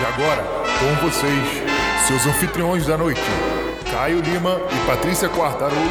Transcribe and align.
E 0.00 0.04
agora, 0.04 0.44
com 0.78 1.08
vocês, 1.08 1.62
seus 2.06 2.24
anfitriões 2.24 2.86
da 2.86 2.96
noite, 2.96 3.20
Caio 3.90 4.20
Lima 4.20 4.60
e 4.70 4.86
Patrícia 4.86 5.28
Quartarolo, 5.28 5.90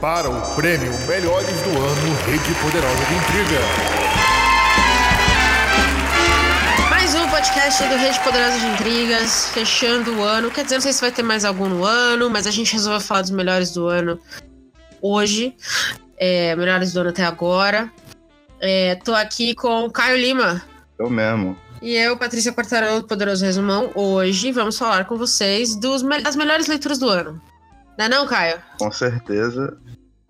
para 0.00 0.28
o 0.28 0.54
prêmio 0.56 0.90
Melhores 1.06 1.62
do 1.62 1.70
Ano 1.70 2.16
Rede 2.26 2.52
Poderosa 2.60 2.96
de 2.96 3.14
Intriga. 3.14 3.60
Mais 6.90 7.14
um 7.14 7.28
podcast 7.28 7.84
do 7.84 7.94
Rede 7.94 8.18
Poderosa 8.18 8.58
de 8.58 8.66
Intrigas, 8.66 9.50
fechando 9.50 10.16
o 10.16 10.22
ano. 10.24 10.50
Quer 10.50 10.64
dizer, 10.64 10.74
não 10.74 10.82
sei 10.82 10.92
se 10.92 11.00
vai 11.00 11.12
ter 11.12 11.22
mais 11.22 11.44
algum 11.44 11.68
no 11.68 11.84
ano, 11.84 12.28
mas 12.28 12.44
a 12.44 12.50
gente 12.50 12.72
resolveu 12.72 13.00
falar 13.00 13.20
dos 13.20 13.30
melhores 13.30 13.70
do 13.70 13.86
ano 13.86 14.18
hoje. 15.00 15.54
É, 16.18 16.56
melhores 16.56 16.92
do 16.92 16.98
ano 16.98 17.10
até 17.10 17.24
agora. 17.24 17.88
É, 18.60 18.96
tô 18.96 19.14
aqui 19.14 19.54
com 19.54 19.84
o 19.84 19.92
Caio 19.92 20.16
Lima. 20.16 20.60
Eu 20.98 21.08
mesmo. 21.08 21.56
E 21.80 21.94
eu, 21.94 22.16
Patrícia 22.16 22.52
Quartarolo, 22.52 23.00
do 23.02 23.06
Poderoso 23.06 23.44
Resumão. 23.44 23.90
Hoje 23.94 24.50
vamos 24.52 24.76
falar 24.78 25.04
com 25.04 25.16
vocês 25.16 25.76
dos, 25.76 26.02
das 26.22 26.34
melhores 26.36 26.66
leituras 26.66 26.98
do 26.98 27.08
ano. 27.08 27.40
Não 27.96 28.04
é 28.04 28.08
não, 28.08 28.26
Caio? 28.26 28.60
Com 28.78 28.90
certeza, 28.90 29.76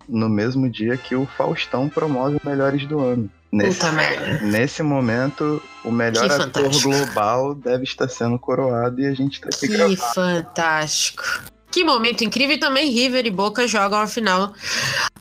no 0.07 0.29
mesmo 0.29 0.69
dia 0.69 0.95
que 0.97 1.15
o 1.15 1.25
Faustão 1.37 1.89
promove 1.89 2.35
os 2.37 2.43
melhores 2.43 2.85
do 2.85 2.99
ano. 2.99 3.29
Nesse, 3.51 3.79
Puta 3.79 3.91
merda. 3.93 4.41
nesse 4.45 4.83
momento, 4.83 5.59
o 5.83 5.89
melhor 5.91 6.27
Que 6.27 6.31
ator 6.33 6.63
fantástico. 6.65 6.89
global 6.91 7.55
deve 7.55 7.83
estar 7.83 8.07
sendo 8.07 8.37
coroado 8.37 9.01
e 9.01 9.07
a 9.07 9.13
gente 9.15 9.41
tá 9.41 9.47
aqui 9.51 9.61
Que 9.67 9.67
gravando. 9.69 9.97
fantástico. 10.13 11.23
Que 11.71 11.83
momento 11.83 12.23
incrível 12.23 12.55
e 12.55 12.59
também 12.59 12.89
River 12.89 13.25
e 13.27 13.29
Boca 13.29 13.67
jogam 13.67 13.99
a 13.99 14.07
final. 14.07 14.53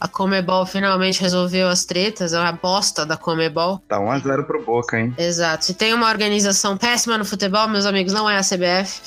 A 0.01 0.09
Comebol 0.09 0.65
finalmente 0.65 1.21
resolveu 1.21 1.69
as 1.69 1.85
tretas, 1.85 2.33
a 2.33 2.51
bosta 2.53 3.05
da 3.05 3.17
Comebol. 3.19 3.83
Tá 3.87 3.99
1x0 3.99 4.45
pro 4.45 4.65
Boca, 4.65 4.99
hein? 4.99 5.15
Exato. 5.19 5.67
Se 5.67 5.75
tem 5.75 5.93
uma 5.93 6.09
organização 6.09 6.77
péssima 6.79 7.19
no 7.19 7.25
futebol, 7.25 7.69
meus 7.69 7.85
amigos, 7.85 8.13
não 8.15 8.29
é 8.31 8.39
a 8.39 8.43
CBF. 8.43 9.03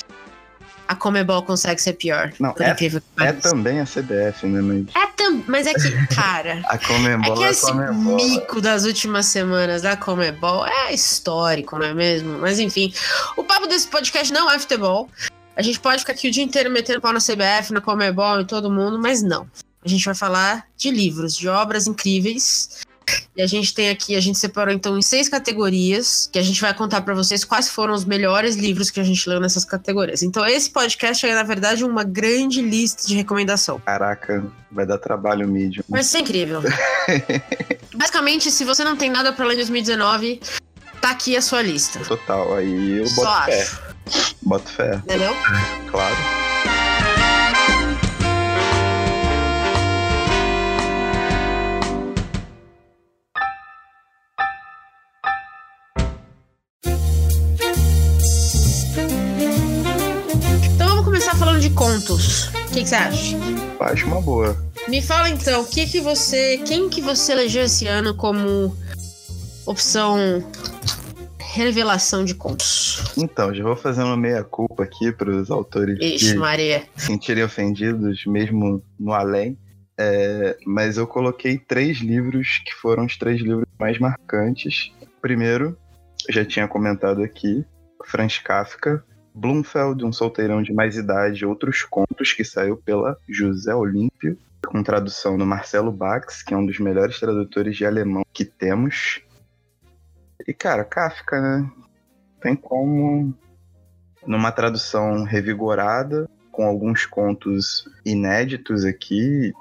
A 0.87 0.95
Comebol 0.95 1.41
consegue 1.41 1.81
ser 1.81 1.93
pior. 1.93 2.31
Não, 2.39 2.53
é- 2.59 2.75
É 3.21 3.31
também 3.33 3.79
a 3.79 3.85
CBF, 3.85 4.45
né? 4.45 4.61
Mas 4.61 5.03
É 5.03 5.07
tam... 5.15 5.43
Mas 5.47 5.65
é 5.65 5.73
que, 5.73 6.07
cara, 6.13 6.61
a 6.67 6.75
é 6.75 6.77
Comembol 6.77 7.37
que 7.37 7.43
é, 7.45 7.49
esse 7.49 7.65
Comembol. 7.65 8.17
mico 8.17 8.61
das 8.61 8.83
últimas 8.85 9.25
semanas 9.25 9.81
da 9.81 9.95
Comebol 9.95 10.67
é 10.67 10.93
histórico, 10.93 11.79
não 11.79 11.85
é 11.87 11.93
mesmo? 11.93 12.37
Mas 12.39 12.59
enfim, 12.59 12.93
o 13.37 13.43
papo 13.43 13.67
desse 13.67 13.87
podcast 13.87 14.31
não 14.33 14.51
é 14.51 14.59
futebol. 14.59 15.09
A 15.55 15.61
gente 15.61 15.79
pode 15.79 15.99
ficar 15.99 16.13
aqui 16.13 16.27
o 16.27 16.31
dia 16.31 16.43
inteiro 16.43 16.69
metendo 16.69 17.01
pau 17.01 17.11
na 17.11 17.19
CBF, 17.19 17.73
na 17.73 17.81
Comebol, 17.81 18.41
em 18.41 18.45
todo 18.45 18.71
mundo, 18.71 18.97
mas 18.99 19.21
não. 19.21 19.47
A 19.83 19.87
gente 19.87 20.05
vai 20.05 20.15
falar 20.15 20.65
de 20.77 20.91
livros, 20.91 21.35
de 21.35 21.47
obras 21.47 21.87
incríveis. 21.87 22.81
E 23.35 23.41
a 23.41 23.47
gente 23.47 23.73
tem 23.73 23.89
aqui, 23.89 24.15
a 24.15 24.19
gente 24.21 24.37
separou 24.37 24.73
então 24.73 24.97
em 24.97 25.01
seis 25.01 25.27
categorias, 25.27 26.29
que 26.31 26.39
a 26.39 26.41
gente 26.43 26.61
vai 26.61 26.73
contar 26.73 27.01
pra 27.01 27.13
vocês 27.13 27.43
quais 27.43 27.67
foram 27.67 27.93
os 27.93 28.05
melhores 28.05 28.55
livros 28.55 28.89
que 28.89 28.99
a 28.99 29.03
gente 29.03 29.27
leu 29.27 29.39
nessas 29.39 29.65
categorias. 29.65 30.21
Então 30.21 30.45
esse 30.45 30.69
podcast 30.69 31.25
é, 31.25 31.33
na 31.33 31.43
verdade, 31.43 31.83
uma 31.83 32.03
grande 32.03 32.61
lista 32.61 33.05
de 33.05 33.15
recomendação. 33.15 33.79
Caraca, 33.79 34.45
vai 34.71 34.85
dar 34.85 34.97
trabalho 34.97 35.45
o 35.45 35.49
mídia. 35.49 35.83
Vai 35.89 36.03
ser 36.03 36.19
incrível. 36.19 36.61
Basicamente, 37.95 38.51
se 38.51 38.63
você 38.63 38.83
não 38.83 38.95
tem 38.95 39.09
nada 39.09 39.33
pra 39.33 39.45
ler 39.45 39.55
em 39.55 39.57
2019, 39.57 40.39
tá 41.01 41.09
aqui 41.11 41.35
a 41.35 41.41
sua 41.41 41.61
lista. 41.61 41.99
Total, 41.99 42.55
aí 42.55 42.99
eu 42.99 43.07
Só 43.07 43.45
boto 44.41 44.69
fé. 44.69 44.95
Entendeu? 44.95 45.33
claro. 45.89 46.15
Então 60.75 60.87
vamos 60.87 61.05
começar 61.05 61.35
falando 61.35 61.59
de 61.59 61.69
contos. 61.71 62.47
O 62.47 62.73
que, 62.73 62.83
que 62.83 62.89
você 62.89 62.95
acha? 62.95 63.37
Acho 63.79 64.05
uma 64.05 64.21
boa. 64.21 64.57
Me 64.87 65.01
fala 65.01 65.29
então, 65.29 65.61
o 65.61 65.65
que 65.65 65.85
que 65.85 65.99
você. 65.99 66.57
Quem 66.65 66.89
que 66.89 67.01
você 67.01 67.33
elegeu 67.33 67.63
esse 67.63 67.87
ano 67.87 68.15
como 68.15 68.75
opção 69.65 70.43
revelação 71.51 72.23
de 72.23 72.33
contos? 72.33 73.03
Então, 73.17 73.53
já 73.53 73.63
vou 73.63 73.75
fazendo 73.75 74.15
meia-culpa 74.15 74.83
aqui 74.83 75.11
pros 75.11 75.51
autores 75.51 75.99
Ixi, 75.99 76.33
que 76.33 76.39
Maria. 76.39 76.83
se 76.95 77.07
sentirem 77.07 77.43
ofendidos, 77.43 78.25
mesmo 78.25 78.81
no 78.99 79.13
além. 79.13 79.57
É, 79.99 80.57
mas 80.65 80.97
eu 80.97 81.05
coloquei 81.05 81.57
três 81.57 81.97
livros 81.99 82.61
que 82.65 82.73
foram 82.73 83.05
os 83.05 83.17
três 83.17 83.41
livros 83.41 83.67
mais 83.79 83.99
marcantes. 83.99 84.91
Primeiro, 85.21 85.77
já 86.29 86.45
tinha 86.45 86.67
comentado 86.67 87.21
aqui, 87.21 87.65
Franz 88.05 88.37
Kafka, 88.39 89.03
Blumfeld, 89.35 90.03
Um 90.03 90.11
Solteirão 90.11 90.63
de 90.63 90.73
Mais 90.73 90.95
Idade, 90.95 91.45
Outros 91.45 91.83
Contos, 91.83 92.33
que 92.33 92.43
saiu 92.43 92.77
pela 92.77 93.17
José 93.29 93.75
Olímpio, 93.75 94.37
com 94.65 94.81
tradução 94.81 95.37
do 95.37 95.45
Marcelo 95.45 95.91
Bax, 95.91 96.41
que 96.41 96.53
é 96.53 96.57
um 96.57 96.65
dos 96.65 96.79
melhores 96.79 97.19
tradutores 97.19 97.75
de 97.75 97.85
alemão 97.85 98.23
que 98.33 98.45
temos. 98.45 99.21
E, 100.47 100.53
cara, 100.53 100.83
Kafka, 100.83 101.39
né? 101.39 101.71
Tem 102.41 102.55
como, 102.55 103.33
numa 104.25 104.51
tradução 104.51 105.23
revigorada, 105.23 106.29
com 106.51 106.63
alguns 106.63 107.05
contos 107.05 107.85
inéditos 108.05 108.83
aqui 108.83 109.53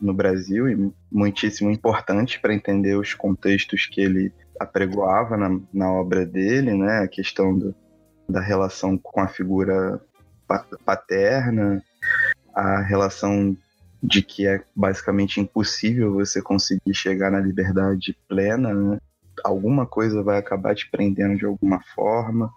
no 0.00 0.14
Brasil 0.14 0.68
e 0.68 0.92
muitíssimo 1.10 1.70
importantes 1.70 2.36
para 2.36 2.54
entender 2.54 2.96
os 2.96 3.14
contextos 3.14 3.86
que 3.86 4.00
ele 4.00 4.32
apregoava 4.58 5.36
na, 5.36 5.60
na 5.72 5.92
obra 5.92 6.24
dele, 6.24 6.74
né? 6.74 7.00
A 7.00 7.08
questão 7.08 7.58
do, 7.58 7.74
da 8.28 8.40
relação 8.40 8.96
com 8.96 9.20
a 9.20 9.28
figura 9.28 10.00
pa- 10.46 10.66
paterna, 10.84 11.82
a 12.54 12.80
relação 12.82 13.56
de 14.02 14.22
que 14.22 14.46
é 14.46 14.62
basicamente 14.74 15.40
impossível 15.40 16.14
você 16.14 16.40
conseguir 16.40 16.94
chegar 16.94 17.30
na 17.30 17.40
liberdade 17.40 18.16
plena, 18.28 18.72
né? 18.72 18.98
Alguma 19.44 19.86
coisa 19.86 20.22
vai 20.22 20.38
acabar 20.38 20.74
te 20.74 20.90
prendendo 20.90 21.36
de 21.36 21.44
alguma 21.44 21.80
forma. 21.94 22.52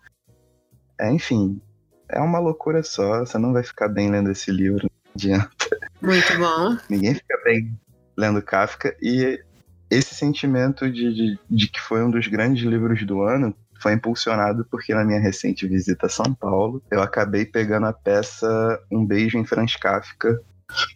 É, 1.00 1.12
enfim, 1.12 1.62
é 2.10 2.20
uma 2.20 2.40
loucura 2.40 2.84
só. 2.84 3.20
Você 3.20 3.38
não 3.38 3.54
vai 3.54 3.64
ficar 3.64 3.88
bem 3.88 4.10
lendo 4.10 4.32
esse 4.32 4.52
livro. 4.52 4.84
Não 4.84 5.12
adianta. 5.16 5.78
Muito 6.02 6.38
bom. 6.38 6.78
Ninguém 6.90 7.16
fica 7.16 7.40
bem 7.44 7.80
lendo 8.18 8.42
Kafka. 8.42 8.96
E 9.02 9.42
esse 9.90 10.16
sentimento 10.16 10.90
de, 10.90 11.14
de, 11.14 11.40
de 11.50 11.68
que 11.68 11.80
foi 11.82 12.04
um 12.04 12.10
dos 12.10 12.28
grandes 12.28 12.64
livros 12.64 13.06
do 13.06 13.22
ano 13.22 13.56
foi 13.82 13.94
impulsionado 13.94 14.66
porque 14.70 14.94
na 14.94 15.04
minha 15.04 15.20
recente 15.20 15.68
visita 15.68 16.06
a 16.06 16.10
São 16.10 16.34
Paulo, 16.36 16.84
eu 16.92 17.02
acabei 17.02 17.46
pegando 17.46 17.88
a 17.88 17.94
peça 17.94 18.80
Um 18.92 19.04
Beijo 19.04 19.38
em 19.40 19.46
Franz 19.46 19.76
Kafka, 19.76 20.40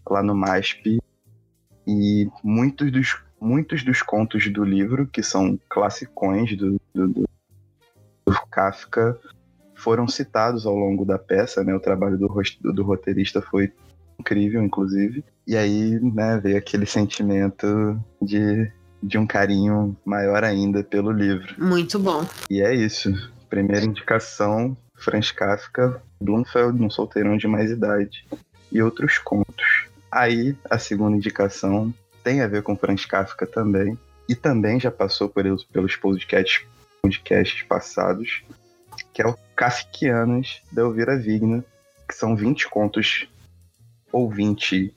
lá 0.08 0.22
no 0.22 0.36
MASP. 0.36 1.00
E 1.88 2.30
muitos 2.44 2.92
dos, 2.92 3.18
muitos 3.40 3.84
dos 3.84 4.02
contos 4.02 4.48
do 4.52 4.64
livro, 4.64 5.08
que 5.08 5.22
são 5.24 5.60
classicões 5.70 6.56
do, 6.58 6.80
do, 6.94 7.08
do- 7.08 7.26
Kafka, 8.52 9.18
foram 9.76 10.08
citados 10.08 10.66
ao 10.66 10.76
longo 10.76 11.06
da 11.06 11.20
peça, 11.20 11.64
né? 11.64 11.74
O 11.76 11.80
trabalho 11.80 12.18
do, 12.18 12.28
do 12.74 12.84
roteirista 12.84 13.42
foi 13.42 13.72
incrível, 14.20 14.64
inclusive. 14.64 15.24
E 15.46 15.56
aí, 15.56 16.00
né, 16.02 16.40
veio 16.42 16.58
aquele 16.58 16.86
sentimento 16.86 18.00
de, 18.22 18.72
de 19.04 19.18
um 19.18 19.28
carinho 19.28 19.96
maior 20.06 20.44
ainda 20.44 20.84
pelo 20.84 21.12
livro. 21.12 21.54
Muito 21.58 22.00
bom. 22.00 22.26
E 22.50 22.62
é 22.62 22.74
isso. 22.74 23.12
Primeira 23.50 23.86
indicação, 23.86 24.76
Franz 24.96 25.32
Kafka, 25.32 26.02
Blumfeld, 26.20 26.82
um 26.82 26.90
solteirão 26.90 27.38
de 27.38 27.48
mais 27.48 27.70
idade. 27.70 28.26
E 28.72 28.82
outros 28.82 29.18
contos. 29.18 29.88
Aí, 30.12 30.56
a 30.70 30.80
segunda 30.80 31.16
indicação 31.18 31.94
tem 32.26 32.42
a 32.42 32.48
ver 32.48 32.64
com 32.64 32.76
Franz 32.76 33.06
Kafka 33.06 33.46
também. 33.46 33.98
E 34.28 34.34
também 34.34 34.80
já 34.80 34.90
passou 34.90 35.30
por 35.30 35.44
pelos 35.72 35.96
podcasts, 35.96 36.66
podcasts 37.04 37.62
passados, 37.62 38.44
que 39.14 39.22
é 39.22 39.28
o 39.28 39.38
Kafkianas, 39.56 40.64
da 40.72 40.82
Elvira 40.82 41.16
Vigna, 41.16 41.64
que 42.10 42.16
são 42.16 42.36
20 42.36 42.68
contos 42.68 43.30
ou 44.12 44.28
20 44.28 44.92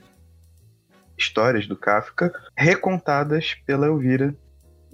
histórias 1.18 1.66
do 1.66 1.76
Kafka, 1.76 2.32
recontadas 2.56 3.54
pela 3.66 3.86
Elvira. 3.86 4.34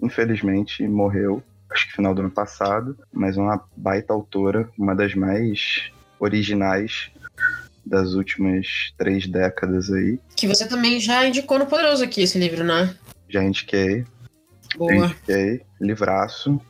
Infelizmente, 0.02 0.86
morreu, 0.88 1.40
acho 1.70 1.86
que 1.86 1.94
final 1.94 2.12
do 2.12 2.22
ano 2.22 2.30
passado, 2.32 2.98
mas 3.12 3.36
uma 3.36 3.64
baita 3.76 4.12
autora, 4.12 4.68
uma 4.76 4.96
das 4.96 5.14
mais 5.14 5.92
originais 6.18 7.12
das 7.84 8.14
últimas 8.14 8.92
três 8.96 9.26
décadas 9.26 9.90
aí. 9.90 10.18
Que 10.36 10.46
você 10.46 10.66
também 10.66 10.98
já 11.00 11.26
indicou 11.26 11.58
no 11.58 11.66
Poderoso 11.66 12.02
aqui 12.04 12.22
esse 12.22 12.38
livro, 12.38 12.64
né? 12.64 12.94
Já 13.28 13.42
indiquei, 13.42 14.04
já 14.72 14.78
Boa. 14.78 14.94
indiquei, 14.94 15.62
livraço. 15.80 16.60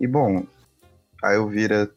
E 0.00 0.06
bom, 0.06 0.44
a 1.22 1.34
Elvira 1.34 1.90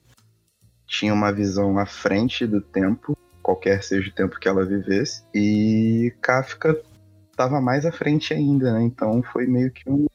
tinha 0.88 1.14
uma 1.14 1.32
visão 1.32 1.78
à 1.78 1.86
frente 1.86 2.46
do 2.46 2.60
tempo, 2.62 3.18
qualquer 3.42 3.84
seja 3.84 4.10
o 4.10 4.14
tempo 4.14 4.40
que 4.40 4.48
ela 4.48 4.66
vivesse, 4.66 5.24
e 5.34 6.14
Kafka 6.22 6.78
estava 7.32 7.62
mais 7.62 7.86
à 7.86 7.92
frente 7.92 8.34
ainda, 8.34 8.74
né? 8.74 8.84
Então 8.84 9.24
foi 9.32 9.48
meio 9.48 9.72
que 9.72 9.90
um. 9.90 10.06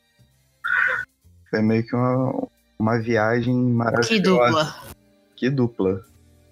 Foi 1.50 1.62
meio 1.62 1.84
que 1.84 1.94
uma, 1.94 2.48
uma 2.78 2.98
viagem 3.00 3.54
Que 3.54 3.72
maravilhosa. 3.72 4.20
dupla. 4.20 4.76
que 5.34 5.50
dupla. 5.50 6.04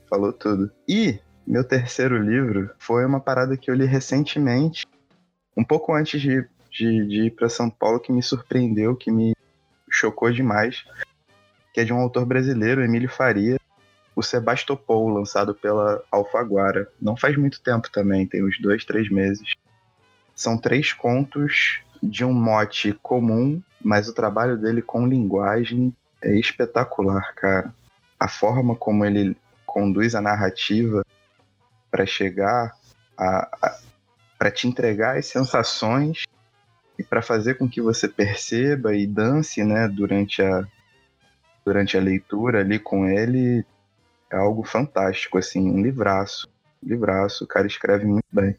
Falou 0.08 0.32
tudo. 0.32 0.70
E 0.88 1.18
meu 1.46 1.62
terceiro 1.62 2.16
livro 2.16 2.70
foi 2.78 3.04
uma 3.04 3.20
parada 3.20 3.56
que 3.56 3.70
eu 3.70 3.74
li 3.74 3.84
recentemente, 3.84 4.86
um 5.56 5.64
pouco 5.64 5.94
antes 5.94 6.20
de, 6.20 6.46
de, 6.70 7.06
de 7.06 7.22
ir 7.26 7.30
para 7.30 7.48
São 7.48 7.68
Paulo, 7.68 8.00
que 8.00 8.12
me 8.12 8.22
surpreendeu, 8.22 8.96
que 8.96 9.10
me 9.10 9.34
chocou 9.90 10.30
demais, 10.32 10.84
que 11.72 11.80
é 11.80 11.84
de 11.84 11.92
um 11.92 11.98
autor 11.98 12.24
brasileiro, 12.24 12.82
Emílio 12.82 13.08
Faria, 13.08 13.58
o 14.16 14.22
Sebastopol, 14.22 15.08
lançado 15.08 15.54
pela 15.54 16.02
Alfaguara. 16.10 16.88
Não 17.00 17.16
faz 17.16 17.36
muito 17.36 17.60
tempo 17.60 17.90
também, 17.90 18.26
tem 18.26 18.44
uns 18.44 18.60
dois, 18.60 18.84
três 18.84 19.10
meses. 19.10 19.54
São 20.34 20.56
três 20.56 20.92
contos 20.92 21.80
de 22.02 22.24
um 22.24 22.32
mote 22.32 22.92
comum, 23.02 23.62
mas 23.82 24.08
o 24.08 24.14
trabalho 24.14 24.56
dele 24.56 24.82
com 24.82 25.06
linguagem 25.06 25.94
é 26.22 26.34
espetacular, 26.34 27.34
cara. 27.34 27.74
A 28.18 28.28
forma 28.28 28.74
como 28.74 29.04
ele 29.04 29.36
conduz 29.66 30.14
a 30.14 30.20
narrativa 30.20 31.04
para 31.94 32.04
chegar 32.04 32.76
a, 33.16 33.48
a 33.62 33.80
para 34.36 34.50
te 34.50 34.66
entregar 34.66 35.16
as 35.16 35.26
sensações 35.26 36.24
e 36.98 37.04
para 37.04 37.22
fazer 37.22 37.54
com 37.54 37.68
que 37.68 37.80
você 37.80 38.08
perceba 38.08 38.96
e 38.96 39.06
dance, 39.06 39.62
né, 39.62 39.86
durante 39.86 40.42
a 40.42 40.66
durante 41.64 41.96
a 41.96 42.00
leitura 42.00 42.62
ali 42.62 42.80
com 42.80 43.06
ele 43.06 43.64
é 44.28 44.36
algo 44.36 44.64
fantástico, 44.64 45.38
assim, 45.38 45.70
um 45.70 45.80
livraço, 45.80 46.48
um 46.82 46.88
livraço, 46.88 47.44
o 47.44 47.46
cara 47.46 47.68
escreve 47.68 48.04
muito 48.04 48.26
bem. 48.32 48.56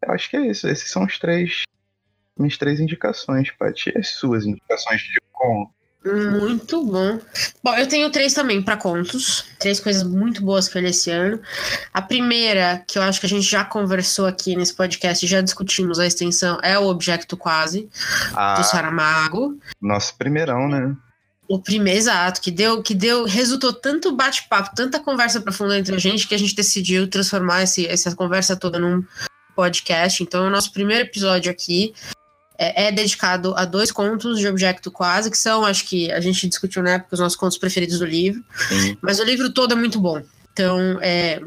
Eu 0.00 0.12
acho 0.12 0.30
que 0.30 0.36
é 0.36 0.46
isso, 0.46 0.68
esses 0.68 0.88
são 0.92 1.04
os 1.04 1.18
três, 1.18 1.64
minhas 2.38 2.56
três 2.56 2.78
indicações, 2.78 3.50
Paty, 3.50 3.98
as 3.98 4.10
suas 4.10 4.46
indicações 4.46 5.00
de 5.00 5.20
conto. 5.32 5.74
Muito 6.04 6.82
bom. 6.84 7.20
Bom, 7.62 7.74
eu 7.74 7.86
tenho 7.86 8.10
três 8.10 8.32
também 8.32 8.62
para 8.62 8.76
contos. 8.76 9.44
Três 9.58 9.78
coisas 9.78 10.02
muito 10.02 10.42
boas 10.42 10.66
que 10.66 10.78
eu 10.78 10.82
li 10.82 10.88
esse 10.88 11.10
ano. 11.10 11.40
A 11.92 12.00
primeira, 12.00 12.82
que 12.86 12.98
eu 12.98 13.02
acho 13.02 13.20
que 13.20 13.26
a 13.26 13.28
gente 13.28 13.42
já 13.42 13.64
conversou 13.64 14.26
aqui 14.26 14.56
nesse 14.56 14.74
podcast, 14.74 15.26
já 15.26 15.42
discutimos 15.42 15.98
a 15.98 16.06
extensão, 16.06 16.58
é 16.62 16.78
o 16.78 16.86
Objeto 16.86 17.36
Quase, 17.36 17.88
ah, 18.34 18.54
do 18.54 18.64
Saramago. 18.64 19.58
Nosso 19.80 20.16
primeirão, 20.16 20.68
né? 20.68 20.96
O 21.46 21.58
primeiro, 21.58 21.98
exato, 21.98 22.40
que 22.40 22.50
deu, 22.50 22.82
que 22.82 22.94
deu, 22.94 23.24
resultou 23.24 23.72
tanto 23.72 24.14
bate-papo, 24.14 24.74
tanta 24.74 25.00
conversa 25.00 25.40
profunda 25.40 25.76
entre 25.76 25.94
a 25.94 25.98
gente, 25.98 26.26
que 26.26 26.34
a 26.34 26.38
gente 26.38 26.54
decidiu 26.54 27.08
transformar 27.08 27.64
esse, 27.64 27.86
essa 27.86 28.14
conversa 28.14 28.56
toda 28.56 28.78
num 28.78 29.04
podcast. 29.54 30.22
Então, 30.22 30.44
é 30.44 30.48
o 30.48 30.50
nosso 30.50 30.72
primeiro 30.72 31.04
episódio 31.04 31.50
aqui 31.50 31.92
é, 32.60 32.88
é, 32.88 32.92
dedicado 32.92 33.54
a 33.56 33.64
dois 33.64 33.90
contos 33.90 34.38
de 34.38 34.46
objeto 34.46 34.90
quase, 34.90 35.30
que 35.30 35.38
são, 35.38 35.64
acho 35.64 35.86
que 35.86 36.12
a 36.12 36.20
gente 36.20 36.46
discutiu 36.46 36.82
na 36.82 36.90
época, 36.90 37.14
os 37.14 37.20
nossos 37.20 37.36
contos 37.38 37.56
preferidos 37.56 37.98
do 37.98 38.04
livro. 38.04 38.44
Sim. 38.68 38.98
Mas 39.00 39.18
o 39.18 39.24
livro 39.24 39.50
todo 39.50 39.72
é 39.72 39.74
muito 39.74 39.98
bom. 39.98 40.22
Então, 40.52 40.98
é, 41.00 41.40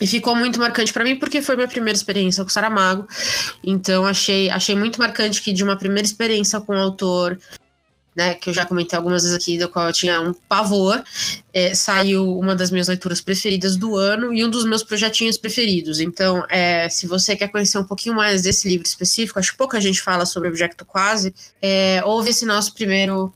e 0.00 0.06
ficou 0.06 0.34
muito 0.34 0.58
marcante 0.58 0.90
para 0.90 1.04
mim 1.04 1.16
porque 1.16 1.42
foi 1.42 1.54
minha 1.54 1.68
primeira 1.68 1.96
experiência 1.96 2.42
com 2.42 2.48
Saramago. 2.48 3.06
Então 3.62 4.06
achei, 4.06 4.48
achei 4.48 4.74
muito 4.74 4.98
marcante 4.98 5.42
que 5.42 5.52
de 5.52 5.62
uma 5.62 5.76
primeira 5.76 6.06
experiência 6.06 6.60
com 6.60 6.72
o 6.74 6.78
autor 6.78 7.38
né, 8.16 8.34
que 8.34 8.48
eu 8.48 8.54
já 8.54 8.64
comentei 8.64 8.96
algumas 8.96 9.22
vezes 9.22 9.36
aqui, 9.36 9.58
do 9.58 9.68
qual 9.68 9.86
eu 9.86 9.92
tinha 9.92 10.20
um 10.20 10.32
pavor, 10.32 11.04
é, 11.52 11.74
saiu 11.74 12.38
uma 12.38 12.56
das 12.56 12.70
minhas 12.70 12.88
leituras 12.88 13.20
preferidas 13.20 13.76
do 13.76 13.96
ano 13.96 14.32
e 14.32 14.42
um 14.42 14.48
dos 14.48 14.64
meus 14.64 14.82
projetinhos 14.82 15.36
preferidos. 15.36 16.00
Então, 16.00 16.44
é, 16.48 16.88
se 16.88 17.06
você 17.06 17.36
quer 17.36 17.48
conhecer 17.48 17.78
um 17.78 17.84
pouquinho 17.84 18.14
mais 18.14 18.42
desse 18.42 18.66
livro 18.68 18.86
específico, 18.86 19.38
acho 19.38 19.52
que 19.52 19.58
pouca 19.58 19.80
gente 19.80 20.00
fala 20.00 20.24
sobre 20.24 20.48
Objeto 20.48 20.84
Quase, 20.84 21.34
é, 21.60 22.02
ouve 22.04 22.30
esse 22.30 22.46
nosso 22.46 22.72
primeiro 22.72 23.32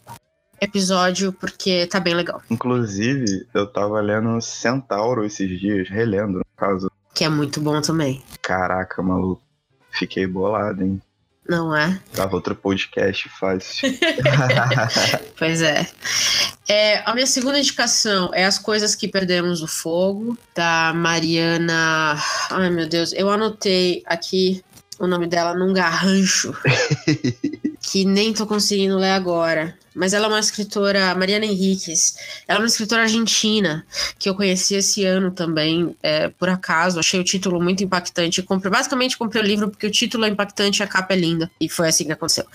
episódio, 0.61 1.33
porque 1.33 1.87
tá 1.87 2.01
bem 2.01 2.15
legal. 2.15 2.43
Inclusive, 2.51 3.47
eu 3.53 3.67
tava 3.67 4.01
lendo 4.01 4.41
Centauro 4.41 5.25
esses 5.25 5.61
dias, 5.61 5.89
relendo, 5.89 6.39
no 6.39 6.45
caso. 6.57 6.91
Que 7.15 7.25
é 7.25 7.29
muito 7.29 7.61
bom 7.61 7.81
também. 7.81 8.23
Caraca, 8.41 9.03
maluco. 9.03 9.43
Fiquei 9.91 10.27
bolado, 10.27 10.83
hein? 10.83 11.03
Não 11.51 11.75
é? 11.75 12.01
Tava 12.15 12.37
outro 12.37 12.55
podcast 12.55 13.29
fácil. 13.29 13.93
pois 15.37 15.61
é. 15.61 15.85
é. 16.69 17.03
A 17.05 17.13
minha 17.13 17.27
segunda 17.27 17.59
indicação 17.59 18.31
é 18.33 18.45
As 18.45 18.57
Coisas 18.57 18.95
que 18.95 19.09
Perdemos 19.09 19.61
o 19.61 19.67
Fogo, 19.67 20.39
da 20.55 20.93
Mariana. 20.95 22.17
Ai, 22.51 22.71
meu 22.71 22.89
Deus, 22.89 23.13
eu 23.15 23.29
anotei 23.29 24.01
aqui 24.07 24.63
o 25.01 25.09
nome 25.09 25.27
dela 25.27 25.53
num 25.53 25.73
garrancho 25.73 26.55
que 27.91 28.05
nem 28.05 28.33
tô 28.33 28.47
conseguindo 28.47 28.97
ler 28.97 29.11
agora. 29.11 29.77
Mas 29.93 30.13
ela 30.13 30.27
é 30.27 30.29
uma 30.29 30.39
escritora, 30.39 31.13
Mariana 31.17 31.45
Henriques. 31.45 32.17
Ela 32.47 32.61
é 32.61 32.63
uma 32.63 32.69
escritora 32.69 33.03
argentina 33.03 33.85
que 34.17 34.29
eu 34.29 34.35
conheci 34.37 34.77
esse 34.77 35.05
ano 35.05 35.33
também, 35.33 35.97
é, 36.01 36.29
por 36.29 36.49
acaso. 36.49 37.01
Achei 37.01 37.19
o 37.19 37.25
título 37.25 37.61
muito 37.61 37.83
impactante. 37.83 38.43
Comprei, 38.43 38.71
basicamente 38.71 39.19
comprei 39.19 39.43
o 39.43 39.45
livro 39.45 39.69
porque 39.69 39.89
o 39.89 39.91
título 39.91 40.25
é 40.25 40.29
impactante 40.29 40.81
e 40.81 40.85
a 40.85 40.87
capa 40.87 41.15
é 41.15 41.17
linda. 41.17 41.51
E 41.61 41.69
foi 41.69 41.89
assim 41.89 42.05
que 42.05 42.13
aconteceu. 42.13 42.47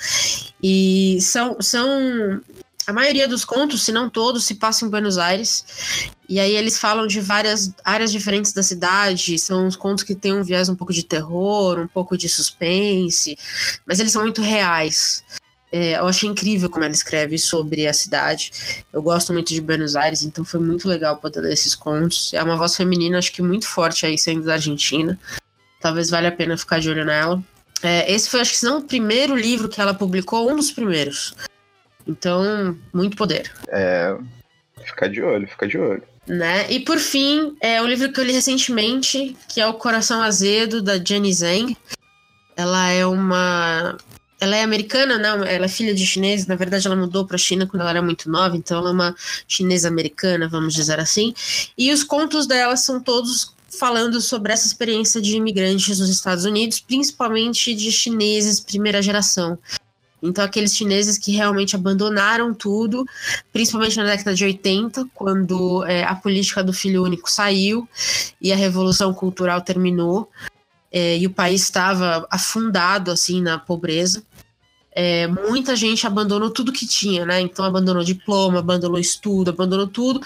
E 0.64 1.18
são, 1.20 1.58
são 1.60 2.40
a 2.88 2.94
maioria 2.94 3.28
dos 3.28 3.44
contos, 3.44 3.84
se 3.84 3.92
não 3.92 4.10
todos, 4.10 4.46
se 4.46 4.56
passa 4.56 4.86
em 4.86 4.90
Buenos 4.90 5.18
Aires. 5.18 5.66
E 6.30 6.40
aí 6.40 6.56
eles 6.56 6.78
falam 6.78 7.08
de 7.08 7.20
várias 7.20 7.74
áreas 7.84 8.12
diferentes 8.12 8.54
da 8.54 8.62
cidade. 8.62 9.40
São 9.40 9.66
uns 9.66 9.76
contos 9.76 10.04
que 10.04 10.14
têm 10.14 10.34
um 10.34 10.44
viés 10.44 10.70
um 10.70 10.76
pouco 10.76 10.94
de 10.94 11.04
terror, 11.04 11.80
um 11.80 11.88
pouco 11.88 12.18
de 12.18 12.30
suspense, 12.30 13.38
mas 13.86 14.00
eles 14.00 14.12
são 14.12 14.22
muito 14.22 14.42
reais. 14.42 15.24
É, 15.72 15.98
eu 15.98 16.08
achei 16.08 16.30
incrível 16.30 16.70
como 16.70 16.86
ela 16.86 16.94
escreve 16.94 17.38
sobre 17.38 17.88
a 17.88 17.94
cidade. 17.94 18.52
Eu 18.94 19.02
gosto 19.02 19.34
muito 19.34 19.54
de 19.54 19.60
Buenos 19.60 19.96
Aires, 19.96 20.24
então 20.24 20.46
foi 20.46 20.60
muito 20.60 20.88
legal 20.88 21.18
poder 21.18 21.42
ler 21.42 21.54
esses 21.54 21.76
contos. 21.76 22.34
É 22.34 22.42
uma 22.42 22.56
voz 22.56 22.76
feminina, 22.76 23.18
acho 23.18 23.32
que 23.32 23.42
muito 23.42 23.68
forte 23.68 24.06
aí, 24.06 24.18
sendo 24.18 24.46
da 24.46 24.54
Argentina. 24.54 25.20
Talvez 25.82 26.10
valha 26.10 26.30
a 26.30 26.32
pena 26.32 26.58
ficar 26.58 26.80
de 26.80 26.90
olho 26.90 27.04
nela. 27.04 27.44
É, 27.82 28.12
esse 28.12 28.30
foi, 28.30 28.42
acho 28.42 28.52
que 28.52 28.58
se 28.58 28.66
não 28.66 28.80
o 28.80 28.84
primeiro 28.84 29.36
livro 29.36 29.68
que 29.68 29.82
ela 29.82 29.94
publicou, 29.94 30.50
um 30.50 30.56
dos 30.56 30.72
primeiros. 30.72 31.36
Então, 32.07 32.78
muito 32.94 33.18
poder. 33.18 33.52
É. 33.68 34.16
Fica 34.84 35.10
de 35.10 35.22
olho, 35.22 35.48
fica 35.48 35.68
de 35.68 35.78
olho. 35.78 36.04
Né? 36.28 36.72
E 36.72 36.80
por 36.80 36.98
fim, 36.98 37.56
é 37.62 37.81
um 37.81 37.88
livro 37.88 38.12
que 38.12 38.19
eu 38.19 38.24
li 38.24 38.34
recentemente, 38.34 39.36
que 39.48 39.62
é 39.62 39.68
O 39.68 39.74
Coração 39.75 40.22
Azedo, 40.22 40.81
da 40.81 40.98
Jenny 40.98 41.34
Zhang. 41.34 41.78
Ela 42.56 42.90
é 42.90 43.06
uma. 43.06 43.98
Ela 44.40 44.57
é 44.57 44.63
americana, 44.63 45.18
não? 45.18 45.44
Ela 45.44 45.66
é 45.66 45.69
filha 45.69 45.94
de 45.94 46.06
chineses. 46.06 46.48
Na 46.48 46.56
verdade, 46.56 46.88
ela 46.88 46.96
mudou 46.96 47.25
para 47.25 47.36
a 47.36 47.40
China 47.40 47.68
quando 47.68 47.81
ela 47.81 47.92
era 47.92 48.02
muito 48.02 48.30
nova, 48.30 48.56
então 48.58 48.80
ela 48.80 48.90
é 48.90 48.94
uma 48.94 49.16
chinesa 49.48 49.88
americana, 49.88 50.48
vamos 50.48 50.74
dizer 50.74 51.00
assim. 51.00 51.34
E 51.77 51.91
os 51.91 52.03
contos 52.03 52.48
dela 52.48 52.75
são 52.75 53.00
todos 53.00 53.53
falando 53.79 54.22
sobre 54.22 54.53
essa 54.53 54.65
experiência 54.65 55.22
de 55.22 55.36
imigrantes 55.36 56.00
nos 56.00 56.10
Estados 56.10 56.46
Unidos, 56.46 56.79
principalmente 56.79 57.74
de 57.75 57.91
chineses 57.91 58.60
primeira 58.60 59.01
geração. 59.01 59.58
Então, 60.27 60.44
aqueles 60.44 60.75
chineses 60.75 61.17
que 61.17 61.32
realmente 61.32 61.75
abandonaram 61.75 62.53
tudo, 62.53 63.05
principalmente 63.53 63.98
na 63.98 64.03
década 64.03 64.34
de 64.34 64.44
80, 64.44 65.08
quando 65.13 65.86
é, 65.86 66.03
a 66.03 66.15
política 66.15 66.63
do 66.63 66.74
filho 66.74 67.03
único 67.03 67.29
saiu 67.29 67.88
e 68.41 68.51
a 68.51 68.55
revolução 68.55 69.13
cultural 69.13 69.62
terminou, 69.62 70.29
é, 70.91 71.17
e 71.17 71.25
o 71.25 71.29
país 71.29 71.62
estava 71.63 72.25
afundado 72.29 73.12
assim 73.12 73.41
na 73.41 73.60
pobreza 73.60 74.24
é, 74.98 75.28
muita 75.28 75.75
gente 75.75 76.08
abandonou 76.08 76.50
tudo 76.50 76.72
que 76.72 76.88
tinha, 76.88 77.25
né? 77.25 77.42
Então 77.42 77.66
abandonou 77.66 78.02
diploma, 78.02 78.60
abandonou 78.60 78.98
estudo, 78.98 79.50
abandonou 79.50 79.88
tudo 79.88 80.22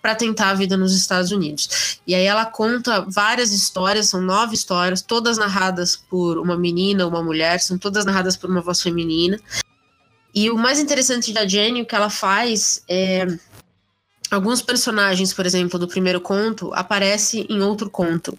para 0.00 0.14
tentar 0.14 0.48
a 0.48 0.54
vida 0.54 0.78
nos 0.78 0.96
Estados 0.96 1.30
Unidos. 1.30 2.00
E 2.06 2.14
aí 2.14 2.24
ela 2.24 2.46
conta 2.46 3.02
várias 3.06 3.52
histórias, 3.52 4.08
são 4.08 4.22
nove 4.22 4.54
histórias, 4.54 5.02
todas 5.02 5.36
narradas 5.36 5.94
por 5.94 6.38
uma 6.38 6.56
menina, 6.56 7.06
uma 7.06 7.22
mulher, 7.22 7.60
são 7.60 7.76
todas 7.76 8.06
narradas 8.06 8.34
por 8.34 8.48
uma 8.48 8.62
voz 8.62 8.80
feminina. 8.80 9.38
E 10.34 10.50
o 10.50 10.56
mais 10.56 10.80
interessante 10.80 11.30
da 11.30 11.46
Jenny, 11.46 11.82
o 11.82 11.86
que 11.86 11.94
ela 11.94 12.08
faz 12.08 12.82
é 12.88 13.26
alguns 14.30 14.62
personagens, 14.62 15.32
por 15.32 15.46
exemplo, 15.46 15.78
do 15.78 15.88
primeiro 15.88 16.20
conto 16.20 16.72
aparece 16.74 17.46
em 17.48 17.60
outro 17.62 17.90
conto. 17.90 18.36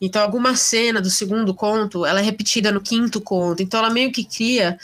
Então, 0.00 0.22
alguma 0.22 0.56
cena 0.56 1.00
do 1.00 1.10
segundo 1.10 1.54
conto, 1.54 2.04
ela 2.04 2.20
é 2.20 2.22
repetida 2.22 2.72
no 2.72 2.80
quinto 2.80 3.20
conto. 3.20 3.62
Então, 3.62 3.80
ela 3.80 3.90
meio 3.90 4.12
que 4.12 4.24
cria 4.24 4.78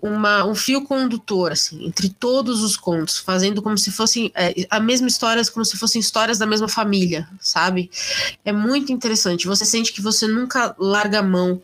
uma, 0.00 0.44
um 0.44 0.54
fio 0.54 0.82
condutor, 0.84 1.52
assim, 1.52 1.86
entre 1.86 2.10
todos 2.10 2.62
os 2.62 2.76
contos, 2.76 3.18
fazendo 3.18 3.62
como 3.62 3.78
se 3.78 3.90
fossem 3.90 4.30
é, 4.34 4.66
a 4.68 4.78
mesma 4.78 5.08
história, 5.08 5.42
como 5.50 5.64
se 5.64 5.76
fossem 5.78 6.00
histórias 6.00 6.38
da 6.38 6.46
mesma 6.46 6.68
família, 6.68 7.26
sabe? 7.40 7.90
É 8.44 8.52
muito 8.52 8.92
interessante. 8.92 9.46
Você 9.46 9.64
sente 9.64 9.92
que 9.92 10.02
você 10.02 10.26
nunca 10.26 10.74
larga 10.78 11.20
a 11.20 11.22
mão 11.22 11.60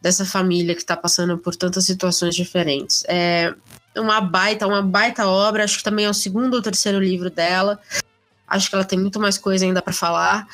dessa 0.00 0.24
família 0.24 0.74
que 0.74 0.80
está 0.80 0.96
passando 0.96 1.36
por 1.38 1.56
tantas 1.56 1.84
situações 1.84 2.34
diferentes. 2.34 3.04
É, 3.06 3.54
uma 3.96 4.20
baita, 4.20 4.66
uma 4.66 4.82
baita 4.82 5.26
obra. 5.26 5.64
Acho 5.64 5.78
que 5.78 5.84
também 5.84 6.04
é 6.04 6.10
o 6.10 6.14
segundo 6.14 6.54
ou 6.54 6.62
terceiro 6.62 6.98
livro 6.98 7.30
dela. 7.30 7.80
Acho 8.46 8.68
que 8.68 8.74
ela 8.74 8.84
tem 8.84 8.98
muito 8.98 9.20
mais 9.20 9.38
coisa 9.38 9.64
ainda 9.64 9.82
para 9.82 9.92
falar. 9.92 10.46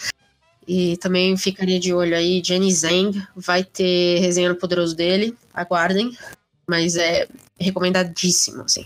E 0.67 0.97
também 0.99 1.37
ficaria 1.37 1.81
de 1.81 1.93
olho 1.93 2.17
aí, 2.17 2.43
Jenny 2.45 2.73
Zhang 2.73 3.27
vai 3.35 3.65
ter 3.65 4.21
resenha 4.21 4.51
no 4.51 4.57
Poderoso 4.57 4.95
dele, 4.95 5.37
aguardem. 5.53 6.17
Mas 6.69 6.97
é 6.97 7.27
recomendadíssimo, 7.59 8.63
assim. 8.63 8.85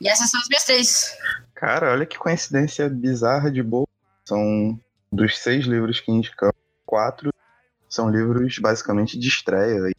E 0.00 0.08
essas 0.08 0.30
são 0.30 0.40
as 0.40 0.48
minhas 0.48 0.64
três. 0.64 1.16
Cara, 1.54 1.92
olha 1.92 2.06
que 2.06 2.18
coincidência 2.18 2.88
bizarra 2.88 3.50
de 3.50 3.62
boa. 3.62 3.86
São 4.24 4.78
dos 5.12 5.38
seis 5.38 5.66
livros 5.66 6.00
que 6.00 6.10
indicamos, 6.10 6.56
quatro 6.84 7.30
são 7.94 8.10
livros 8.10 8.58
basicamente 8.58 9.16
de 9.16 9.28
estreia. 9.28 9.92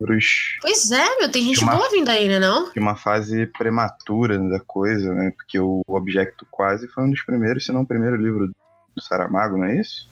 Livros 0.00 0.56
Pois 0.60 0.90
é, 0.90 1.18
meu, 1.18 1.30
tem 1.30 1.44
gente 1.44 1.62
uma- 1.62 1.76
boa 1.76 1.90
vindo 1.90 2.08
aí, 2.08 2.28
né 2.28 2.38
não? 2.38 2.70
de 2.72 2.78
uma 2.78 2.94
fase 2.96 3.46
prematura 3.46 4.38
da 4.38 4.60
coisa, 4.60 5.12
né? 5.14 5.30
Porque 5.36 5.58
o 5.58 5.82
Objecto 5.88 6.46
Quase 6.50 6.86
foi 6.88 7.04
um 7.04 7.10
dos 7.10 7.22
primeiros, 7.22 7.64
se 7.64 7.72
não 7.72 7.82
o 7.82 7.86
primeiro 7.86 8.16
livro 8.16 8.48
do 8.94 9.02
Saramago, 9.02 9.56
não 9.58 9.64
é 9.64 9.80
isso? 9.80 10.08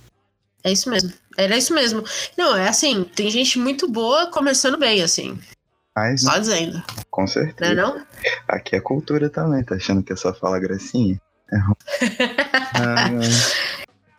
É 0.65 0.73
isso 0.73 0.91
mesmo. 0.91 1.13
Era 1.37 1.57
isso 1.57 1.73
mesmo. 1.73 2.03
Não, 2.37 2.57
é 2.57 2.69
assim, 2.69 3.05
tem 3.05 3.31
gente 3.31 3.59
muito 3.59 3.89
boa 3.89 4.27
começando 4.31 4.77
bem, 4.77 5.03
assim. 5.03 5.39
Mas, 5.95 6.23
Só 6.23 6.37
dizendo. 6.39 6.83
com 7.11 7.27
certeza. 7.27 7.75
não? 7.75 8.05
Aqui 8.49 8.75
é 8.77 8.81
cultura 8.81 9.31
também, 9.31 9.63
tá 9.65 9.77
achando 9.77 10.03
que 10.03 10.13
é 10.13 10.17
só 10.17 10.35
fala 10.35 10.59
gracinha? 10.59 11.21
É 11.53 11.57
ruim. 11.63 11.77
Ah, 12.75 13.09
não. 13.09 13.21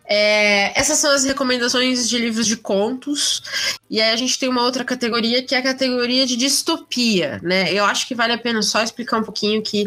É, 0.10 0.80
essas 0.80 1.00
são 1.00 1.12
as 1.12 1.26
recomendações 1.26 2.08
de 2.08 2.18
livros 2.18 2.48
de 2.48 2.56
contos. 2.56 3.44
E 3.90 4.02
aí 4.02 4.12
a 4.12 4.16
gente 4.16 4.40
tem 4.40 4.48
uma 4.48 4.64
outra 4.64 4.86
categoria 4.86 5.44
que 5.44 5.54
é 5.54 5.58
a 5.58 5.64
categoria 5.64 6.26
de 6.26 6.38
distopia, 6.38 7.40
né? 7.44 7.74
Eu 7.74 7.84
acho 7.84 8.08
que 8.08 8.16
vale 8.16 8.32
a 8.32 8.38
pena 8.38 8.62
só 8.62 8.82
explicar 8.82 9.20
um 9.20 9.24
pouquinho 9.24 9.62
que 9.62 9.86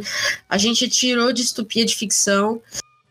a 0.49 0.59
gente 0.59 0.89
tirou 0.89 1.33
distopia 1.33 1.87
de 1.87 1.97
ficção 1.97 2.61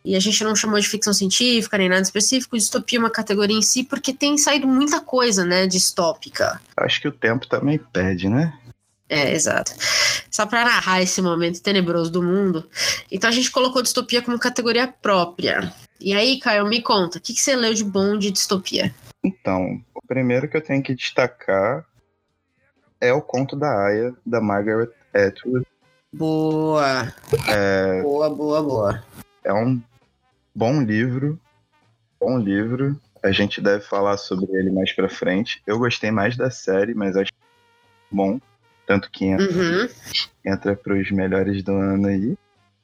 e 0.05 0.15
a 0.15 0.19
gente 0.19 0.43
não 0.43 0.55
chamou 0.55 0.79
de 0.79 0.87
ficção 0.87 1.11
científica 1.11 1.77
nem 1.77 1.89
nada 1.89 2.01
específico. 2.01 2.55
Distopia 2.55 2.99
é 2.99 3.01
uma 3.01 3.09
categoria 3.09 3.57
em 3.57 3.61
si 3.61 3.83
porque 3.83 4.13
tem 4.13 4.37
saído 4.37 4.67
muita 4.67 5.01
coisa, 5.01 5.43
né, 5.43 5.65
distópica. 5.65 6.61
Acho 6.77 7.01
que 7.01 7.07
o 7.07 7.11
tempo 7.11 7.47
também 7.47 7.79
pede, 7.91 8.29
né? 8.29 8.53
É, 9.09 9.33
exato. 9.33 9.73
Só 10.29 10.45
para 10.45 10.63
narrar 10.63 11.01
esse 11.01 11.19
momento 11.23 11.61
tenebroso 11.63 12.11
do 12.11 12.21
mundo. 12.21 12.69
Então 13.11 13.27
a 13.27 13.33
gente 13.33 13.49
colocou 13.49 13.81
distopia 13.81 14.21
como 14.21 14.37
categoria 14.37 14.87
própria. 14.87 15.73
E 15.99 16.13
aí, 16.13 16.39
Caio, 16.39 16.65
me 16.65 16.81
conta, 16.81 17.17
o 17.17 17.21
que, 17.21 17.33
que 17.33 17.41
você 17.41 17.55
leu 17.55 17.73
de 17.73 17.83
bom 17.83 18.17
de 18.17 18.31
distopia? 18.31 18.93
Então, 19.23 19.83
o 19.93 20.01
primeiro 20.07 20.47
que 20.47 20.55
eu 20.55 20.61
tenho 20.63 20.81
que 20.81 20.95
destacar 20.95 21.85
é 23.01 23.11
o 23.11 23.21
conto 23.21 23.55
da 23.55 23.69
Aya, 23.87 24.13
da 24.25 24.39
Margaret 24.39 24.89
Atwood. 25.13 25.65
Boa. 26.13 27.13
Boa, 28.01 28.29
boa, 28.29 28.63
boa. 28.63 29.03
É 29.43 29.53
um 29.53 29.81
bom 30.55 30.81
livro, 30.81 31.39
bom 32.19 32.37
livro. 32.37 32.99
A 33.21 33.31
gente 33.31 33.59
deve 33.59 33.83
falar 33.83 34.17
sobre 34.17 34.49
ele 34.53 34.71
mais 34.71 34.93
pra 34.93 35.09
frente. 35.09 35.61
Eu 35.67 35.77
gostei 35.77 36.11
mais 36.11 36.37
da 36.37 36.49
série, 36.49 36.93
mas 36.93 37.17
acho 37.17 37.31
bom. 38.09 38.39
Tanto 38.85 39.11
que 39.11 39.25
entra, 39.25 39.45
Uhum. 39.45 39.87
entra 40.45 40.75
pros 40.75 41.11
melhores 41.11 41.61
do 41.61 41.73
ano 41.73 42.07
aí, 42.07 42.37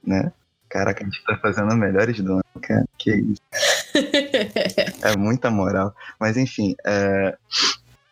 né? 0.04 0.32
Caraca, 0.76 1.02
a 1.02 1.06
gente 1.06 1.24
tá 1.24 1.38
fazendo 1.38 1.74
melhores 1.74 2.20
do 2.20 2.34
ano, 2.34 2.44
cara. 2.62 2.86
Que 2.98 3.16
isso. 3.16 3.42
É 5.02 5.16
muita 5.16 5.50
moral. 5.50 5.96
Mas 6.20 6.36
enfim, 6.36 6.76
é... 6.86 7.38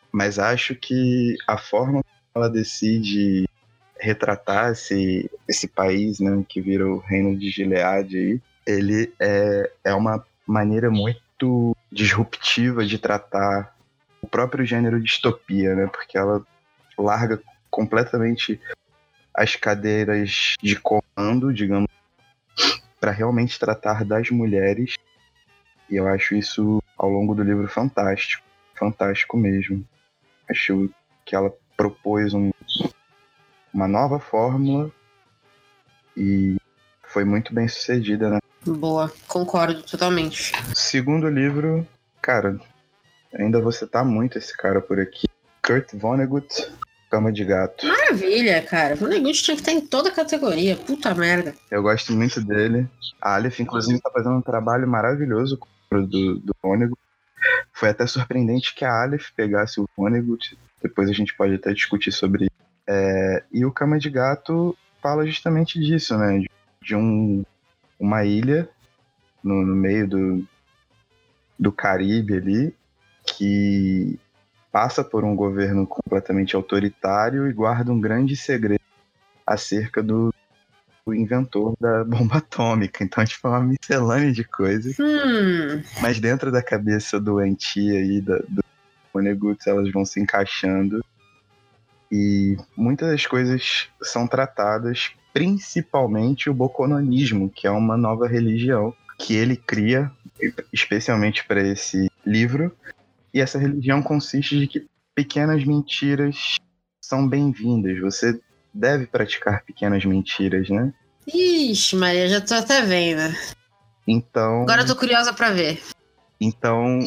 mas 0.09 0.39
acho 0.39 0.73
que 0.73 1.35
a 1.45 1.57
forma 1.57 2.01
como 2.01 2.05
ela 2.33 2.49
decide 2.49 3.49
retratar 3.99 4.71
esse, 4.71 5.29
esse 5.45 5.67
país, 5.67 6.21
né, 6.21 6.41
que 6.47 6.61
vira 6.61 6.87
o 6.87 6.99
reino 6.99 7.37
de 7.37 7.49
Gilead 7.49 8.17
aí, 8.17 8.41
ele 8.65 9.13
é, 9.19 9.69
é 9.83 9.93
uma 9.93 10.25
maneira 10.47 10.89
muito 10.89 11.75
disruptiva 11.91 12.85
de 12.85 12.97
tratar 12.97 13.75
o 14.21 14.27
próprio 14.27 14.65
gênero 14.65 15.01
distopia, 15.01 15.75
né, 15.75 15.87
porque 15.87 16.17
ela 16.17 16.41
larga 16.97 17.41
completamente 17.69 18.57
as 19.33 19.53
cadeiras 19.57 20.53
de 20.61 20.77
comando, 20.77 21.53
digamos, 21.53 21.89
para 22.99 23.11
realmente 23.11 23.59
tratar 23.59 24.05
das 24.05 24.29
mulheres 24.29 24.95
e 25.89 25.95
eu 25.95 26.07
acho 26.07 26.35
isso 26.35 26.81
ao 26.97 27.09
longo 27.09 27.35
do 27.35 27.43
livro 27.43 27.67
fantástico. 27.67 28.43
Fantástico 28.75 29.37
mesmo. 29.37 29.85
Acho 30.49 30.89
que 31.25 31.35
ela 31.35 31.53
propôs 31.77 32.33
um- 32.33 32.51
uma 33.73 33.87
nova 33.87 34.19
fórmula 34.19 34.91
e 36.15 36.55
foi 37.03 37.23
muito 37.23 37.53
bem 37.53 37.67
sucedida, 37.67 38.29
né? 38.29 38.39
Boa, 38.65 39.11
concordo 39.27 39.83
totalmente. 39.83 40.53
Segundo 40.73 41.29
livro, 41.29 41.85
cara, 42.21 42.59
ainda 43.33 43.61
vou 43.61 43.71
citar 43.71 44.05
muito 44.05 44.37
esse 44.37 44.55
cara 44.55 44.81
por 44.81 44.99
aqui. 44.99 45.27
Kurt 45.65 45.93
Vonnegut, 45.93 46.71
Cama 47.13 47.31
de 47.31 47.45
Gato. 47.45 47.85
Maravilha, 47.85 48.59
cara. 48.63 48.97
O 48.99 49.07
negócio 49.07 49.43
tinha 49.43 49.55
que 49.55 49.61
estar 49.61 49.71
em 49.71 49.81
toda 49.81 50.09
categoria. 50.09 50.75
Puta 50.75 51.13
merda. 51.13 51.53
Eu 51.69 51.83
gosto 51.83 52.11
muito 52.11 52.41
dele. 52.41 52.89
A 53.21 53.35
Aleph, 53.35 53.59
inclusive, 53.59 54.01
tá 54.01 54.09
fazendo 54.09 54.35
um 54.35 54.41
trabalho 54.41 54.87
maravilhoso 54.87 55.55
com 55.59 55.67
o 55.67 55.95
livro 55.95 56.09
do, 56.09 56.39
do 56.39 56.55
Vonnegut. 56.59 56.99
Foi 57.71 57.89
até 57.89 58.07
surpreendente 58.07 58.73
que 58.73 58.83
a 58.83 59.03
Aleph 59.03 59.29
pegasse 59.35 59.79
o 59.79 59.87
Vonnegut. 59.95 60.57
Depois 60.81 61.07
a 61.07 61.13
gente 61.13 61.35
pode 61.35 61.53
até 61.53 61.71
discutir 61.71 62.11
sobre 62.11 62.45
isso. 62.45 62.53
É, 62.87 63.43
e 63.51 63.63
o 63.63 63.71
Cama 63.71 63.99
de 63.99 64.09
Gato 64.09 64.75
fala 64.99 65.23
justamente 65.23 65.79
disso, 65.79 66.17
né? 66.17 66.39
De, 66.39 66.49
de 66.81 66.95
um, 66.95 67.45
uma 67.99 68.25
ilha 68.25 68.67
no, 69.43 69.63
no 69.63 69.75
meio 69.75 70.07
do, 70.07 70.47
do 71.59 71.71
Caribe 71.71 72.37
ali 72.37 72.75
que 73.23 74.19
passa 74.73 75.03
por 75.03 75.23
um 75.23 75.35
governo 75.35 75.85
completamente 75.85 76.55
autoritário 76.55 77.47
e 77.47 77.53
guarda 77.53 77.93
um 77.93 78.01
grande 78.01 78.35
segredo 78.35 78.81
acerca 79.45 80.01
do, 80.01 80.33
do 81.05 81.13
inventor 81.13 81.75
da 81.79 82.03
bomba 82.03 82.37
atômica. 82.37 83.03
Então, 83.03 83.23
tipo, 83.23 83.47
é 83.47 83.51
uma 83.51 83.61
miscelânea 83.61 84.31
de 84.31 84.43
coisas. 84.43 84.97
Hum. 84.99 85.83
Mas 86.01 86.19
dentro 86.19 86.51
da 86.51 86.63
cabeça 86.63 87.19
doentia 87.19 87.99
aí 87.99 88.19
da, 88.19 88.39
do 88.49 88.63
Vonnegut, 89.13 89.59
elas 89.69 89.91
vão 89.91 90.03
se 90.03 90.19
encaixando. 90.19 91.05
E 92.11 92.57
muitas 92.75 93.11
das 93.11 93.27
coisas 93.27 93.89
são 94.01 94.27
tratadas, 94.27 95.11
principalmente 95.31 96.49
o 96.49 96.53
bocononismo, 96.53 97.47
que 97.47 97.67
é 97.67 97.71
uma 97.71 97.95
nova 97.95 98.27
religião 98.27 98.91
que 99.19 99.35
ele 99.35 99.55
cria, 99.55 100.11
especialmente 100.71 101.45
para 101.45 101.61
esse 101.61 102.09
livro. 102.25 102.75
E 103.33 103.41
essa 103.41 103.57
religião 103.57 104.01
consiste 104.01 104.59
de 104.59 104.67
que 104.67 104.87
pequenas 105.15 105.65
mentiras 105.65 106.57
são 107.01 107.27
bem-vindas. 107.27 107.99
Você 107.99 108.39
deve 108.73 109.07
praticar 109.07 109.63
pequenas 109.63 110.05
mentiras, 110.05 110.69
né? 110.69 110.93
Ixi, 111.27 111.95
Maria, 111.95 112.27
já 112.27 112.41
tô 112.41 112.53
até 112.53 112.81
vendo. 112.81 113.35
Então. 114.07 114.63
Agora 114.63 114.81
eu 114.81 114.87
tô 114.87 114.95
curiosa 114.95 115.33
pra 115.33 115.51
ver. 115.51 115.81
Então, 116.39 116.99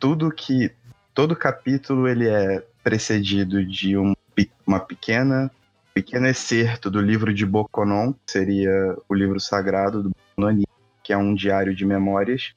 tudo 0.00 0.30
que. 0.32 0.72
Todo 1.14 1.34
capítulo 1.34 2.06
ele 2.06 2.28
é 2.28 2.64
precedido 2.82 3.64
de 3.64 3.96
um, 3.96 4.14
uma 4.66 4.80
pequena. 4.80 5.50
pequeno 5.92 6.26
excerto 6.26 6.90
do 6.90 7.00
livro 7.00 7.34
de 7.34 7.44
Bokonon, 7.44 8.12
que 8.12 8.32
seria 8.32 8.96
o 9.08 9.14
livro 9.14 9.38
sagrado 9.38 10.02
do 10.02 10.10
Bokononi, 10.10 10.64
que 11.02 11.12
é 11.12 11.16
um 11.16 11.34
diário 11.34 11.74
de 11.74 11.84
memórias 11.84 12.52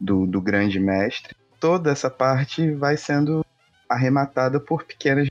do, 0.00 0.26
do 0.26 0.40
grande 0.40 0.78
mestre. 0.78 1.34
Toda 1.60 1.90
essa 1.92 2.08
parte 2.10 2.72
vai 2.72 2.96
sendo 2.96 3.44
arrematada 3.88 4.58
por 4.58 4.84
pequenas 4.84 5.28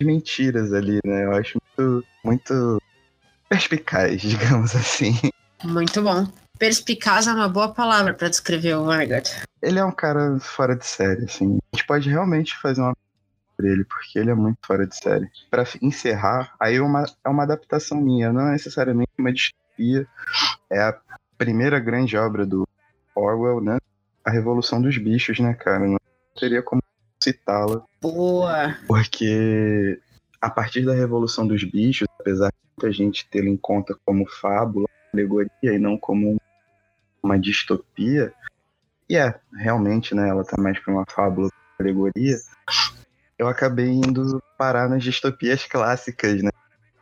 mentiras 0.00 0.72
ali, 0.72 1.00
né? 1.04 1.24
Eu 1.24 1.32
acho 1.32 1.58
muito, 1.78 2.06
muito 2.24 2.82
perspicaz, 3.48 4.20
digamos 4.22 4.74
assim. 4.74 5.14
Muito 5.62 6.00
bom. 6.02 6.26
Perspicaz 6.58 7.26
é 7.26 7.32
uma 7.32 7.48
boa 7.48 7.72
palavra 7.74 8.14
pra 8.14 8.28
descrever 8.28 8.74
o 8.74 8.84
Vanguard. 8.84 9.26
Ele 9.60 9.78
é 9.78 9.84
um 9.84 9.90
cara 9.92 10.38
fora 10.38 10.76
de 10.76 10.86
série, 10.86 11.24
assim. 11.24 11.58
A 11.72 11.76
gente 11.76 11.86
pode 11.86 12.08
realmente 12.08 12.56
fazer 12.58 12.80
uma 12.80 12.94
por 13.56 13.64
ele, 13.64 13.84
porque 13.84 14.18
ele 14.18 14.30
é 14.30 14.34
muito 14.34 14.58
fora 14.66 14.86
de 14.86 14.96
série. 14.96 15.28
Pra 15.50 15.64
fi- 15.64 15.78
encerrar, 15.80 16.54
aí 16.60 16.76
é 16.76 16.80
uma, 16.82 17.04
é 17.24 17.28
uma 17.28 17.44
adaptação 17.44 18.00
minha, 18.00 18.32
não 18.32 18.48
é 18.48 18.52
necessariamente 18.52 19.10
uma 19.18 19.32
distopia. 19.32 20.06
É 20.70 20.80
a 20.82 21.00
primeira 21.38 21.78
grande 21.80 22.16
obra 22.16 22.44
do 22.44 22.66
Orwell, 23.14 23.60
né? 23.60 23.78
A 24.24 24.30
Revolução 24.30 24.80
dos 24.80 24.96
Bichos, 24.96 25.38
né, 25.38 25.54
cara? 25.54 25.86
Não 25.86 25.98
teria 26.38 26.62
como 26.62 26.82
citá-la, 27.22 27.82
Boa. 28.00 28.76
porque 28.86 30.00
a 30.40 30.50
partir 30.50 30.84
da 30.84 30.94
Revolução 30.94 31.46
dos 31.46 31.64
Bichos, 31.64 32.06
apesar 32.20 32.48
de 32.48 32.56
muita 32.76 32.92
gente 32.92 33.26
tê-la 33.30 33.48
em 33.48 33.56
conta 33.56 33.96
como 34.04 34.28
fábula, 34.28 34.86
alegoria 35.12 35.50
e 35.62 35.78
não 35.78 35.96
como 35.96 36.36
uma 37.22 37.38
distopia, 37.38 38.32
e 39.08 39.16
é, 39.16 39.38
realmente, 39.56 40.14
né, 40.14 40.28
ela 40.28 40.44
tá 40.44 40.60
mais 40.60 40.78
pra 40.78 40.92
uma 40.92 41.04
fábula, 41.08 41.48
alegoria, 41.78 42.36
eu 43.38 43.48
acabei 43.48 43.88
indo 43.88 44.42
parar 44.56 44.88
nas 44.88 45.02
distopias 45.02 45.64
clássicas, 45.64 46.42
né? 46.42 46.50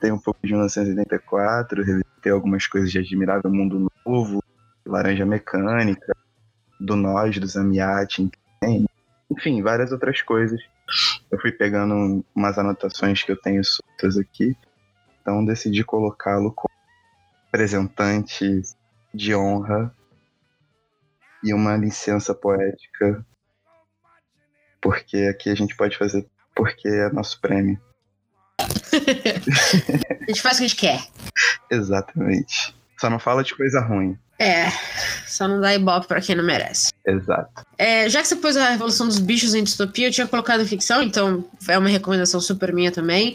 Tem 0.01 0.11
um 0.11 0.19
pouco 0.19 0.41
de 0.43 0.53
1984, 0.53 1.83
revisitei 1.83 2.33
algumas 2.33 2.67
coisas 2.67 2.91
de 2.91 2.99
Admirável 2.99 3.51
Mundo 3.51 3.91
Novo, 4.05 4.43
Laranja 4.85 5.25
Mecânica, 5.25 6.17
do 6.83 6.97
Nós, 6.97 7.39
do 7.39 7.47
Zamiatin, 7.47 8.31
tem, 8.61 8.87
enfim, 9.31 9.63
várias 9.63 9.93
outras 9.93 10.21
coisas. 10.21 10.61
Eu 11.31 11.41
fui 11.41 11.53
pegando 11.53 12.25
umas 12.35 12.59
anotações 12.59 13.23
que 13.23 13.33
eu 13.33 13.41
tenho 13.41 13.65
soltas 13.65 14.19
aqui, 14.19 14.57
então 15.21 15.45
decidi 15.45 15.85
colocá-lo 15.85 16.53
como 16.53 16.75
representante 17.47 18.63
de 19.15 19.35
honra 19.35 19.95
e 21.43 21.55
uma 21.55 21.77
licença 21.77 22.35
poética, 22.35 23.25
porque 24.81 25.19
aqui 25.31 25.51
a 25.51 25.55
gente 25.55 25.77
pode 25.77 25.97
fazer 25.97 26.27
porque 26.55 26.89
é 26.89 27.11
nosso 27.11 27.41
prêmio. 27.41 27.81
a 28.61 30.25
gente 30.29 30.43
faz 30.43 30.57
o 30.57 30.59
que 30.59 30.65
a 30.65 30.69
gente 30.69 30.77
quer. 30.77 31.07
Exatamente. 31.71 32.77
Só 32.99 33.09
não 33.09 33.19
fala 33.19 33.43
de 33.43 33.55
coisa 33.55 33.81
ruim. 33.81 34.19
É, 34.39 34.67
só 35.33 35.49
não 35.49 35.61
dá 35.61 35.75
ibope 35.75 36.07
pra 36.07 36.21
quem 36.21 36.37
não 36.37 36.45
merece. 36.45 36.93
Exato. 37.07 37.65
É, 37.79 38.09
já 38.09 38.21
que 38.21 38.29
você 38.29 38.37
pôs 38.37 38.57
a 38.57 38.71
Revolução 38.71 39.09
dos 39.09 39.19
Bichos 39.19 39.55
em 39.55 39.65
distopia, 39.65 40.09
eu 40.09 40.13
tinha 40.13 40.27
colocado 40.27 40.65
ficção, 40.67 41.03
então 41.03 41.45
é 41.67 41.79
uma 41.79 41.89
recomendação 41.89 42.41
super 42.41 42.73
minha 42.73 42.93
também. 42.93 43.35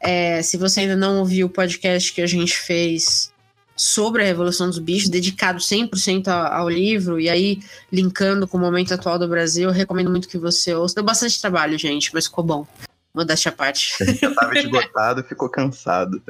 É, 0.00 0.40
se 0.42 0.56
você 0.56 0.80
ainda 0.80 0.96
não 0.96 1.18
ouviu 1.18 1.46
o 1.46 1.50
podcast 1.50 2.12
que 2.12 2.22
a 2.22 2.26
gente 2.26 2.56
fez 2.56 3.32
sobre 3.76 4.22
a 4.22 4.26
Revolução 4.26 4.68
dos 4.68 4.78
Bichos, 4.78 5.10
dedicado 5.10 5.58
100% 5.58 6.28
ao 6.28 6.68
livro, 6.68 7.20
e 7.20 7.28
aí 7.28 7.60
linkando 7.92 8.48
com 8.48 8.56
o 8.56 8.60
momento 8.60 8.94
atual 8.94 9.18
do 9.18 9.28
Brasil, 9.28 9.68
eu 9.68 9.74
recomendo 9.74 10.10
muito 10.10 10.28
que 10.28 10.38
você 10.38 10.74
ouça. 10.74 10.94
Deu 10.94 11.04
bastante 11.04 11.40
trabalho, 11.40 11.78
gente, 11.78 12.10
mas 12.14 12.26
ficou 12.26 12.44
bom. 12.44 12.66
Modéstia 13.14 13.50
à 13.50 13.52
parte. 13.52 13.94
Eu 14.20 14.34
tava 14.34 14.58
esgotado, 14.58 15.22
ficou 15.22 15.48
cansado. 15.48 16.20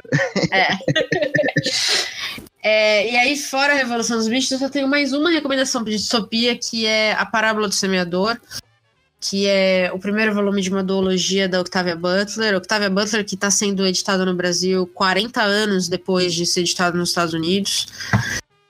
É. 0.51 0.67
é. 2.65 3.11
E 3.11 3.15
aí, 3.15 3.37
fora 3.37 3.73
a 3.73 3.75
Revolução 3.75 4.17
dos 4.17 4.27
Bichos, 4.27 4.51
eu 4.51 4.57
só 4.57 4.67
tenho 4.69 4.87
mais 4.87 5.13
uma 5.13 5.29
recomendação 5.29 5.83
de 5.83 5.91
distopia, 5.91 6.57
que 6.57 6.87
é 6.87 7.13
A 7.13 7.25
Parábola 7.25 7.67
do 7.67 7.75
Semeador, 7.75 8.39
que 9.19 9.45
é 9.45 9.91
o 9.93 9.99
primeiro 9.99 10.33
volume 10.33 10.61
de 10.61 10.71
uma 10.71 10.83
duologia 10.83 11.47
da 11.47 11.61
Octavia 11.61 11.95
Butler. 11.95 12.55
Octavia 12.55 12.89
Butler, 12.89 13.23
que 13.23 13.35
está 13.35 13.51
sendo 13.51 13.85
editado 13.85 14.25
no 14.25 14.33
Brasil 14.33 14.87
40 14.87 15.43
anos 15.43 15.87
depois 15.87 16.33
de 16.33 16.45
ser 16.45 16.61
editado 16.61 16.97
nos 16.97 17.09
Estados 17.09 17.35
Unidos. 17.35 17.87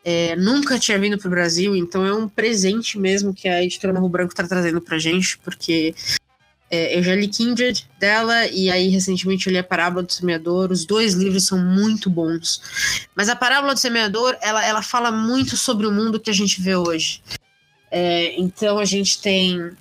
É, 0.04 0.36
nunca 0.36 0.78
tinha 0.78 1.00
vindo 1.00 1.18
para 1.18 1.28
o 1.28 1.32
Brasil, 1.32 1.76
então 1.76 2.06
é 2.06 2.14
um 2.14 2.28
presente 2.28 3.00
mesmo 3.00 3.34
que 3.34 3.48
a 3.48 3.64
editora 3.64 3.94
Novo 3.94 4.08
Branco 4.10 4.34
está 4.34 4.48
trazendo 4.48 4.80
para 4.80 5.00
gente, 5.00 5.38
porque 5.40 5.96
é, 6.76 6.98
eu 6.98 7.02
já 7.02 7.16
li 7.16 7.30
Kindred 7.30 7.88
dela 7.98 8.48
e 8.48 8.70
aí 8.70 8.90
recentemente 8.90 9.48
eu 9.48 9.54
li 9.54 9.58
a 9.58 9.64
Parábola 9.64 10.04
do 10.04 10.12
Semeador. 10.12 10.72
Os 10.72 10.86
dois 10.86 11.14
livros 11.14 11.48
são 11.48 11.58
muito 11.58 12.10
bons. 12.10 13.08
Mas 13.16 13.30
a 13.30 13.36
Parábola 13.36 13.74
do 13.74 13.80
Semeador, 13.80 14.36
ela, 14.42 14.66
ela 14.66 14.82
fala 14.82 15.10
muito 15.10 15.56
sobre 15.56 15.88
o 15.88 15.92
mundo 15.92 16.20
que 16.20 16.30
a 16.30 16.34
gente 16.34 16.62
vê 16.62 16.76
hoje. 16.76 17.24
É, 17.90 18.38
então 18.38 18.78
a 18.78 18.84
gente 18.84 19.22
tem 19.22 19.72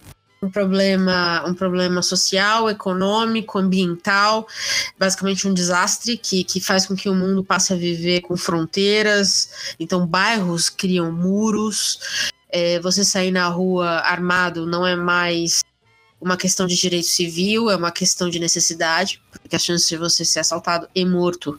um 0.41 0.49
problema, 0.49 1.43
um 1.49 1.55
problema 1.55 2.01
social, 2.01 2.71
econômico, 2.71 3.59
ambiental, 3.59 4.47
basicamente 4.97 5.49
um 5.49 5.55
desastre 5.55 6.17
que, 6.17 6.45
que 6.45 6.61
faz 6.61 6.87
com 6.87 6.95
que 6.95 7.09
o 7.09 7.15
mundo 7.15 7.43
passe 7.43 7.73
a 7.73 7.77
viver 7.77 8.21
com 8.21 8.37
fronteiras. 8.37 9.75
Então 9.81 10.07
bairros 10.07 10.69
criam 10.69 11.11
muros. 11.11 11.99
É, 12.49 12.79
você 12.79 13.05
sair 13.05 13.33
na 13.33 13.49
rua 13.49 13.99
armado 14.05 14.65
não 14.65 14.87
é 14.87 14.95
mais 14.95 15.65
uma 16.25 16.37
questão 16.37 16.67
de 16.67 16.75
direito 16.75 17.07
civil, 17.07 17.71
é 17.71 17.77
uma 17.77 17.93
questão 17.93 18.31
de 18.31 18.39
necessidade, 18.39 19.21
porque 19.31 19.55
as 19.55 19.65
chances 19.65 19.87
de 19.87 19.97
você 19.97 20.25
ser 20.25 20.41
assaltado 20.41 20.89
e 20.95 21.05
morto 21.05 21.59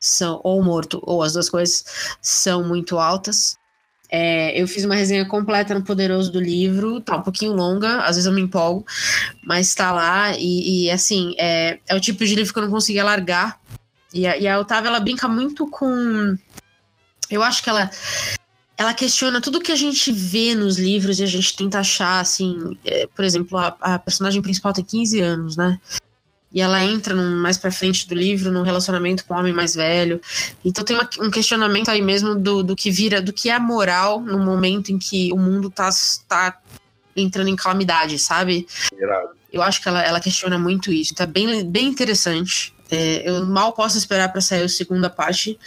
são, 0.00 0.40
ou 0.42 0.62
morto, 0.62 1.00
ou 1.02 1.22
as 1.22 1.34
duas 1.34 1.48
coisas, 1.48 1.84
são 2.20 2.64
muito 2.64 2.98
altas. 2.98 3.56
É, 4.10 4.60
eu 4.60 4.66
fiz 4.68 4.84
uma 4.84 4.94
resenha 4.94 5.24
completa 5.26 5.74
no 5.74 5.82
Poderoso 5.82 6.30
do 6.30 6.40
livro, 6.40 7.00
tá 7.00 7.16
um 7.16 7.22
pouquinho 7.22 7.52
longa, 7.52 8.00
às 8.02 8.16
vezes 8.16 8.26
eu 8.26 8.32
me 8.32 8.42
empolgo, 8.42 8.84
mas 9.44 9.74
tá 9.74 9.92
lá, 9.92 10.36
e, 10.36 10.84
e 10.84 10.90
assim, 10.90 11.34
é, 11.38 11.78
é 11.88 11.94
o 11.94 12.00
tipo 12.00 12.24
de 12.24 12.34
livro 12.34 12.52
que 12.52 12.58
eu 12.58 12.64
não 12.64 12.70
conseguia 12.70 13.04
largar. 13.04 13.60
E 14.12 14.26
a, 14.26 14.36
e 14.36 14.46
a 14.46 14.58
Otávia, 14.58 14.88
ela 14.88 15.00
brinca 15.00 15.26
muito 15.26 15.66
com. 15.68 16.36
Eu 17.30 17.42
acho 17.42 17.62
que 17.62 17.70
ela 17.70 17.90
ela 18.76 18.92
questiona 18.92 19.40
tudo 19.40 19.60
que 19.60 19.72
a 19.72 19.76
gente 19.76 20.10
vê 20.10 20.54
nos 20.54 20.78
livros 20.78 21.20
e 21.20 21.22
a 21.22 21.26
gente 21.26 21.56
tenta 21.56 21.78
achar, 21.78 22.20
assim, 22.20 22.76
é, 22.84 23.06
por 23.06 23.24
exemplo, 23.24 23.56
a, 23.56 23.76
a, 23.80 23.98
personagem 23.98 24.42
principal 24.42 24.72
tem 24.72 24.84
15 24.84 25.20
anos, 25.20 25.56
né? 25.56 25.78
E 26.52 26.60
ela 26.60 26.84
entra 26.84 27.14
num, 27.14 27.40
mais 27.40 27.58
pra 27.58 27.70
frente 27.70 28.08
do 28.08 28.14
livro 28.14 28.50
num 28.50 28.62
relacionamento 28.62 29.24
com 29.24 29.34
um 29.34 29.38
homem 29.38 29.52
mais 29.52 29.74
velho. 29.74 30.20
Então 30.64 30.84
tem 30.84 30.96
uma, 30.96 31.08
um 31.20 31.30
questionamento 31.30 31.88
aí 31.88 32.00
mesmo 32.00 32.34
do, 32.34 32.62
do 32.62 32.76
que 32.76 32.90
vira, 32.90 33.20
do 33.20 33.32
que 33.32 33.48
é 33.48 33.54
a 33.54 33.60
moral 33.60 34.20
no 34.20 34.38
momento 34.38 34.90
em 34.90 34.98
que 34.98 35.32
o 35.32 35.36
mundo 35.36 35.68
tá, 35.70 35.90
tá 36.28 36.60
entrando 37.16 37.48
em 37.48 37.56
calamidade, 37.56 38.18
sabe? 38.18 38.66
Eu 39.52 39.62
acho 39.62 39.80
que 39.82 39.88
ela, 39.88 40.02
ela 40.02 40.20
questiona 40.20 40.58
muito 40.58 40.92
isso. 40.92 41.14
Tá 41.14 41.26
bem, 41.26 41.64
bem 41.68 41.86
interessante. 41.86 42.74
É, 42.90 43.28
eu 43.28 43.44
mal 43.46 43.72
posso 43.72 43.98
esperar 43.98 44.30
para 44.30 44.40
sair 44.40 44.62
a 44.62 44.68
segunda 44.68 45.08
parte 45.08 45.58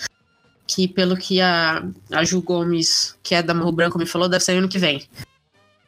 que 0.68 0.88
pelo 0.88 1.16
que 1.16 1.40
a, 1.40 1.84
a 2.12 2.24
Ju 2.24 2.42
Gomes, 2.42 3.16
que 3.24 3.34
é 3.34 3.42
da 3.42 3.54
Morro 3.54 3.72
Branco, 3.72 3.98
me 3.98 4.06
falou, 4.06 4.28
deve 4.28 4.44
sair 4.44 4.58
ano 4.58 4.68
que 4.68 4.78
vem. 4.78 5.08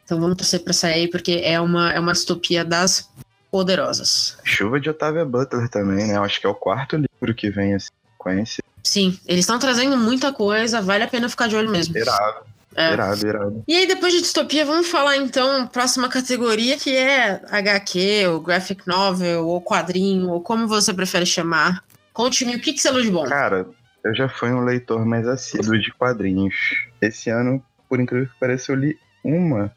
Então 0.04 0.18
vamos 0.18 0.36
torcer 0.36 0.60
pra 0.60 0.72
sair, 0.72 1.08
porque 1.08 1.42
é 1.44 1.60
uma, 1.60 1.92
é 1.92 2.00
uma 2.00 2.12
distopia 2.12 2.64
das 2.64 3.08
poderosas. 3.50 4.38
Chuva 4.42 4.80
de 4.80 4.88
Otávia 4.88 5.24
Butler 5.24 5.68
também, 5.68 6.08
né? 6.08 6.16
Eu 6.16 6.24
acho 6.24 6.40
que 6.40 6.46
é 6.46 6.48
o 6.48 6.54
quarto 6.54 6.96
livro 6.96 7.34
que 7.34 7.50
vem 7.50 7.74
a 7.74 7.78
sequência. 7.78 8.62
Sim, 8.82 9.18
eles 9.26 9.40
estão 9.40 9.58
trazendo 9.58 9.96
muita 9.96 10.32
coisa, 10.32 10.80
vale 10.80 11.04
a 11.04 11.08
pena 11.08 11.28
ficar 11.28 11.48
de 11.48 11.56
olho 11.56 11.70
mesmo. 11.70 11.96
Irado. 11.96 12.46
É. 12.74 12.92
Irado, 12.92 13.26
irado. 13.26 13.64
E 13.66 13.76
aí, 13.76 13.86
depois 13.86 14.12
de 14.12 14.20
distopia, 14.20 14.64
vamos 14.64 14.88
falar 14.88 15.16
então, 15.16 15.66
próxima 15.66 16.08
categoria, 16.08 16.78
que 16.78 16.96
é 16.96 17.42
HQ, 17.50 18.28
ou 18.28 18.40
graphic 18.40 18.86
novel, 18.86 19.46
ou 19.46 19.60
quadrinho, 19.60 20.30
ou 20.30 20.40
como 20.40 20.66
você 20.66 20.94
prefere 20.94 21.26
chamar. 21.26 21.84
Conte-me 22.12 22.56
o 22.56 22.60
que, 22.60 22.72
que 22.72 22.80
você 22.80 22.90
de 23.02 23.10
bom. 23.10 23.24
Cara, 23.24 23.68
eu 24.02 24.14
já 24.14 24.28
fui 24.28 24.50
um 24.50 24.64
leitor 24.64 25.04
mais 25.04 25.26
assíduo 25.26 25.78
de 25.78 25.92
quadrinhos. 25.92 26.54
Esse 27.00 27.30
ano, 27.30 27.62
por 27.88 28.00
incrível 28.00 28.28
que 28.28 28.38
pareça, 28.38 28.72
eu 28.72 28.76
li 28.76 28.98
uma 29.22 29.74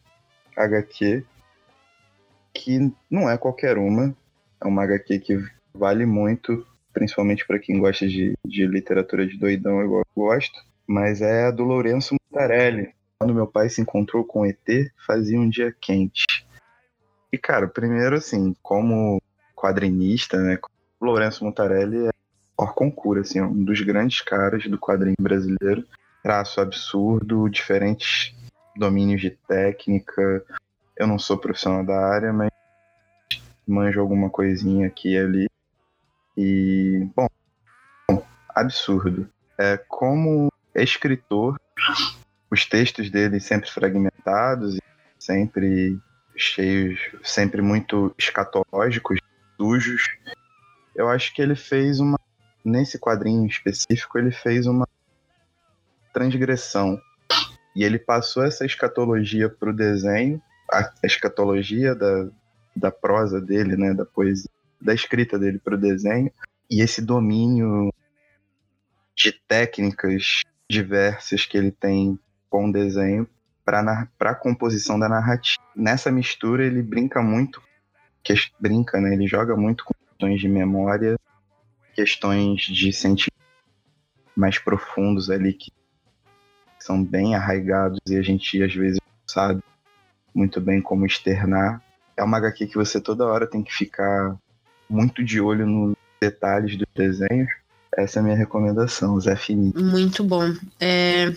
HQ 0.55 1.25
que 2.53 2.91
não 3.09 3.29
é 3.29 3.37
qualquer 3.37 3.77
uma. 3.77 4.15
É 4.61 4.67
uma 4.67 4.83
HQ 4.83 5.19
que 5.19 5.43
vale 5.73 6.05
muito, 6.05 6.65
principalmente 6.93 7.45
para 7.45 7.59
quem 7.59 7.79
gosta 7.79 8.07
de, 8.07 8.33
de 8.45 8.65
literatura 8.65 9.27
de 9.27 9.37
doidão, 9.37 9.83
igual 9.83 10.01
eu 10.01 10.23
gosto. 10.23 10.63
Mas 10.87 11.21
é 11.21 11.45
a 11.45 11.51
do 11.51 11.63
Lourenço 11.63 12.15
Mutarelli. 12.15 12.93
Quando 13.19 13.33
meu 13.33 13.47
pai 13.47 13.69
se 13.69 13.81
encontrou 13.81 14.23
com 14.23 14.45
ET, 14.45 14.57
fazia 15.05 15.39
um 15.39 15.49
dia 15.49 15.75
quente. 15.79 16.25
E, 17.31 17.37
cara, 17.37 17.67
primeiro, 17.67 18.15
assim, 18.15 18.55
como 18.61 19.21
quadrinista, 19.55 20.37
né? 20.39 20.59
Lourenço 21.01 21.43
Mutarelli 21.43 22.07
é 22.07 22.13
Orconcura, 22.63 23.21
assim, 23.21 23.41
um 23.41 23.63
dos 23.63 23.81
grandes 23.81 24.21
caras 24.21 24.65
do 24.67 24.77
quadrinho 24.77 25.15
brasileiro. 25.19 25.85
Traço 26.21 26.61
absurdo, 26.61 27.49
diferentes 27.49 28.33
domínios 28.75 29.21
de 29.21 29.31
técnica. 29.31 30.43
Eu 30.95 31.07
não 31.07 31.19
sou 31.19 31.37
profissional 31.37 31.85
da 31.85 31.99
área, 31.99 32.31
mas 32.31 32.49
manjo 33.67 33.99
alguma 33.99 34.29
coisinha 34.29 34.87
aqui 34.87 35.13
e 35.13 35.17
ali. 35.17 35.49
E, 36.37 37.07
bom, 37.15 37.27
absurdo. 38.49 39.29
É, 39.57 39.77
como 39.77 40.51
escritor, 40.73 41.59
os 42.49 42.65
textos 42.65 43.09
dele 43.09 43.39
sempre 43.39 43.69
fragmentados, 43.69 44.77
sempre 45.19 45.99
cheios, 46.35 46.99
sempre 47.23 47.61
muito 47.61 48.13
escatológicos, 48.17 49.19
sujos. 49.57 50.01
Eu 50.95 51.09
acho 51.09 51.33
que 51.33 51.41
ele 51.41 51.55
fez 51.55 51.99
uma 51.99 52.19
nesse 52.63 52.97
quadrinho 52.97 53.45
específico, 53.45 54.17
ele 54.17 54.31
fez 54.31 54.65
uma 54.65 54.87
transgressão. 56.13 56.99
E 57.75 57.83
ele 57.83 57.97
passou 57.97 58.43
essa 58.43 58.65
escatologia 58.65 59.49
para 59.49 59.69
o 59.69 59.75
desenho, 59.75 60.41
a 60.71 60.91
escatologia 61.03 61.95
da, 61.95 62.29
da 62.75 62.91
prosa 62.91 63.41
dele, 63.41 63.75
né, 63.75 63.93
da 63.93 64.05
poesia, 64.05 64.49
da 64.79 64.93
escrita 64.93 65.39
dele 65.39 65.59
para 65.59 65.75
o 65.75 65.79
desenho, 65.79 66.31
e 66.69 66.81
esse 66.81 67.01
domínio 67.01 67.91
de 69.15 69.31
técnicas 69.47 70.41
diversas 70.69 71.45
que 71.45 71.57
ele 71.57 71.71
tem 71.71 72.17
com 72.49 72.69
o 72.69 72.71
desenho 72.71 73.27
para 73.65 74.07
a 74.19 74.35
composição 74.35 74.99
da 74.99 75.09
narrativa. 75.09 75.63
Nessa 75.75 76.11
mistura 76.11 76.65
ele 76.65 76.81
brinca 76.81 77.21
muito, 77.21 77.61
que 78.23 78.33
brinca, 78.59 78.99
né, 78.99 79.13
ele 79.13 79.27
joga 79.27 79.55
muito 79.55 79.83
com 79.83 79.93
questões 79.93 80.39
de 80.39 80.47
memória 80.47 81.17
questões 81.93 82.61
de 82.61 82.91
sentimentos 82.91 83.33
mais 84.35 84.57
profundos 84.57 85.29
ali 85.29 85.53
que 85.53 85.71
são 86.79 87.03
bem 87.03 87.35
arraigados 87.35 87.99
e 88.07 88.17
a 88.17 88.21
gente 88.21 88.61
às 88.61 88.73
vezes 88.73 88.99
não 88.99 89.27
sabe 89.27 89.63
muito 90.33 90.59
bem 90.59 90.81
como 90.81 91.05
externar. 91.05 91.81
É 92.17 92.23
uma 92.23 92.37
HQ 92.37 92.67
que 92.67 92.75
você 92.75 92.99
toda 92.99 93.25
hora 93.25 93.47
tem 93.47 93.63
que 93.63 93.73
ficar 93.73 94.35
muito 94.89 95.23
de 95.23 95.39
olho 95.39 95.65
nos 95.65 95.95
detalhes 96.19 96.75
dos 96.75 96.87
desenhos. 96.93 97.49
Essa 97.95 98.19
é 98.19 98.21
a 98.21 98.23
minha 98.23 98.35
recomendação, 98.35 99.19
Zé 99.19 99.35
Fini. 99.35 99.71
Muito 99.75 100.23
bom. 100.23 100.51
É... 100.79 101.31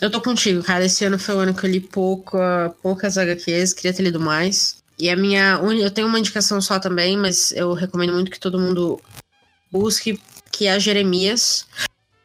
Eu 0.00 0.10
tô 0.10 0.20
contigo, 0.20 0.62
cara. 0.62 0.84
Esse 0.84 1.04
ano 1.04 1.18
foi 1.18 1.34
o 1.34 1.38
ano 1.38 1.54
que 1.54 1.64
eu 1.64 1.70
li 1.70 1.80
pouco, 1.80 2.38
poucas 2.82 3.16
HQs, 3.16 3.72
queria 3.72 3.94
ter 3.94 4.02
lido 4.02 4.20
mais. 4.20 4.82
E 4.98 5.08
a 5.08 5.16
minha. 5.16 5.58
Eu 5.80 5.90
tenho 5.90 6.06
uma 6.06 6.18
indicação 6.18 6.60
só 6.60 6.78
também, 6.78 7.16
mas 7.16 7.50
eu 7.52 7.72
recomendo 7.72 8.12
muito 8.12 8.30
que 8.30 8.38
todo 8.38 8.60
mundo 8.60 9.00
busque, 9.72 10.20
que 10.52 10.66
é 10.66 10.78
Jeremias. 10.78 11.66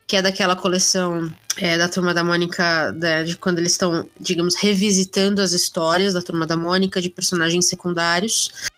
que 0.06 0.16
é 0.16 0.22
daquela 0.22 0.56
coleção 0.56 1.30
é, 1.58 1.78
da 1.78 1.90
Turma 1.90 2.14
da 2.14 2.24
Mônica, 2.24 2.96
de 3.26 3.36
quando 3.36 3.60
eles 3.60 3.74
estão, 3.74 4.08
digamos, 4.18 4.56
revisitando 4.56 5.42
as 5.42 5.52
histórias 5.52 6.14
da 6.14 6.22
Turma 6.22 6.48
da 6.48 6.56
Mônica 6.56 7.02
de 7.02 7.10
personagens 7.10 7.68
secundários. 7.68 8.70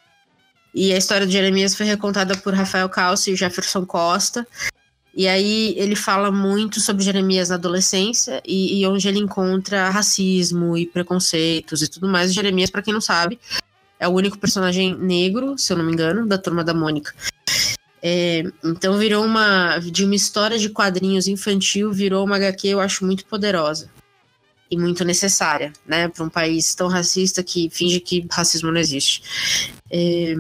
E 0.74 0.92
a 0.92 0.98
história 0.98 1.28
de 1.28 1.34
Jeremias 1.34 1.76
foi 1.76 1.86
recontada 1.86 2.36
por 2.38 2.56
Rafael 2.56 2.90
Calci 2.90 3.32
e 3.32 3.36
Jefferson 3.36 3.86
Costa. 3.86 4.48
E 5.16 5.28
aí 5.28 5.76
ele 5.78 5.96
fala 5.96 6.32
muito 6.32 6.80
sobre 6.80 7.04
Jeremias 7.04 7.50
na 7.50 7.56
adolescência 7.56 8.42
e, 8.46 8.80
e 8.80 8.88
onde 8.88 9.08
ele 9.08 9.20
encontra 9.20 9.90
racismo 9.90 10.78
e 10.78 10.88
preconceitos 10.88 11.82
e 11.82 11.88
tudo 11.88 12.08
mais. 12.08 12.34
Jeremias, 12.34 12.70
para 12.70 12.82
quem 12.82 12.94
não 12.94 13.02
sabe, 13.02 13.40
é 14.00 14.08
o 14.08 14.12
único 14.12 14.40
personagem 14.40 14.96
negro, 14.96 15.58
se 15.58 15.74
eu 15.74 15.78
não 15.78 15.86
me 15.86 15.92
engano, 15.92 16.26
da 16.26 16.38
Turma 16.38 16.64
da 16.64 16.74
Mônica. 16.74 17.14
É, 18.02 18.44
então 18.64 18.98
virou 18.98 19.26
uma. 19.26 19.80
De 19.80 20.06
uma 20.06 20.16
história 20.16 20.58
de 20.58 20.70
quadrinhos 20.70 21.28
infantil, 21.28 21.92
virou 21.92 22.26
uma 22.26 22.38
HQ, 22.38 22.68
eu 22.68 22.80
acho, 22.80 23.06
muito 23.06 23.26
poderosa. 23.26 23.90
E 24.72 24.78
muito 24.78 25.04
necessária, 25.04 25.74
né? 25.86 26.08
Para 26.08 26.24
um 26.24 26.30
país 26.30 26.76
tão 26.76 26.88
racista 26.88 27.42
que 27.42 27.70
finge 27.72 28.00
que 28.00 28.26
racismo 28.30 28.72
não 28.72 28.80
existe. 28.80 29.24
É, 29.92 30.36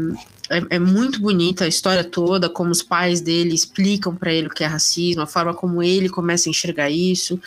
é, 0.50 0.76
é 0.76 0.80
muito 0.80 1.20
bonita 1.20 1.66
a 1.66 1.68
história 1.68 2.04
toda, 2.04 2.50
como 2.50 2.72
os 2.72 2.84
pais 2.84 3.22
dele 3.22 3.54
explicam 3.54 4.16
para 4.16 4.32
ele 4.32 4.48
o 4.48 4.50
que 4.52 4.64
é 4.64 4.68
racismo, 4.68 5.22
a 5.22 5.28
forma 5.28 5.54
como 5.54 5.82
ele 5.82 6.10
começa 6.10 6.48
a 6.48 6.52
enxergar 6.52 6.90
isso. 6.90 7.40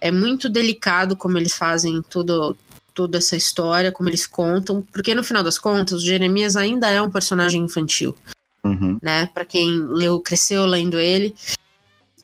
É 0.00 0.10
muito 0.10 0.48
delicado 0.48 1.16
como 1.16 1.38
eles 1.38 1.54
fazem 1.54 2.02
todo, 2.02 2.56
toda 2.94 3.18
essa 3.18 3.36
história, 3.36 3.92
como 3.92 4.08
eles 4.08 4.26
contam, 4.26 4.82
porque 4.92 5.14
no 5.14 5.22
final 5.22 5.42
das 5.42 5.58
contas, 5.58 6.02
o 6.02 6.06
Jeremias 6.06 6.56
ainda 6.56 6.90
é 6.90 7.00
um 7.00 7.10
personagem 7.10 7.62
infantil. 7.62 8.16
Uhum. 8.64 8.98
Né? 9.02 9.26
Para 9.26 9.44
quem 9.44 9.70
leu, 9.86 10.20
cresceu 10.20 10.66
lendo 10.66 10.98
ele. 10.98 11.34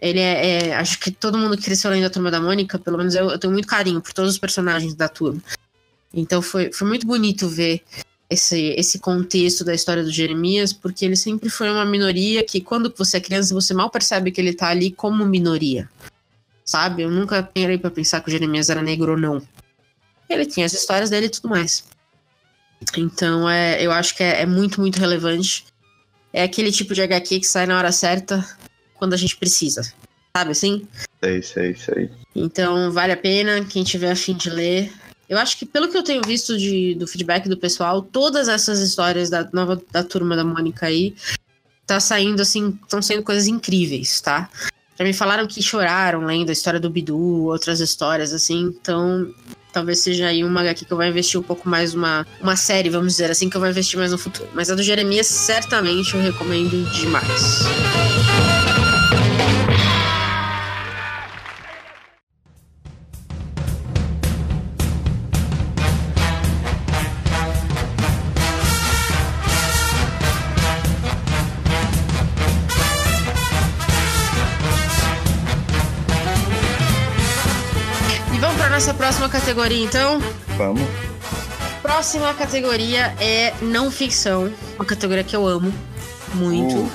Ele 0.01 0.21
é, 0.21 0.69
é, 0.69 0.75
Acho 0.75 0.99
que 0.99 1.11
todo 1.11 1.39
mundo 1.39 1.57
que 1.57 1.65
cresceu 1.65 1.91
lendo 1.91 2.07
a 2.07 2.11
turma 2.11 2.31
da 2.31 2.41
Mônica, 2.41 2.79
pelo 2.79 2.99
menos 2.99 3.15
eu, 3.15 3.31
eu, 3.31 3.39
tenho 3.39 3.53
muito 3.53 3.69
carinho 3.69 4.01
por 4.01 4.13
todos 4.13 4.33
os 4.33 4.39
personagens 4.39 4.95
da 4.95 5.09
turma. 5.09 5.43
Então 6.13 6.43
foi, 6.43 6.73
foi 6.73 6.87
muito 6.87 7.07
bonito 7.07 7.49
ver 7.49 7.83
esse, 8.29 8.75
esse 8.77 8.99
contexto 8.99 9.65
da 9.65 9.75
história 9.75 10.03
do 10.03 10.11
Jeremias, 10.11 10.73
porque 10.73 11.05
ele 11.05 11.17
sempre 11.17 11.49
foi 11.49 11.71
uma 11.71 11.85
minoria 11.85 12.45
que, 12.45 12.61
quando 12.61 12.93
você 12.97 13.17
é 13.17 13.21
criança, 13.21 13.55
você 13.55 13.73
mal 13.73 13.91
percebe 13.91 14.31
que 14.31 14.41
ele 14.41 14.53
tá 14.53 14.69
ali 14.69 14.91
como 14.91 15.25
minoria. 15.25 15.89
Sabe? 16.65 17.03
Eu 17.03 17.11
nunca 17.11 17.43
parei 17.43 17.79
pra 17.79 17.91
pensar 17.91 18.21
que 18.21 18.29
o 18.29 18.33
Jeremias 18.33 18.69
era 18.69 18.83
negro 18.83 19.13
ou 19.13 19.19
não. 19.19 19.41
Ele 20.29 20.45
tinha 20.45 20.67
as 20.67 20.73
histórias 20.73 21.09
dele 21.09 21.27
e 21.27 21.31
tudo 21.31 21.49
mais. 21.49 21.85
Então, 22.97 23.49
é, 23.49 23.81
eu 23.85 23.93
acho 23.93 24.17
que 24.17 24.23
é, 24.23 24.43
é 24.43 24.47
muito, 24.47 24.81
muito 24.81 24.99
relevante 24.99 25.65
é 26.37 26.43
aquele 26.43 26.71
tipo 26.71 26.93
de 26.93 27.01
HQ 27.01 27.41
que 27.41 27.47
sai 27.47 27.65
na 27.65 27.79
hora 27.79 27.91
certa, 27.91 28.47
quando 28.97 29.15
a 29.15 29.17
gente 29.17 29.39
precisa. 29.39 29.91
Sabe 30.37 30.51
assim? 30.51 30.87
Sei, 31.25 31.43
sei, 31.43 31.75
sei. 31.75 32.11
Então, 32.35 32.93
vale 32.93 33.13
a 33.13 33.17
pena, 33.17 33.65
quem 33.65 33.83
tiver 33.83 34.11
afim 34.11 34.35
de 34.35 34.51
ler. 34.51 34.93
Eu 35.31 35.39
acho 35.39 35.57
que, 35.57 35.65
pelo 35.65 35.89
que 35.89 35.97
eu 35.97 36.03
tenho 36.03 36.21
visto 36.21 36.59
de, 36.59 36.95
do 36.95 37.07
feedback 37.07 37.49
do 37.49 37.57
pessoal, 37.57 38.03
todas 38.03 38.49
essas 38.49 38.81
histórias 38.81 39.31
da 39.31 39.49
nova 39.51 39.81
da 39.91 40.05
turma 40.05 40.37
da 40.37 40.45
Mônica 40.45 40.85
aí 40.85 41.17
tá 41.87 41.99
saindo 41.99 42.43
assim, 42.43 42.79
estão 42.83 43.01
sendo 43.01 43.23
coisas 43.23 43.47
incríveis, 43.47 44.21
tá? 44.21 44.51
Já 44.99 45.05
me 45.07 45.15
falaram 45.15 45.47
que 45.47 45.63
choraram 45.63 46.21
lendo 46.21 46.51
a 46.51 46.53
história 46.53 46.79
do 46.79 46.91
Bidu, 46.91 47.47
outras 47.47 47.81
histórias 47.81 48.35
assim, 48.35 48.75
então 48.79 49.33
talvez 49.77 49.99
seja 49.99 50.29
aí 50.29 50.43
uma 50.43 50.63
HQ 50.63 50.87
que 50.87 50.93
eu 50.93 50.97
vou 50.97 51.05
investir 51.05 51.39
um 51.39 51.43
pouco 51.43 51.69
mais, 51.69 51.93
uma, 51.93 52.27
uma 52.41 52.57
série, 52.57 52.89
vamos 52.89 53.09
dizer 53.09 53.31
assim, 53.31 53.51
que 53.51 53.59
eu 53.59 53.61
vou 53.61 53.69
investir 53.69 53.99
mais 53.99 54.11
no 54.11 54.17
futuro. 54.17 54.49
Mas 54.55 54.71
a 54.71 54.75
do 54.75 54.83
Jeremias, 54.83 55.27
certamente 55.27 56.15
eu 56.15 56.23
recomendo 56.23 56.91
demais. 56.93 58.16
Próxima 79.07 79.29
categoria, 79.29 79.85
então? 79.85 80.19
Vamos. 80.57 80.83
Próxima 81.81 82.35
categoria 82.35 83.15
é 83.21 83.55
não 83.63 83.89
ficção. 83.89 84.53
Uma 84.75 84.85
categoria 84.85 85.23
que 85.23 85.37
eu 85.37 85.47
amo 85.47 85.73
muito. 86.35 86.77
Uh. 86.77 86.91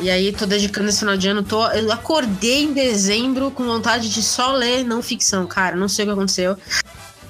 E 0.00 0.10
aí, 0.10 0.32
tô 0.32 0.46
dedicando 0.46 0.88
esse 0.88 1.00
final 1.00 1.16
de 1.16 1.26
ano. 1.26 1.42
Tô, 1.42 1.66
eu 1.72 1.90
acordei 1.90 2.62
em 2.62 2.72
dezembro 2.72 3.50
com 3.50 3.64
vontade 3.64 4.08
de 4.08 4.22
só 4.22 4.52
ler 4.52 4.84
não 4.84 5.02
ficção, 5.02 5.44
cara. 5.44 5.74
Não 5.74 5.88
sei 5.88 6.04
o 6.04 6.06
que 6.08 6.12
aconteceu. 6.12 6.56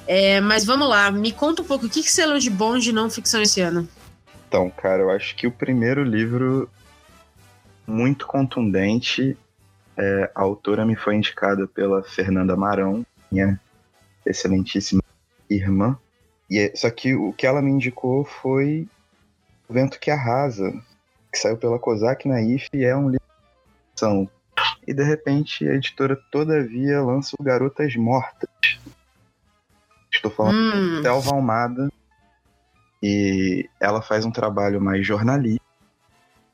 É, 0.06 0.38
mas 0.38 0.66
vamos 0.66 0.86
lá, 0.86 1.10
me 1.10 1.32
conta 1.32 1.62
um 1.62 1.64
pouco 1.64 1.86
o 1.86 1.88
que, 1.88 2.02
que 2.02 2.10
você 2.10 2.26
leu 2.26 2.38
de 2.38 2.50
bom 2.50 2.76
de 2.76 2.92
não 2.92 3.08
ficção 3.08 3.40
esse 3.40 3.62
ano. 3.62 3.88
Então, 4.46 4.68
cara, 4.68 5.00
eu 5.00 5.10
acho 5.10 5.34
que 5.34 5.46
o 5.46 5.50
primeiro 5.50 6.04
livro 6.04 6.68
muito 7.86 8.26
contundente. 8.26 9.34
É, 9.96 10.30
a 10.34 10.42
autora 10.42 10.84
me 10.84 10.94
foi 10.94 11.16
indicada 11.16 11.66
pela 11.66 12.02
Fernanda 12.02 12.54
Marão, 12.54 13.02
minha 13.32 13.58
excelentíssima 14.28 15.02
irmã. 15.48 15.98
E 16.50 16.58
é, 16.58 16.76
só 16.76 16.90
que 16.90 17.14
o 17.14 17.32
que 17.32 17.46
ela 17.46 17.62
me 17.62 17.70
indicou 17.70 18.24
foi 18.24 18.88
O 19.68 19.72
Vento 19.72 19.98
que 19.98 20.10
Arrasa, 20.10 20.72
que 21.32 21.38
saiu 21.38 21.56
pela 21.56 21.78
Kozak 21.78 22.26
na 22.26 22.40
IF 22.40 22.68
e 22.72 22.84
é 22.84 22.96
um 22.96 23.10
livro. 23.10 24.30
E 24.86 24.94
de 24.94 25.02
repente 25.02 25.68
a 25.68 25.74
editora 25.74 26.16
Todavia 26.30 27.02
lança 27.02 27.36
o 27.38 27.42
Garotas 27.42 27.94
Mortas. 27.96 28.48
Estou 30.10 30.30
falando 30.30 30.56
hum. 30.56 30.96
de 30.96 31.02
Selva 31.02 31.30
Almada. 31.32 31.88
E 33.02 33.68
ela 33.78 34.02
faz 34.02 34.24
um 34.24 34.30
trabalho 34.30 34.80
mais 34.80 35.06
jornalístico, 35.06 35.64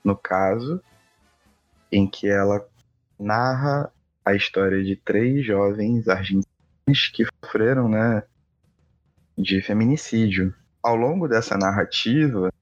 no 0.04 0.14
caso, 0.14 0.78
em 1.90 2.06
que 2.06 2.28
ela 2.28 2.66
narra 3.18 3.90
a 4.22 4.34
história 4.34 4.82
de 4.84 4.94
três 4.94 5.46
jovens 5.46 6.06
argentinos 6.06 6.53
que 6.86 7.24
sofreram, 7.42 7.88
né, 7.88 8.22
de 9.36 9.60
feminicídio. 9.62 10.54
Ao 10.82 10.94
longo 10.94 11.26
dessa 11.26 11.56
narrativa, 11.56 12.52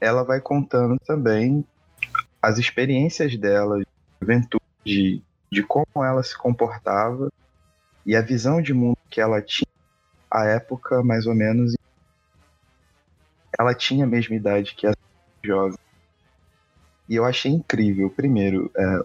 ela 0.00 0.22
vai 0.22 0.40
contando 0.40 0.98
também 1.00 1.64
as 2.40 2.58
experiências 2.58 3.36
dela 3.36 3.80
de 3.80 3.86
juventude, 4.20 5.22
de, 5.50 5.62
como 5.62 6.04
ela 6.04 6.22
se 6.22 6.36
comportava 6.38 7.28
e 8.06 8.14
a 8.14 8.22
visão 8.22 8.62
de 8.62 8.72
mundo 8.72 8.98
que 9.10 9.20
ela 9.20 9.42
tinha 9.42 9.66
à 10.30 10.44
época, 10.44 11.02
mais 11.02 11.26
ou 11.26 11.34
menos. 11.34 11.74
Ela 13.58 13.74
tinha 13.74 14.04
a 14.04 14.08
mesma 14.08 14.36
idade 14.36 14.74
que 14.76 14.86
a 14.86 14.94
jovem. 15.42 15.78
E 17.08 17.16
eu 17.16 17.24
achei 17.24 17.50
incrível, 17.50 18.08
primeiro, 18.10 18.70
é, 18.76 18.98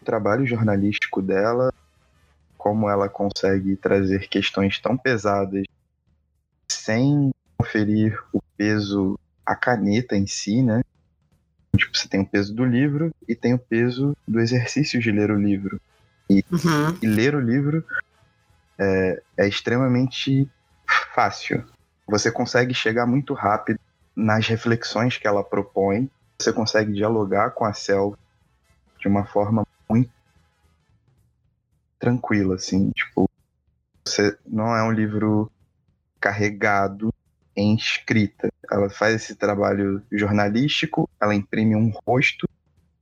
o 0.00 0.04
trabalho 0.04 0.46
jornalístico 0.46 1.20
dela 1.20 1.72
como 2.58 2.90
ela 2.90 3.08
consegue 3.08 3.76
trazer 3.76 4.28
questões 4.28 4.80
tão 4.80 4.96
pesadas 4.98 5.62
sem 6.68 7.32
conferir 7.56 8.20
o 8.32 8.42
peso 8.56 9.18
à 9.46 9.54
caneta 9.54 10.16
em 10.16 10.26
si, 10.26 10.60
né? 10.60 10.82
Tipo, 11.76 11.96
você 11.96 12.08
tem 12.08 12.20
o 12.20 12.26
peso 12.26 12.52
do 12.52 12.64
livro 12.64 13.14
e 13.26 13.34
tem 13.34 13.54
o 13.54 13.58
peso 13.58 14.16
do 14.26 14.40
exercício 14.40 15.00
de 15.00 15.12
ler 15.12 15.30
o 15.30 15.40
livro. 15.40 15.80
E, 16.28 16.44
uhum. 16.50 16.98
e 17.00 17.06
ler 17.06 17.34
o 17.34 17.40
livro 17.40 17.84
é, 18.76 19.22
é 19.36 19.48
extremamente 19.48 20.50
fácil. 21.14 21.64
Você 22.06 22.30
consegue 22.30 22.74
chegar 22.74 23.06
muito 23.06 23.32
rápido 23.34 23.78
nas 24.14 24.46
reflexões 24.46 25.16
que 25.16 25.26
ela 25.26 25.44
propõe. 25.44 26.10
Você 26.40 26.52
consegue 26.52 26.92
dialogar 26.92 27.50
com 27.50 27.64
a 27.64 27.72
selva 27.72 28.18
de 28.98 29.06
uma 29.06 29.24
forma 29.24 29.66
muito 29.88 30.10
tranquila, 31.98 32.54
assim, 32.54 32.90
tipo, 32.90 33.28
você 34.04 34.36
não 34.46 34.74
é 34.74 34.82
um 34.82 34.92
livro 34.92 35.50
carregado 36.20 37.12
em 37.56 37.74
escrita. 37.74 38.48
Ela 38.70 38.88
faz 38.88 39.14
esse 39.14 39.34
trabalho 39.34 40.02
jornalístico, 40.12 41.08
ela 41.20 41.34
imprime 41.34 41.74
um 41.74 41.92
rosto, 42.06 42.48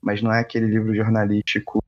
mas 0.01 0.23
não 0.23 0.33
é 0.33 0.41
aquele 0.41 0.67
livro 0.67 0.95
jornalístico 0.95 1.83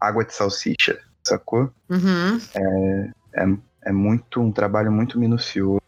água 0.00 0.24
de 0.24 0.34
salsicha, 0.34 1.00
sacou? 1.22 1.72
Uhum. 1.88 2.38
É, 2.54 3.42
é, 3.42 3.56
é 3.86 3.92
muito 3.92 4.40
um 4.40 4.52
trabalho 4.52 4.92
muito 4.92 5.18
minucioso. 5.18 5.82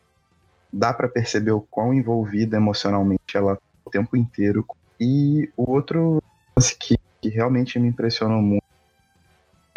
Dá 0.72 0.92
para 0.92 1.08
perceber 1.08 1.52
o 1.52 1.60
quão 1.60 1.94
envolvida 1.94 2.56
emocionalmente 2.56 3.36
ela 3.36 3.58
o 3.84 3.90
tempo 3.90 4.16
inteiro. 4.16 4.66
E 4.98 5.50
o 5.56 5.70
outro 5.70 6.22
que, 6.80 6.98
que 7.20 7.28
realmente 7.28 7.78
me 7.78 7.88
impressionou 7.88 8.40
muito 8.40 8.65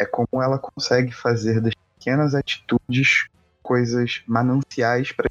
é 0.00 0.06
como 0.06 0.42
ela 0.42 0.58
consegue 0.58 1.12
fazer 1.12 1.60
das 1.60 1.74
pequenas 1.98 2.34
atitudes 2.34 3.26
coisas 3.62 4.22
mananciais 4.26 5.12
para 5.12 5.28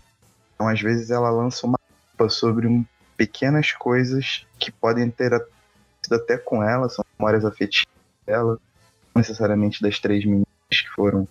então 0.53 0.67
às 0.67 0.79
vezes 0.79 1.09
ela 1.09 1.29
lança 1.29 1.65
uma 1.65 1.79
mapa 2.11 2.29
sobre 2.29 2.67
um, 2.67 2.85
pequenas 3.17 3.71
coisas 3.71 4.45
que 4.59 4.71
podem 4.71 5.09
ter 5.09 5.31
sido 6.01 6.15
até 6.15 6.37
com 6.37 6.63
ela 6.63 6.87
são 6.87 7.03
memórias 7.17 7.43
afetivas 7.43 7.89
dela 8.25 8.59
necessariamente 9.15 9.81
das 9.81 9.99
três 9.99 10.23
meninas 10.23 10.47
que 10.69 10.89
foram 10.89 11.27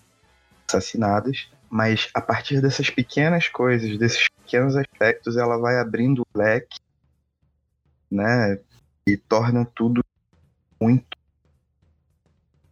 assassinadas, 0.69 1.49
mas 1.71 2.11
a 2.13 2.21
partir 2.21 2.61
dessas 2.61 2.91
pequenas 2.91 3.49
coisas, 3.49 3.99
desses 3.99 4.29
pequenos 4.29 4.77
aspectos, 4.77 5.37
ela 5.37 5.59
vai 5.59 5.79
abrindo 5.79 6.23
o 6.23 6.39
leque, 6.39 6.79
né, 8.11 8.59
e 9.07 9.17
torna 9.17 9.65
tudo 9.65 10.05
muito, 10.81 11.18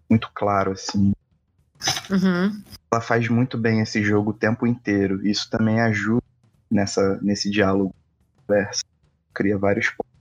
muito 0.08 0.30
claro, 0.34 0.72
assim. 0.72 1.12
Uhum. 2.10 2.62
Ela 2.90 3.00
faz 3.00 3.28
muito 3.28 3.58
bem 3.58 3.80
esse 3.80 4.02
jogo 4.02 4.30
o 4.30 4.34
tempo 4.34 4.66
inteiro. 4.66 5.26
Isso 5.26 5.50
também 5.50 5.80
ajuda 5.80 6.22
nessa, 6.70 7.18
nesse 7.22 7.50
diálogo 7.50 7.94
conversa. 8.46 8.82
Cria 9.34 9.58
vários 9.58 9.90
pontos 9.90 10.12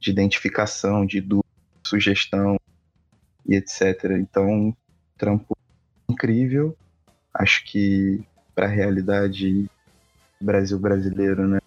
de 0.00 0.10
identificação, 0.10 1.04
de 1.04 1.20
dúvida, 1.20 1.48
sugestão 1.86 2.56
e 3.46 3.54
etc. 3.54 4.04
Então, 4.18 4.74
trampo 5.16 5.56
incrível. 6.08 6.76
Acho 7.34 7.64
que 7.64 8.24
para 8.54 8.66
a 8.66 8.70
realidade 8.70 9.68
Brasil 10.40 10.78
brasileiro, 10.78 11.46
né? 11.46 11.58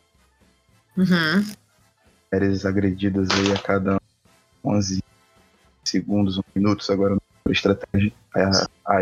Uhum. 0.98 1.46
Mulheres 2.32 2.66
agredidas 2.66 3.30
aí 3.32 3.54
a 3.54 3.62
cada 3.62 4.02
11 4.64 5.02
segundos, 5.84 6.38
um 6.38 6.44
minutos, 6.54 6.90
agora 6.90 7.12
não 7.12 7.25
a 7.48 7.52
estratégia, 7.52 8.12
a, 8.34 8.96
a 8.96 9.02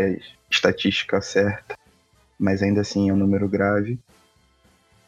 estatística 0.50 1.20
certa, 1.20 1.76
mas 2.38 2.62
ainda 2.62 2.82
assim 2.82 3.08
é 3.08 3.12
um 3.12 3.16
número 3.16 3.48
grave. 3.48 3.98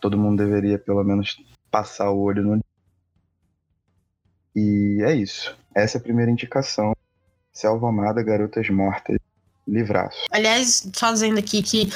Todo 0.01 0.18
mundo 0.18 0.42
deveria 0.42 0.79
pelo 0.79 1.03
menos 1.05 1.37
passar 1.70 2.11
o 2.11 2.18
olho 2.18 2.42
no 2.42 2.61
e 4.55 5.03
é 5.03 5.14
isso. 5.14 5.55
Essa 5.75 5.99
é 5.99 6.01
a 6.01 6.03
primeira 6.03 6.31
indicação. 6.31 6.96
Selva 7.53 7.90
Amada, 7.90 8.22
Garotas 8.22 8.70
Mortas, 8.70 9.18
livraço. 9.68 10.27
Aliás, 10.31 10.90
fazendo 10.94 11.38
aqui 11.38 11.62
que 11.62 11.90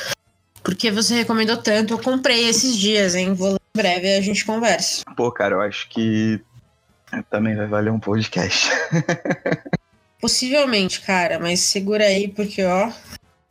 porque 0.62 0.90
você 0.90 1.14
recomendou 1.14 1.56
tanto, 1.56 1.94
eu 1.94 1.98
comprei 1.98 2.46
esses 2.46 2.76
dias, 2.76 3.14
hein? 3.14 3.32
Vou 3.32 3.52
em 3.52 3.78
breve 3.78 4.14
a 4.14 4.20
gente 4.20 4.44
conversa. 4.44 5.02
Pô, 5.16 5.32
cara, 5.32 5.54
eu 5.54 5.60
acho 5.62 5.88
que 5.88 6.38
também 7.30 7.56
vai 7.56 7.66
valer 7.66 7.90
um 7.90 7.98
podcast. 7.98 8.68
Possivelmente, 10.20 11.00
cara, 11.00 11.38
mas 11.38 11.60
segura 11.60 12.04
aí, 12.04 12.28
porque, 12.28 12.62
ó. 12.64 12.92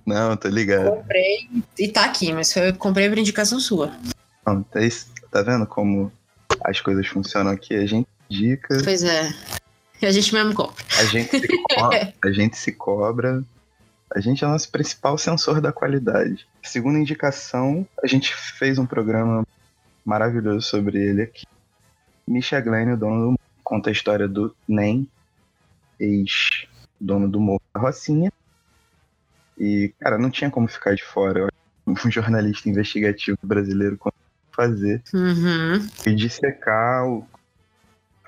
Não, 0.06 0.36
tô 0.38 0.48
ligado. 0.48 0.98
Comprei 0.98 1.50
e 1.78 1.88
tá 1.88 2.06
aqui, 2.06 2.32
mas 2.34 2.56
eu 2.56 2.74
comprei 2.76 3.10
por 3.10 3.18
indicação 3.18 3.60
sua. 3.60 3.92
Não, 4.46 4.64
tá, 4.64 4.80
tá 5.32 5.42
vendo 5.42 5.66
como 5.66 6.12
as 6.64 6.80
coisas 6.82 7.08
funcionam 7.08 7.52
aqui? 7.52 7.76
A 7.76 7.86
gente 7.86 8.08
indica. 8.30 8.82
Pois 8.84 9.04
é. 9.04 9.34
E 10.02 10.06
a 10.06 10.12
gente 10.12 10.34
mesmo 10.34 10.54
compra. 10.54 10.84
A 10.98 11.04
gente 11.06 11.40
se 11.40 11.48
cobra. 11.76 12.14
a 12.24 12.32
gente 12.32 12.58
se 12.58 12.72
cobra. 12.72 13.44
A 14.16 14.20
gente 14.20 14.44
é 14.44 14.48
o 14.48 14.50
nosso 14.50 14.72
principal 14.72 15.18
sensor 15.18 15.62
da 15.62 15.72
qualidade. 15.72 16.48
Segunda 16.64 16.98
indicação, 16.98 17.88
a 18.04 18.08
gente 18.08 18.36
fez 18.36 18.80
um 18.80 18.86
programa 18.86 19.46
maravilhoso 20.04 20.62
sobre 20.68 20.98
ele 20.98 21.22
aqui. 21.24 21.46
Misha 22.28 22.60
Glenn, 22.60 22.94
o 22.94 22.98
dono 22.98 23.20
do 23.20 23.28
mundo, 23.28 23.40
conta 23.64 23.90
a 23.90 23.94
história 23.94 24.28
do 24.28 24.56
Nem, 24.68 25.08
ex-dono 26.00 27.28
do 27.30 27.40
Morro 27.40 27.62
da 27.74 27.82
Rocinha. 27.82 28.32
E, 29.58 29.94
cara, 30.00 30.18
não 30.18 30.30
tinha 30.30 30.50
como 30.50 30.68
ficar 30.68 30.96
de 30.96 31.04
fora. 31.04 31.50
Um 31.86 32.10
jornalista 32.10 32.70
investigativo 32.70 33.38
brasileiro 33.44 33.98
fazer 34.60 35.02
uhum. 35.14 35.88
e 36.06 36.14
dissecar 36.14 37.08
o, 37.08 37.26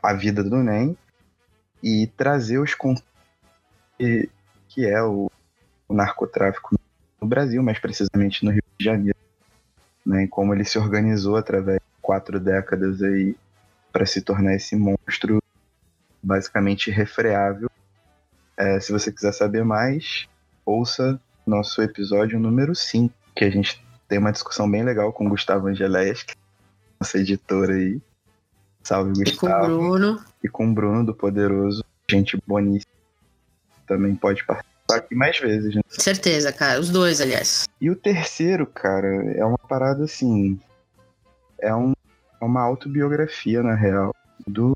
a 0.01 0.13
vida 0.13 0.41
do 0.43 0.63
NEM 0.63 0.97
e 1.83 2.07
trazer 2.15 2.57
os 2.57 2.73
que, 3.97 4.29
que 4.69 4.87
é 4.87 5.01
o, 5.03 5.29
o, 5.87 5.93
narcotráfico 5.93 6.79
no 7.21 7.27
Brasil, 7.27 7.61
mais 7.61 7.79
precisamente 7.79 8.45
no 8.45 8.51
Rio 8.51 8.63
de 8.79 8.85
Janeiro, 8.85 9.17
né, 10.05 10.25
como 10.27 10.53
ele 10.53 10.63
se 10.63 10.79
organizou 10.79 11.35
através 11.35 11.79
de 11.79 12.01
quatro 12.01 12.39
décadas 12.39 13.01
aí 13.03 13.35
para 13.91 14.05
se 14.05 14.21
tornar 14.21 14.55
esse 14.55 14.75
monstro 14.75 15.41
basicamente 16.21 16.91
refreável. 16.91 17.69
É, 18.57 18.79
se 18.79 18.91
você 18.91 19.11
quiser 19.11 19.31
saber 19.31 19.63
mais, 19.63 20.27
ouça 20.65 21.19
nosso 21.45 21.81
episódio 21.81 22.39
número 22.39 22.75
5, 22.75 23.13
que 23.35 23.45
a 23.45 23.49
gente 23.49 23.83
tem 24.07 24.19
uma 24.19 24.31
discussão 24.31 24.69
bem 24.69 24.83
legal 24.83 25.11
com 25.11 25.25
o 25.25 25.29
Gustavo 25.29 25.67
Angeleschi, 25.67 26.35
nossa 26.99 27.17
editora 27.17 27.73
aí. 27.73 27.99
Salve, 28.83 29.13
Gustavo. 29.13 29.31
E 29.31 29.37
com 29.37 29.47
o 29.47 29.87
Bruno. 29.87 30.25
E 30.43 30.49
com 30.49 30.69
o 30.69 30.73
Bruno 30.73 31.05
do 31.05 31.13
Poderoso, 31.13 31.83
gente 32.09 32.37
boníssima. 32.45 32.91
Também 33.87 34.15
pode 34.15 34.43
participar 34.45 34.97
aqui 34.97 35.15
mais 35.15 35.39
vezes, 35.39 35.75
né? 35.75 35.81
Certeza, 35.87 36.51
cara. 36.51 36.79
Os 36.79 36.89
dois, 36.89 37.21
aliás. 37.21 37.67
E 37.79 37.89
o 37.89 37.95
terceiro, 37.95 38.65
cara, 38.65 39.07
é 39.33 39.43
uma 39.43 39.57
parada 39.57 40.03
assim. 40.03 40.59
É 41.59 41.73
um, 41.73 41.93
é 42.39 42.45
uma 42.45 42.61
autobiografia, 42.61 43.61
na 43.63 43.75
real, 43.75 44.15
do 44.47 44.75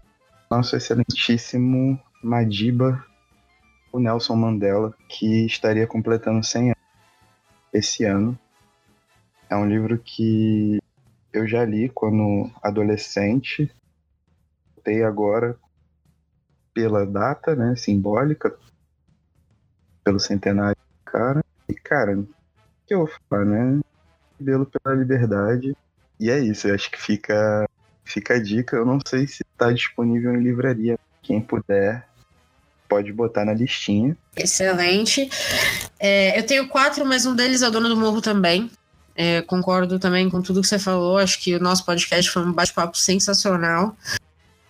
nosso 0.49 0.75
excelentíssimo 0.75 1.99
Madiba, 2.23 3.05
o 3.91 3.99
Nelson 3.99 4.35
Mandela, 4.35 4.93
que 5.07 5.45
estaria 5.45 5.87
completando 5.87 6.43
100 6.43 6.69
anos 6.69 6.75
esse 7.73 8.03
ano. 8.03 8.37
É 9.49 9.55
um 9.55 9.67
livro 9.67 9.97
que 9.99 10.79
eu 11.31 11.47
já 11.47 11.65
li 11.65 11.89
quando 11.89 12.49
adolescente, 12.61 13.71
voltei 14.75 15.03
agora 15.03 15.57
pela 16.73 17.05
data, 17.05 17.55
né, 17.55 17.75
simbólica, 17.75 18.57
pelo 20.03 20.19
centenário 20.19 20.75
do 20.75 21.11
cara. 21.11 21.43
E, 21.67 21.73
cara, 21.73 22.19
o 22.19 22.27
que 22.85 22.93
eu 22.93 22.99
vou 22.99 23.11
falar, 23.29 23.45
né? 23.45 23.81
Belo 24.39 24.65
pela 24.65 24.95
liberdade. 24.95 25.75
E 26.19 26.29
é 26.29 26.39
isso, 26.39 26.67
eu 26.67 26.75
acho 26.75 26.91
que 26.91 27.01
fica, 27.01 27.67
fica 28.05 28.35
a 28.35 28.41
dica. 28.41 28.77
Eu 28.77 28.85
não 28.85 28.99
sei 29.05 29.27
se 29.27 29.43
está 29.51 29.71
disponível 29.71 30.33
em 30.33 30.41
livraria. 30.41 30.97
Quem 31.21 31.41
puder, 31.41 32.07
pode 32.87 33.11
botar 33.11 33.43
na 33.43 33.53
listinha. 33.53 34.15
Excelente. 34.37 35.29
É, 35.99 36.37
eu 36.39 36.45
tenho 36.45 36.67
quatro, 36.67 37.05
mas 37.05 37.25
um 37.25 37.35
deles 37.35 37.61
é 37.61 37.67
o 37.67 37.71
Dono 37.71 37.89
do 37.89 37.97
Morro 37.97 38.21
também. 38.21 38.69
É, 39.15 39.41
concordo 39.41 39.97
também 39.97 40.29
com 40.29 40.41
tudo 40.41 40.61
que 40.61 40.67
você 40.67 40.77
falou. 40.77 41.17
Acho 41.17 41.39
que 41.39 41.55
o 41.55 41.59
nosso 41.59 41.85
podcast 41.85 42.29
foi 42.29 42.43
um 42.43 42.53
bate-papo 42.53 42.97
sensacional. 42.97 43.95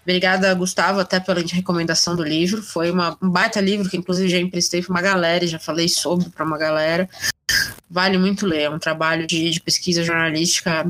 Obrigada, 0.04 0.54
Gustavo, 0.54 1.00
até 1.00 1.20
pela 1.20 1.42
recomendação 1.42 2.16
do 2.16 2.24
livro. 2.24 2.62
Foi 2.62 2.92
uma, 2.92 3.18
um 3.20 3.28
baita 3.28 3.60
livro 3.60 3.90
que, 3.90 3.98
inclusive, 3.98 4.30
já 4.30 4.38
emprestei 4.38 4.84
para 4.84 4.92
uma 4.92 5.02
galera 5.02 5.44
e 5.44 5.48
já 5.48 5.58
falei 5.58 5.90
sobre 5.90 6.30
para 6.30 6.46
uma 6.46 6.60
galera. 6.60 7.10
Vale 7.90 8.18
muito 8.20 8.46
ler. 8.46 8.64
É 8.64 8.70
um 8.70 8.78
trabalho 8.78 9.26
de, 9.26 9.50
de 9.50 9.60
pesquisa 9.60 10.04
jornalística 10.04 10.86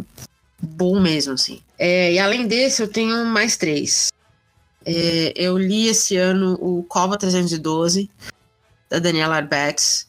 bom 0.61 0.99
mesmo, 0.99 1.33
assim. 1.33 1.61
É, 1.77 2.13
e 2.13 2.19
além 2.19 2.47
desse, 2.47 2.81
eu 2.81 2.87
tenho 2.87 3.25
mais 3.25 3.57
três. 3.57 4.11
É, 4.85 5.33
eu 5.35 5.57
li 5.57 5.87
esse 5.87 6.15
ano 6.15 6.57
o 6.61 6.83
Cova 6.83 7.17
312, 7.17 8.09
da 8.89 8.99
Daniela 8.99 9.37
Arbex, 9.37 10.07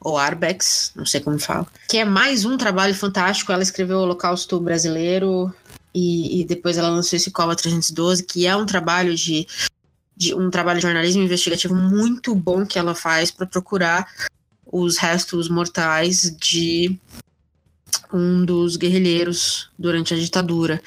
ou 0.00 0.16
Arbex, 0.16 0.92
não 0.94 1.06
sei 1.06 1.20
como 1.20 1.38
fala, 1.38 1.66
que 1.88 1.98
é 1.98 2.04
mais 2.04 2.44
um 2.44 2.56
trabalho 2.56 2.94
fantástico. 2.94 3.52
Ela 3.52 3.62
escreveu 3.62 3.98
o 3.98 4.02
Holocausto 4.02 4.60
Brasileiro 4.60 5.52
e, 5.94 6.40
e 6.40 6.44
depois 6.44 6.78
ela 6.78 6.88
lançou 6.88 7.16
esse 7.16 7.30
Cova 7.30 7.54
312, 7.54 8.24
que 8.24 8.46
é 8.46 8.56
um 8.56 8.66
trabalho 8.66 9.14
de, 9.14 9.46
de 10.16 10.34
um 10.34 10.50
trabalho 10.50 10.78
de 10.78 10.86
jornalismo 10.86 11.22
investigativo 11.22 11.74
muito 11.74 12.34
bom 12.34 12.66
que 12.66 12.78
ela 12.78 12.94
faz 12.94 13.30
para 13.30 13.46
procurar 13.46 14.08
os 14.66 14.96
restos 14.96 15.48
mortais 15.48 16.34
de 16.38 16.98
um 18.12 18.44
dos 18.44 18.76
guerrilheiros 18.76 19.70
durante 19.78 20.12
a 20.12 20.16
ditadura. 20.16 20.80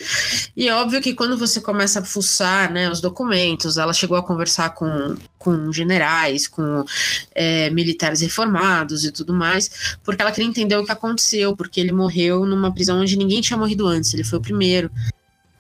E 0.55 0.67
é 0.67 0.75
óbvio 0.75 1.01
que 1.01 1.13
quando 1.13 1.37
você 1.37 1.59
começa 1.59 1.99
a 1.99 2.05
fuçar 2.05 2.71
né, 2.71 2.89
os 2.89 3.01
documentos, 3.01 3.77
ela 3.77 3.93
chegou 3.93 4.17
a 4.17 4.23
conversar 4.23 4.71
com, 4.71 5.15
com 5.39 5.71
generais, 5.71 6.47
com 6.47 6.85
é, 7.33 7.69
militares 7.71 8.21
reformados 8.21 9.05
e 9.05 9.11
tudo 9.11 9.33
mais, 9.33 9.97
porque 10.03 10.21
ela 10.21 10.31
queria 10.31 10.49
entender 10.49 10.75
o 10.77 10.85
que 10.85 10.91
aconteceu, 10.91 11.55
porque 11.55 11.79
ele 11.79 11.91
morreu 11.91 12.45
numa 12.45 12.71
prisão 12.71 12.99
onde 12.99 13.17
ninguém 13.17 13.41
tinha 13.41 13.57
morrido 13.57 13.87
antes, 13.87 14.13
ele 14.13 14.23
foi 14.23 14.39
o 14.39 14.41
primeiro. 14.41 14.91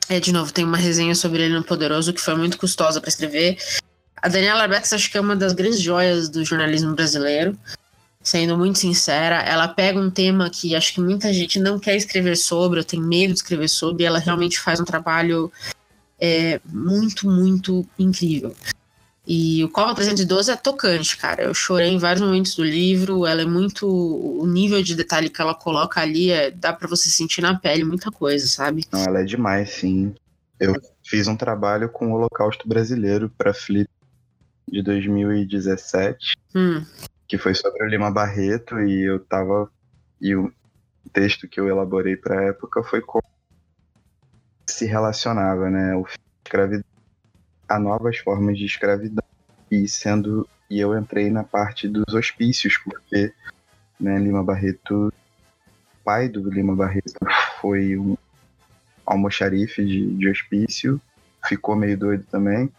É, 0.07 0.19
de 0.19 0.31
novo, 0.31 0.53
tem 0.53 0.63
uma 0.63 0.77
resenha 0.77 1.15
sobre 1.15 1.43
ele 1.43 1.55
no 1.55 1.63
Poderoso 1.63 2.13
que 2.13 2.21
foi 2.21 2.35
muito 2.35 2.57
custosa 2.57 3.01
para 3.01 3.09
escrever. 3.09 3.57
A 4.21 4.27
Daniela 4.27 4.63
Arbex 4.63 4.93
acho 4.93 5.11
que 5.11 5.17
é 5.17 5.21
uma 5.21 5.35
das 5.35 5.53
grandes 5.53 5.81
joias 5.81 6.29
do 6.29 6.45
jornalismo 6.45 6.93
brasileiro 6.93 7.57
sendo 8.25 8.57
muito 8.57 8.79
sincera, 8.79 9.35
ela 9.43 9.67
pega 9.67 9.99
um 9.99 10.09
tema 10.09 10.49
que 10.49 10.75
acho 10.75 10.95
que 10.95 10.99
muita 10.99 11.31
gente 11.31 11.59
não 11.59 11.77
quer 11.77 11.95
escrever 11.95 12.35
sobre, 12.35 12.79
ou 12.79 12.83
tem 12.83 12.99
medo 12.99 13.33
de 13.33 13.39
escrever 13.39 13.69
sobre, 13.69 14.03
e 14.03 14.07
ela 14.07 14.17
realmente 14.17 14.59
faz 14.59 14.79
um 14.79 14.83
trabalho 14.83 15.51
é, 16.19 16.59
muito, 16.65 17.29
muito 17.29 17.87
incrível. 17.99 18.55
E 19.27 19.63
o 19.63 19.69
Cova 19.69 19.93
312 19.93 20.51
é 20.51 20.55
tocante, 20.55 21.17
cara. 21.17 21.43
Eu 21.43 21.53
chorei 21.53 21.89
em 21.89 21.99
vários 21.99 22.21
momentos 22.21 22.55
do 22.55 22.63
livro. 22.63 23.25
Ela 23.25 23.41
é 23.41 23.45
muito. 23.45 23.87
O 23.87 24.45
nível 24.45 24.83
de 24.83 24.93
detalhe 24.93 25.31
que 25.31 25.41
ela 25.41 25.55
coloca 25.55 25.99
ali 25.99 26.29
é, 26.29 26.51
dá 26.51 26.71
para 26.71 26.87
você 26.87 27.09
sentir 27.09 27.41
na 27.41 27.57
pele 27.57 27.83
muita 27.83 28.11
coisa, 28.11 28.45
sabe? 28.45 28.85
Não, 28.91 29.03
ela 29.03 29.21
é 29.21 29.23
demais, 29.23 29.71
sim. 29.71 30.13
Eu 30.59 30.79
fiz 31.03 31.27
um 31.27 31.35
trabalho 31.35 31.89
com 31.89 32.11
o 32.11 32.15
Holocausto 32.15 32.67
Brasileiro 32.67 33.31
para 33.35 33.51
Flip 33.51 33.89
de 34.71 34.81
2017, 34.83 36.35
Hum, 36.55 36.83
que 37.35 37.37
foi 37.37 37.53
sobre 37.53 37.83
o 37.83 37.87
Lima 37.87 38.09
Barreto, 38.09 38.79
e 38.79 39.03
eu 39.03 39.19
tava. 39.19 39.69
E 40.21 40.33
o 40.33 40.53
texto 41.11 41.49
que 41.49 41.59
eu 41.59 41.67
elaborei 41.67 42.15
pra 42.15 42.45
época 42.45 42.81
foi 42.81 43.01
como 43.01 43.25
se 44.65 44.85
relacionava, 44.85 45.69
né? 45.69 45.93
O 45.95 46.05
escravidão 46.45 46.85
a 47.67 47.77
novas 47.77 48.19
formas 48.19 48.57
de 48.57 48.65
escravidão. 48.65 49.23
E 49.69 49.85
sendo. 49.85 50.47
E 50.69 50.79
eu 50.79 50.97
entrei 50.97 51.29
na 51.29 51.43
parte 51.43 51.89
dos 51.89 52.13
hospícios, 52.13 52.77
porque 52.77 53.33
né, 53.99 54.17
Lima 54.17 54.41
Barreto, 54.41 55.11
pai 56.05 56.29
do 56.29 56.49
Lima 56.49 56.73
Barreto, 56.73 57.19
foi 57.59 57.97
um 57.97 58.15
almoxarife 59.05 59.85
de, 59.85 60.15
de 60.15 60.29
hospício, 60.29 61.01
ficou 61.45 61.75
meio 61.75 61.97
doido 61.97 62.23
também. 62.31 62.71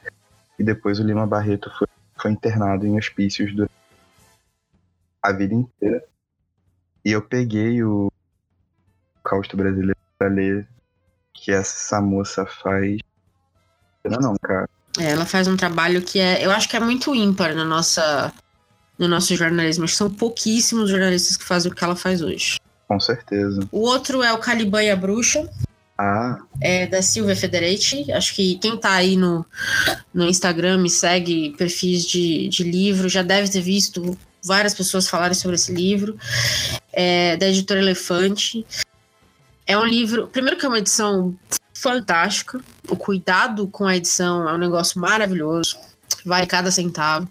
E 0.59 0.65
depois 0.65 0.99
o 0.99 1.05
Lima 1.05 1.27
Barreto 1.27 1.71
foi, 1.79 1.89
foi 2.17 2.31
internado 2.31 2.87
em 2.87 2.97
hospícios 2.97 3.55
durante 3.55 3.86
a 5.27 5.33
vida 5.33 5.55
inteira. 5.55 6.05
E 7.05 7.13
eu 7.13 7.23
peguei 7.23 7.83
o 7.83 8.11
Causto 9.25 9.57
Brasileiro 9.57 9.97
pra 10.19 10.29
ler 10.29 10.67
que 11.33 11.53
essa 11.53 12.01
moça 12.01 12.47
faz. 12.47 12.99
Não, 14.05 14.19
não, 14.21 14.35
cara. 14.41 14.69
é, 14.99 15.11
ela 15.11 15.27
faz 15.27 15.49
um 15.49 15.57
trabalho 15.57 16.01
que 16.03 16.19
é, 16.19 16.45
eu 16.45 16.51
acho 16.51 16.69
que 16.69 16.77
é 16.77 16.81
muito 16.81 17.15
ímpar 17.15 17.55
na 17.55 17.65
nossa, 17.65 18.33
no 18.99 19.09
nosso 19.09 19.35
jornalismo. 19.37 19.85
Acho 19.85 19.95
que 19.95 19.99
são 19.99 20.11
pouquíssimos 20.11 20.91
jornalistas 20.91 21.37
que 21.37 21.45
fazem 21.45 21.71
o 21.71 21.75
que 21.75 21.83
ela 21.85 21.97
faz 21.97 22.23
hoje. 22.23 22.59
Com 22.89 23.01
certeza. 23.01 23.67
O 23.73 23.81
outro 23.81 24.23
é 24.23 24.33
o 24.33 24.39
Caliban 24.39 24.83
e 24.83 24.91
a 24.91 24.97
Bruxa, 24.97 25.49
Ah, 25.99 26.39
é 26.61 26.87
da 26.87 27.03
Silvia 27.03 27.35
Federici. 27.35 28.13
Acho 28.13 28.35
que 28.35 28.59
quem 28.59 28.77
tá 28.79 28.93
aí 28.93 29.17
no, 29.17 29.45
no 30.15 30.29
Instagram 30.29 30.85
e 30.87 30.91
segue 30.91 31.51
perfis 31.57 32.05
de, 32.05 32.49
de 32.49 32.63
livro 32.63 33.09
já 33.09 33.23
deve 33.23 33.51
ter 33.51 33.61
visto 33.61 34.17
várias 34.47 34.75
pessoas 34.75 35.09
falarem 35.09 35.35
sobre 35.35 35.57
esse 35.57 35.73
livro. 35.73 36.19
É 36.93 37.37
da 37.37 37.49
editora 37.49 37.81
Elefante. 37.81 38.67
É 39.67 39.77
um 39.77 39.85
livro. 39.85 40.29
Primeiro 40.29 40.59
que 40.59 40.65
é 40.65 40.69
uma 40.69 40.79
edição 40.79 41.35
fantástica. 41.75 42.61
O 42.89 42.97
cuidado 42.97 43.67
com 43.69 43.85
a 43.87 43.97
edição 43.97 44.49
é 44.49 44.55
um 44.55 44.59
negócio 44.59 45.01
maravilhoso. 45.01 45.77
Vale 46.25 46.47
cada 46.47 46.71
centavo. 46.71 47.29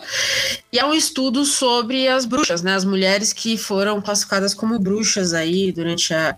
E 0.71 0.79
é 0.79 0.85
um 0.85 0.93
estudo 0.93 1.45
sobre 1.45 2.07
as 2.07 2.25
bruxas, 2.25 2.61
né? 2.61 2.75
As 2.75 2.85
mulheres 2.85 3.33
que 3.33 3.57
foram 3.57 4.01
classificadas 4.01 4.53
como 4.53 4.79
bruxas 4.79 5.33
aí 5.33 5.71
durante 5.71 6.13
a, 6.13 6.35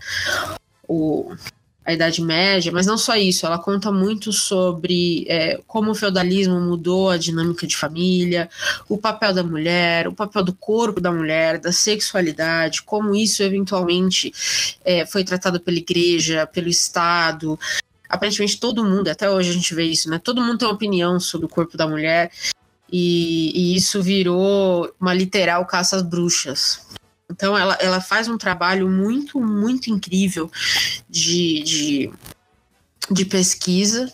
o, 0.87 1.35
a 1.87 1.93
Idade 1.93 2.21
Média, 2.21 2.69
mas 2.69 2.85
não 2.85 2.97
só 2.97 3.15
isso, 3.15 3.45
ela 3.45 3.57
conta 3.57 3.89
muito 3.93 4.33
sobre 4.33 5.25
é, 5.29 5.61
como 5.65 5.91
o 5.91 5.95
feudalismo 5.95 6.59
mudou 6.59 7.09
a 7.09 7.15
dinâmica 7.15 7.65
de 7.65 7.77
família, 7.77 8.49
o 8.89 8.97
papel 8.97 9.33
da 9.33 9.41
mulher, 9.41 10.05
o 10.05 10.13
papel 10.13 10.43
do 10.43 10.53
corpo 10.53 10.99
da 10.99 11.13
mulher, 11.13 11.59
da 11.59 11.71
sexualidade, 11.71 12.83
como 12.83 13.15
isso 13.15 13.41
eventualmente 13.41 14.33
é, 14.83 15.05
foi 15.05 15.23
tratado 15.23 15.61
pela 15.61 15.77
igreja, 15.77 16.45
pelo 16.45 16.67
Estado. 16.67 17.57
Aparentemente 18.09 18.59
todo 18.59 18.83
mundo, 18.83 19.07
até 19.07 19.29
hoje 19.29 19.51
a 19.51 19.53
gente 19.53 19.73
vê 19.73 19.85
isso, 19.85 20.09
né? 20.09 20.19
Todo 20.21 20.41
mundo 20.41 20.57
tem 20.57 20.67
uma 20.67 20.73
opinião 20.73 21.21
sobre 21.21 21.45
o 21.45 21.49
corpo 21.49 21.77
da 21.77 21.87
mulher. 21.87 22.29
E, 22.91 23.51
e 23.55 23.75
isso 23.77 24.03
virou 24.03 24.93
uma 24.99 25.13
literal 25.13 25.65
caça 25.65 25.95
às 25.95 26.01
bruxas. 26.01 26.85
Então 27.29 27.57
ela, 27.57 27.77
ela 27.81 28.01
faz 28.01 28.27
um 28.27 28.37
trabalho 28.37 28.89
muito, 28.89 29.39
muito 29.39 29.89
incrível 29.89 30.49
de, 31.09 31.61
de, 31.63 32.11
de 33.11 33.25
pesquisa 33.25 34.11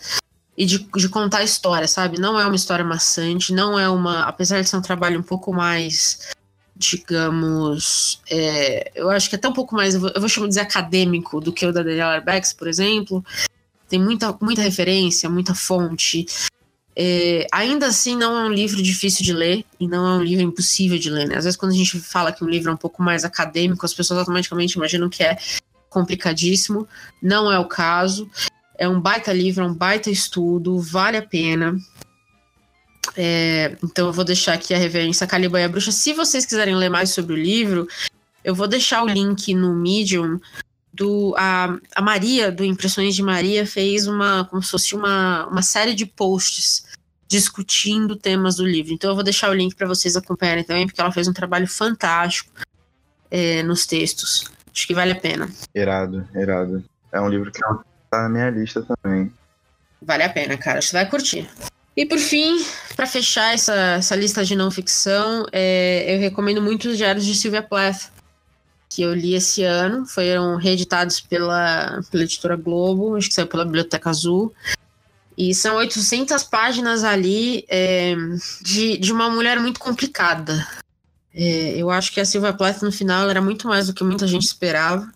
e 0.57 0.65
de, 0.65 0.79
de 0.79 1.09
contar 1.09 1.43
história, 1.43 1.87
sabe? 1.87 2.19
Não 2.19 2.39
é 2.39 2.45
uma 2.45 2.55
história 2.55 2.85
maçante, 2.85 3.53
não 3.53 3.77
é 3.77 3.89
uma. 3.89 4.23
Apesar 4.23 4.61
de 4.61 4.69
ser 4.69 4.77
um 4.77 4.81
trabalho 4.81 5.19
um 5.19 5.23
pouco 5.23 5.53
mais, 5.53 6.31
digamos. 6.75 8.21
é, 8.29 8.91
eu 8.95 9.09
acho 9.09 9.29
que 9.29 9.35
até 9.35 9.47
um 9.47 9.53
pouco 9.53 9.75
mais, 9.75 9.95
eu 9.95 10.01
vou, 10.01 10.29
chamar 10.29 10.49
de 10.49 10.59
acadêmico 10.59 11.39
do 11.39 11.51
que 11.51 11.65
o 11.65 11.73
da 11.73 11.83
Daniela 11.83 12.15
Arbex, 12.15 12.53
por 12.53 12.67
exemplo. 12.67 13.23
Tem 13.87 13.99
muita, 13.99 14.35
muita 14.41 14.61
referência, 14.61 15.29
muita 15.29 15.53
fonte. 15.53 16.25
É, 16.95 17.47
ainda 17.51 17.87
assim, 17.87 18.15
não 18.15 18.37
é 18.37 18.43
um 18.43 18.53
livro 18.53 18.81
difícil 18.81 19.23
de 19.23 19.33
ler 19.33 19.65
e 19.79 19.87
não 19.87 20.05
é 20.07 20.17
um 20.17 20.23
livro 20.23 20.43
impossível 20.43 20.97
de 20.97 21.09
ler. 21.09 21.27
Né? 21.27 21.37
Às 21.37 21.45
vezes, 21.45 21.57
quando 21.57 21.71
a 21.71 21.75
gente 21.75 21.99
fala 21.99 22.31
que 22.31 22.43
um 22.43 22.49
livro 22.49 22.69
é 22.69 22.73
um 22.73 22.77
pouco 22.77 23.01
mais 23.01 23.23
acadêmico, 23.23 23.85
as 23.85 23.93
pessoas 23.93 24.19
automaticamente 24.19 24.75
imaginam 24.75 25.09
que 25.09 25.23
é 25.23 25.37
complicadíssimo. 25.89 26.87
Não 27.21 27.51
é 27.51 27.57
o 27.57 27.67
caso. 27.67 28.29
É 28.77 28.87
um 28.87 28.99
baita 28.99 29.33
livro, 29.33 29.63
é 29.63 29.67
um 29.67 29.73
baita 29.73 30.09
estudo, 30.09 30.79
vale 30.79 31.17
a 31.17 31.21
pena. 31.21 31.77
É, 33.15 33.75
então, 33.83 34.07
eu 34.07 34.13
vou 34.13 34.23
deixar 34.23 34.53
aqui 34.53 34.73
a 34.73 34.77
referência 34.77 35.27
Caliban 35.27 35.61
e 35.61 35.63
a 35.63 35.69
Bruxa. 35.69 35.91
Se 35.91 36.13
vocês 36.13 36.45
quiserem 36.45 36.75
ler 36.75 36.89
mais 36.89 37.09
sobre 37.09 37.33
o 37.33 37.37
livro, 37.37 37.87
eu 38.43 38.53
vou 38.53 38.67
deixar 38.67 39.03
o 39.03 39.07
link 39.07 39.53
no 39.53 39.75
Medium 39.75 40.39
do 40.93 41.33
a, 41.37 41.77
a 41.95 42.01
Maria 42.01 42.51
do 42.51 42.63
Impressões 42.63 43.15
de 43.15 43.23
Maria 43.23 43.65
fez 43.65 44.07
uma 44.07 44.45
como 44.45 44.61
se 44.61 44.69
fosse 44.69 44.95
uma, 44.95 45.47
uma 45.47 45.61
série 45.61 45.95
de 45.95 46.05
posts 46.05 46.85
discutindo 47.27 48.15
temas 48.15 48.57
do 48.57 48.65
livro. 48.65 48.93
Então 48.93 49.09
eu 49.09 49.15
vou 49.15 49.23
deixar 49.23 49.49
o 49.49 49.53
link 49.53 49.75
para 49.75 49.87
vocês 49.87 50.15
acompanharem 50.15 50.63
também, 50.63 50.85
porque 50.85 51.01
ela 51.01 51.11
fez 51.11 51.27
um 51.27 51.33
trabalho 51.33 51.67
fantástico 51.67 52.51
é, 53.31 53.63
nos 53.63 53.87
textos. 53.87 54.45
Acho 54.71 54.87
que 54.87 54.93
vale 54.93 55.13
a 55.13 55.19
pena. 55.19 55.49
irado, 55.73 56.27
irado. 56.35 56.83
É 57.11 57.19
um 57.19 57.29
livro 57.29 57.51
que 57.51 57.59
tá 57.59 58.23
na 58.23 58.29
minha 58.29 58.49
lista 58.51 58.85
também. 59.01 59.31
Vale 60.01 60.23
a 60.23 60.29
pena, 60.29 60.57
cara. 60.57 60.81
Você 60.81 60.93
vai 60.93 61.09
curtir. 61.09 61.49
E 61.95 62.05
por 62.05 62.17
fim, 62.17 62.63
para 62.95 63.05
fechar 63.05 63.53
essa, 63.53 63.73
essa 63.73 64.15
lista 64.15 64.43
de 64.43 64.55
não 64.55 64.71
ficção, 64.71 65.45
é, 65.51 66.15
eu 66.15 66.19
recomendo 66.19 66.61
muito 66.61 66.89
os 66.89 66.97
diários 66.97 67.25
de 67.25 67.35
Sylvia 67.35 67.61
Plath, 67.61 68.11
que 68.93 69.01
eu 69.01 69.13
li 69.13 69.33
esse 69.33 69.63
ano. 69.63 70.05
Foram 70.05 70.55
reeditados 70.55 71.19
pela, 71.19 72.01
pela 72.11 72.23
editora 72.23 72.55
Globo, 72.55 73.15
acho 73.15 73.27
que 73.27 73.33
saiu 73.33 73.47
pela 73.47 73.65
Biblioteca 73.65 74.09
Azul. 74.09 74.53
E 75.35 75.55
são 75.55 75.77
800 75.77 76.43
páginas 76.43 77.03
ali 77.03 77.65
é, 77.67 78.13
de, 78.61 78.97
de 78.97 79.11
uma 79.11 79.31
mulher 79.31 79.59
muito 79.59 79.79
complicada. 79.79 80.67
É, 81.33 81.75
eu 81.75 81.89
acho 81.89 82.11
que 82.11 82.21
a 82.21 82.25
Silvia 82.25 82.53
Plath 82.53 82.83
no 82.83 82.91
final 82.91 83.27
era 83.27 83.41
muito 83.41 83.67
mais 83.67 83.87
do 83.87 83.93
que 83.95 84.03
muita 84.03 84.27
gente 84.27 84.45
esperava. 84.45 85.11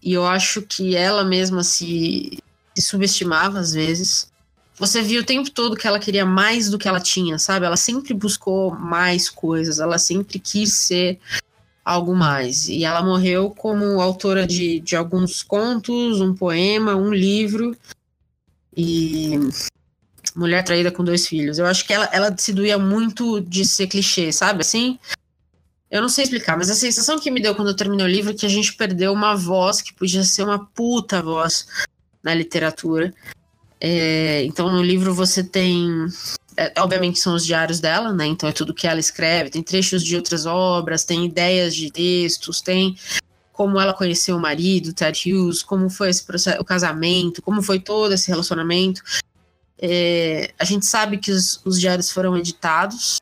E 0.00 0.12
eu 0.12 0.24
acho 0.24 0.62
que 0.62 0.94
ela 0.94 1.24
mesma 1.24 1.64
se, 1.64 2.38
se 2.76 2.82
subestimava 2.82 3.58
às 3.58 3.72
vezes. 3.72 4.32
Você 4.76 5.02
viu 5.02 5.22
o 5.22 5.24
tempo 5.24 5.50
todo 5.50 5.76
que 5.76 5.88
ela 5.88 5.98
queria 5.98 6.24
mais 6.24 6.70
do 6.70 6.78
que 6.78 6.86
ela 6.86 7.00
tinha, 7.00 7.36
sabe? 7.38 7.66
Ela 7.66 7.76
sempre 7.76 8.14
buscou 8.14 8.72
mais 8.72 9.28
coisas, 9.28 9.80
ela 9.80 9.98
sempre 9.98 10.38
quis 10.38 10.72
ser 10.72 11.18
algo 11.84 12.14
mais. 12.14 12.68
E 12.68 12.84
ela 12.84 13.02
morreu 13.02 13.50
como 13.50 14.00
autora 14.00 14.46
de, 14.46 14.80
de 14.80 14.96
alguns 14.96 15.42
contos, 15.42 16.20
um 16.20 16.34
poema, 16.34 16.96
um 16.96 17.12
livro. 17.12 17.76
E 18.76 19.38
mulher 20.34 20.64
traída 20.64 20.90
com 20.90 21.04
dois 21.04 21.26
filhos. 21.26 21.58
Eu 21.58 21.66
acho 21.66 21.86
que 21.86 21.92
ela, 21.92 22.08
ela 22.12 22.34
se 22.36 22.52
doía 22.52 22.78
muito 22.78 23.40
de 23.40 23.64
ser 23.64 23.86
clichê, 23.86 24.32
sabe? 24.32 24.62
Assim. 24.62 24.98
Eu 25.90 26.02
não 26.02 26.08
sei 26.08 26.24
explicar, 26.24 26.56
mas 26.56 26.70
a 26.70 26.74
sensação 26.74 27.20
que 27.20 27.30
me 27.30 27.40
deu 27.40 27.54
quando 27.54 27.68
eu 27.68 27.76
terminei 27.76 28.04
o 28.04 28.08
livro 28.08 28.32
é 28.32 28.34
que 28.34 28.46
a 28.46 28.48
gente 28.48 28.74
perdeu 28.74 29.12
uma 29.12 29.36
voz 29.36 29.80
que 29.80 29.94
podia 29.94 30.24
ser 30.24 30.42
uma 30.42 30.66
puta 30.66 31.22
voz 31.22 31.68
na 32.20 32.34
literatura. 32.34 33.14
É, 33.80 34.42
então 34.44 34.72
no 34.72 34.82
livro 34.82 35.14
você 35.14 35.44
tem. 35.44 36.06
É, 36.56 36.72
obviamente 36.78 37.18
são 37.18 37.34
os 37.34 37.44
diários 37.44 37.80
dela, 37.80 38.12
né? 38.12 38.26
Então 38.26 38.48
é 38.48 38.52
tudo 38.52 38.74
que 38.74 38.86
ela 38.86 39.00
escreve, 39.00 39.50
tem 39.50 39.62
trechos 39.62 40.02
de 40.02 40.16
outras 40.16 40.46
obras, 40.46 41.04
tem 41.04 41.24
ideias 41.24 41.74
de 41.74 41.90
textos, 41.90 42.60
tem 42.60 42.96
como 43.52 43.80
ela 43.80 43.94
conheceu 43.94 44.36
o 44.36 44.40
marido, 44.40 44.92
Ted 44.92 45.32
Hughes, 45.32 45.62
como 45.62 45.88
foi 45.88 46.10
esse 46.10 46.24
processo, 46.24 46.60
o 46.60 46.64
casamento, 46.64 47.40
como 47.40 47.62
foi 47.62 47.78
todo 47.78 48.12
esse 48.12 48.28
relacionamento. 48.28 49.00
É, 49.78 50.52
a 50.58 50.64
gente 50.64 50.84
sabe 50.86 51.18
que 51.18 51.30
os, 51.30 51.60
os 51.64 51.80
diários 51.80 52.10
foram 52.10 52.36
editados. 52.36 53.20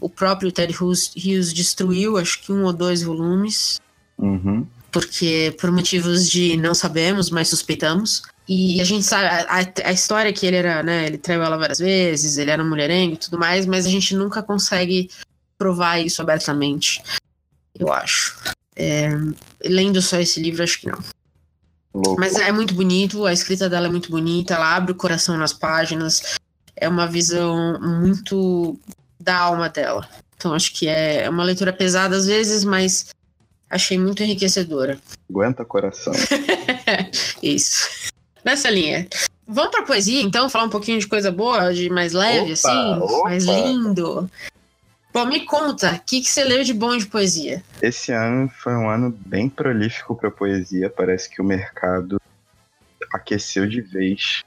O 0.00 0.08
próprio 0.08 0.50
Ted 0.50 0.74
Hughes, 0.74 1.12
Hughes 1.16 1.52
destruiu, 1.52 2.18
acho 2.18 2.42
que 2.42 2.52
um 2.52 2.64
ou 2.64 2.72
dois 2.72 3.02
volumes, 3.02 3.80
Uhum. 4.18 4.66
porque 4.90 5.54
por 5.60 5.70
motivos 5.70 6.28
de 6.28 6.56
não 6.56 6.74
sabemos, 6.74 7.30
mas 7.30 7.48
suspeitamos. 7.48 8.22
E 8.48 8.80
a 8.80 8.84
gente 8.84 9.04
sabe 9.04 9.26
a, 9.26 9.60
a- 9.60 9.88
a 9.88 9.92
história 9.92 10.28
é 10.28 10.32
que 10.32 10.44
ele 10.46 10.56
era, 10.56 10.82
né? 10.82 11.06
Ele 11.06 11.18
traiu 11.18 11.42
ela 11.42 11.56
várias 11.56 11.78
vezes, 11.78 12.36
ele 12.38 12.50
era 12.50 12.62
um 12.62 12.68
mulherengo 12.68 13.14
e 13.14 13.18
tudo 13.18 13.38
mais, 13.38 13.66
mas 13.66 13.86
a 13.86 13.90
gente 13.90 14.14
nunca 14.16 14.42
consegue 14.42 15.08
provar 15.56 15.98
isso 16.00 16.20
abertamente. 16.20 17.02
Eu 17.78 17.92
acho. 17.92 18.36
É, 18.74 19.10
lendo 19.64 20.02
só 20.02 20.18
esse 20.18 20.40
livro, 20.40 20.62
acho 20.62 20.80
que 20.80 20.88
não. 20.88 20.98
Louco. 21.94 22.18
Mas 22.18 22.34
é 22.36 22.50
muito 22.50 22.74
bonito, 22.74 23.24
a 23.26 23.32
escrita 23.32 23.68
dela 23.68 23.86
é 23.86 23.90
muito 23.90 24.10
bonita, 24.10 24.54
ela 24.54 24.74
abre 24.74 24.92
o 24.92 24.96
coração 24.96 25.36
nas 25.36 25.52
páginas, 25.52 26.36
é 26.74 26.88
uma 26.88 27.06
visão 27.06 27.78
muito 27.80 28.78
da 29.20 29.36
alma 29.38 29.68
dela. 29.68 30.08
Então 30.36 30.52
acho 30.54 30.72
que 30.72 30.88
é 30.88 31.28
uma 31.30 31.44
leitura 31.44 31.72
pesada 31.72 32.16
às 32.16 32.26
vezes, 32.26 32.64
mas 32.64 33.06
achei 33.70 33.98
muito 33.98 34.22
enriquecedora. 34.22 34.98
Aguenta 35.30 35.64
coração. 35.64 36.12
Isso. 37.42 38.10
Nessa 38.44 38.70
linha. 38.70 39.06
Vamos 39.46 39.70
pra 39.70 39.82
poesia, 39.82 40.22
então? 40.22 40.48
Falar 40.48 40.64
um 40.64 40.70
pouquinho 40.70 40.98
de 40.98 41.06
coisa 41.06 41.30
boa, 41.30 41.72
de 41.72 41.90
mais 41.90 42.12
leve, 42.12 42.44
Opa, 42.44 42.52
assim? 42.52 43.00
opa. 43.00 43.24
Mais 43.24 43.44
lindo. 43.44 44.30
Bom, 45.12 45.26
me 45.26 45.40
conta, 45.44 45.92
o 45.92 46.00
que, 46.06 46.22
que 46.22 46.28
você 46.28 46.42
leu 46.42 46.64
de 46.64 46.72
bom 46.72 46.96
de 46.96 47.04
poesia? 47.04 47.62
Esse 47.82 48.12
ano 48.12 48.48
foi 48.48 48.72
um 48.74 48.88
ano 48.88 49.10
bem 49.26 49.48
prolífico 49.48 50.16
para 50.16 50.30
poesia. 50.30 50.88
Parece 50.88 51.28
que 51.28 51.42
o 51.42 51.44
mercado 51.44 52.18
aqueceu 53.12 53.66
de 53.66 53.82
vez. 53.82 54.42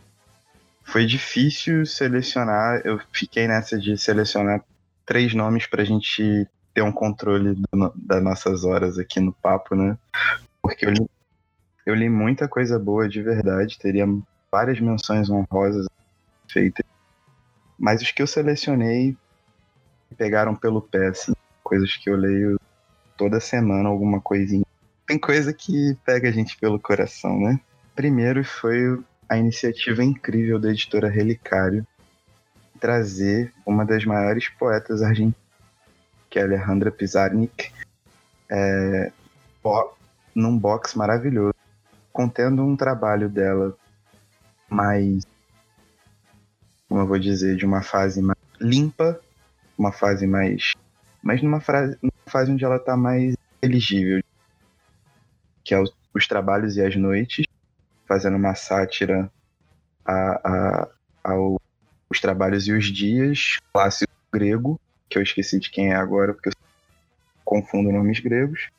Foi 0.83 1.05
difícil 1.05 1.85
selecionar. 1.85 2.81
Eu 2.83 2.99
fiquei 3.11 3.47
nessa 3.47 3.77
de 3.77 3.95
selecionar 3.97 4.63
três 5.05 5.35
nomes 5.35 5.67
para 5.67 5.83
a 5.83 5.85
gente 5.85 6.47
ter 6.73 6.81
um 6.81 6.91
controle 6.91 7.53
do 7.53 7.93
das 7.95 8.23
nossas 8.23 8.63
horas 8.63 8.97
aqui 8.97 9.19
no 9.19 9.31
papo, 9.31 9.75
né? 9.75 9.97
Porque 10.61 10.85
eu 10.85 10.89
li, 10.89 11.05
eu 11.85 11.93
li 11.93 12.09
muita 12.09 12.47
coisa 12.47 12.79
boa 12.79 13.07
de 13.07 13.21
verdade. 13.21 13.77
Teria 13.77 14.05
várias 14.51 14.79
menções 14.79 15.29
honrosas 15.29 15.87
feitas. 16.49 16.85
Mas 17.77 18.01
os 18.01 18.11
que 18.11 18.21
eu 18.21 18.27
selecionei 18.27 19.15
pegaram 20.17 20.55
pelo 20.55 20.81
pé, 20.81 21.07
assim. 21.07 21.33
Coisas 21.63 21.95
que 21.97 22.09
eu 22.09 22.15
leio 22.15 22.59
toda 23.17 23.39
semana 23.39 23.89
alguma 23.89 24.19
coisinha. 24.19 24.65
Tem 25.07 25.19
coisa 25.19 25.53
que 25.53 25.95
pega 26.05 26.29
a 26.29 26.31
gente 26.31 26.57
pelo 26.57 26.79
coração, 26.79 27.39
né? 27.39 27.59
Primeiro 27.95 28.43
foi 28.43 28.99
a 29.29 29.37
iniciativa 29.37 30.03
incrível 30.03 30.59
da 30.59 30.69
editora 30.69 31.09
Relicário 31.09 31.85
trazer 32.79 33.53
uma 33.65 33.85
das 33.85 34.03
maiores 34.05 34.49
poetas 34.49 35.01
argentinas, 35.01 35.35
que 36.29 36.37
é 36.37 36.43
Alejandra 36.43 36.91
Pizarnik, 36.91 37.71
é, 38.49 39.11
num 40.35 40.57
box 40.57 40.95
maravilhoso, 40.95 41.55
contendo 42.15 42.63
um 42.63 42.77
trabalho 42.77 43.27
dela 43.27 43.77
mais, 44.69 45.27
como 46.87 47.01
eu 47.01 47.07
vou 47.07 47.19
dizer, 47.19 47.57
de 47.57 47.65
uma 47.65 47.81
fase 47.81 48.21
mais 48.21 48.39
limpa, 48.57 49.19
uma 49.77 49.91
fase 49.91 50.25
mais 50.25 50.71
mas 51.21 51.41
numa, 51.41 51.59
frase, 51.59 51.97
numa 52.01 52.13
fase 52.25 52.51
onde 52.53 52.63
ela 52.63 52.79
tá 52.79 52.95
mais 52.95 53.35
elegível, 53.61 54.23
que 55.61 55.73
é 55.73 55.79
os, 55.79 55.93
os 56.13 56.25
trabalhos 56.25 56.77
e 56.77 56.81
as 56.81 56.95
noites, 56.95 57.45
fazendo 58.07 58.37
uma 58.37 58.55
sátira 58.55 59.29
a, 60.05 60.13
a, 60.13 60.89
ao 61.21 61.59
os 62.09 62.21
trabalhos 62.21 62.65
e 62.65 62.71
os 62.71 62.85
dias, 62.85 63.57
clássico 63.73 64.13
grego, 64.31 64.79
que 65.09 65.17
eu 65.17 65.21
esqueci 65.21 65.59
de 65.59 65.69
quem 65.69 65.91
é 65.91 65.95
agora, 65.95 66.33
porque 66.33 66.47
eu 66.47 66.53
confundo 67.43 67.91
nomes 67.91 68.21
gregos. 68.21 68.69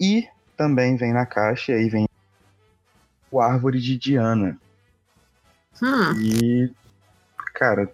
E 0.00 0.26
também 0.56 0.96
vem 0.96 1.12
na 1.12 1.26
caixa, 1.26 1.72
e 1.72 1.74
aí 1.74 1.88
vem 1.88 2.05
o 3.36 3.40
Árvore 3.40 3.80
de 3.80 3.98
Diana, 3.98 4.58
Hum, 5.82 6.18
e, 6.18 6.72
cara, 7.52 7.92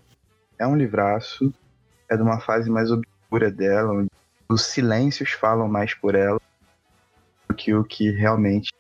é 0.57 0.65
um 0.65 0.77
livraço, 0.77 1.53
é 2.09 2.17
de 2.17 2.23
uma 2.23 2.39
fase 2.39 2.71
mais 2.71 2.93
obscura 2.93 3.51
dela, 3.51 3.93
onde 3.93 4.11
os 4.49 4.63
silêncios 4.63 5.33
falam 5.33 5.67
mais 5.67 5.93
por 5.93 6.15
ela 6.15 6.41
do 7.49 7.55
que 7.55 7.75
o 7.75 7.83
que 7.83 8.11
realmente 8.11 8.73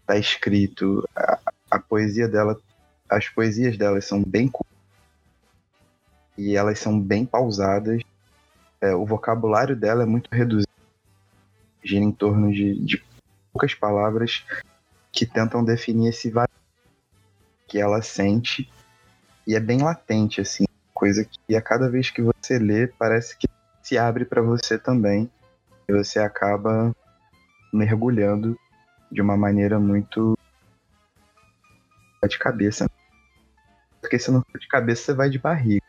está 0.00 0.18
escrito. 0.18 1.08
A, 1.16 1.38
a 1.70 1.78
poesia 1.78 2.28
dela, 2.28 2.60
as 3.08 3.26
poesias 3.28 3.78
delas 3.78 4.04
são 4.04 4.22
bem 4.22 4.48
curtas 4.48 4.76
e 6.36 6.56
elas 6.56 6.78
são 6.78 7.00
bem 7.00 7.24
pausadas. 7.24 8.02
É, 8.82 8.94
o 8.94 9.06
vocabulário 9.06 9.74
dela 9.74 10.02
é 10.02 10.06
muito 10.06 10.28
reduzido, 10.30 10.68
gira 11.82 12.04
em 12.04 12.12
torno 12.12 12.52
de, 12.52 12.78
de 12.84 13.02
poucas 13.50 13.74
palavras 13.74 14.44
que 15.20 15.26
tentam 15.26 15.62
definir 15.62 16.08
esse 16.08 16.30
vazio 16.30 16.48
que 17.68 17.78
ela 17.78 18.00
sente 18.00 18.72
e 19.46 19.54
é 19.54 19.60
bem 19.60 19.82
latente 19.82 20.40
assim, 20.40 20.64
coisa 20.94 21.26
que 21.26 21.54
a 21.54 21.60
cada 21.60 21.90
vez 21.90 22.08
que 22.08 22.22
você 22.22 22.58
lê 22.58 22.86
parece 22.86 23.36
que 23.36 23.46
se 23.82 23.98
abre 23.98 24.24
para 24.24 24.40
você 24.40 24.78
também 24.78 25.30
e 25.86 25.92
você 25.92 26.20
acaba 26.20 26.96
mergulhando 27.70 28.58
de 29.12 29.20
uma 29.20 29.36
maneira 29.36 29.78
muito 29.78 30.38
de 32.26 32.38
cabeça. 32.38 32.90
Porque 34.00 34.18
se 34.18 34.30
não 34.30 34.42
for 34.50 34.58
de 34.58 34.68
cabeça, 34.68 35.02
você 35.02 35.12
vai 35.12 35.28
de 35.28 35.38
barriga. 35.38 35.84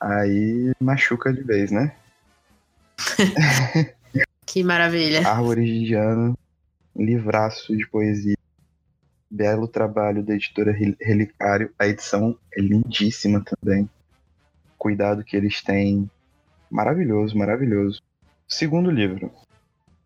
Aí 0.00 0.72
machuca 0.80 1.30
de 1.30 1.42
vez, 1.42 1.70
né? 1.70 1.94
que 4.46 4.64
maravilha. 4.64 5.28
Árvores 5.28 5.66
de 5.66 5.84
Diana, 5.84 6.34
livraço 6.94 7.76
de 7.76 7.86
poesia. 7.88 8.36
Belo 9.30 9.66
trabalho 9.66 10.22
da 10.22 10.34
editora 10.34 10.72
Rel- 10.72 10.96
Relicário. 11.00 11.72
A 11.78 11.86
edição 11.86 12.38
é 12.56 12.60
lindíssima 12.60 13.42
também. 13.42 13.88
Cuidado 14.78 15.24
que 15.24 15.36
eles 15.36 15.62
têm. 15.62 16.08
Maravilhoso, 16.70 17.36
maravilhoso. 17.36 18.00
Segundo 18.46 18.90
livro. 18.90 19.30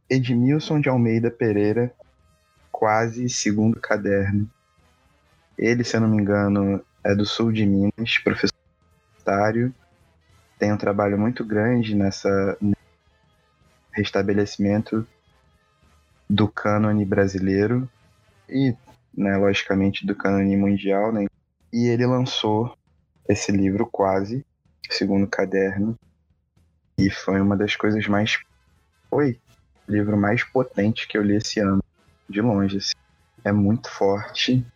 Edmilson 0.09 0.81
de 0.81 0.89
Almeida 0.89 1.31
Pereira, 1.31 1.95
quase 2.73 3.29
segundo 3.29 3.79
caderno. 3.79 4.49
Ele, 5.59 5.85
se 5.85 5.97
eu 5.97 6.01
não 6.01 6.09
me 6.09 6.23
engano, 6.23 6.83
é 7.05 7.15
do 7.15 7.27
sul 7.27 7.53
de 7.53 7.67
Minas, 7.67 8.19
professor 8.25 8.55
universitário. 9.03 9.75
Tem 10.59 10.73
um 10.73 10.79
trabalho 10.79 11.19
muito 11.19 11.45
grande 11.45 11.95
nessa 11.95 12.57
restabelecimento 13.93 15.07
do 16.29 16.47
cânone 16.47 17.05
brasileiro 17.05 17.89
e, 18.49 18.75
né, 19.17 19.37
logicamente, 19.37 20.07
do 20.07 20.15
cânone 20.15 20.57
mundial, 20.57 21.13
né? 21.13 21.27
E 21.73 21.87
ele 21.87 22.07
lançou 22.07 22.77
esse 23.29 23.53
livro 23.53 23.87
quase, 23.87 24.45
segundo 24.91 25.27
caderno, 25.27 25.99
e 26.99 27.11
foi 27.11 27.41
uma 27.41 27.57
das 27.57 27.77
coisas 27.77 28.07
mais 28.07 28.39
foi 29.09 29.39
o 29.87 29.93
livro 29.93 30.17
mais 30.17 30.45
potente 30.45 31.07
que 31.07 31.17
eu 31.17 31.23
li 31.23 31.37
esse 31.37 31.61
ano, 31.61 31.83
de 32.29 32.41
longe. 32.41 32.79
assim. 32.79 32.93
É 33.45 33.53
muito 33.53 33.91
forte, 33.91 34.67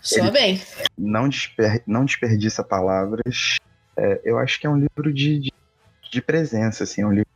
Soa 0.00 0.30
bem. 0.30 0.60
não, 0.96 1.28
desper, 1.28 1.82
não 1.86 2.04
desperdiça 2.04 2.62
palavras. 2.62 3.56
É, 3.96 4.20
eu 4.24 4.38
acho 4.38 4.60
que 4.60 4.66
é 4.66 4.70
um 4.70 4.78
livro 4.78 5.12
de, 5.12 5.38
de, 5.38 5.52
de 6.10 6.22
presença, 6.22 6.84
assim, 6.84 7.00
é 7.00 7.06
um 7.06 7.12
livro. 7.12 7.30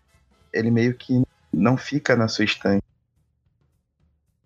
Ele 0.53 0.71
meio 0.71 0.95
que 0.95 1.23
não 1.53 1.77
fica 1.77 2.15
na 2.15 2.29
sua 2.29 2.45
estante, 2.45 2.85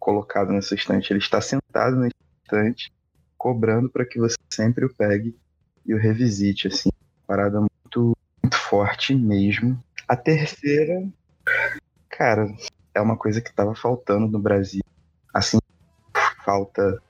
colocado 0.02 0.52
na 0.52 0.60
sua 0.60 0.74
estante, 0.74 1.12
ele 1.12 1.20
está 1.20 1.40
sentado 1.40 1.94
na 1.94 2.08
estante, 2.44 2.92
cobrando 3.38 3.88
para 3.88 4.04
que 4.04 4.18
você 4.18 4.34
sempre 4.52 4.84
o 4.84 4.92
pegue 4.92 5.38
e 5.86 5.94
o 5.94 5.98
revisite, 5.98 6.66
assim, 6.66 6.90
parada 7.24 7.60
muito, 7.60 8.16
muito 8.42 8.56
forte 8.56 9.14
mesmo. 9.14 9.80
A 10.08 10.16
terceira, 10.16 11.08
cara, 12.10 12.52
é 12.92 13.00
uma 13.00 13.16
coisa 13.16 13.40
que 13.40 13.50
estava 13.50 13.76
faltando 13.76 14.26
no 14.26 14.40
Brasil, 14.40 14.82
assim, 15.32 15.58
falta 16.44 17.00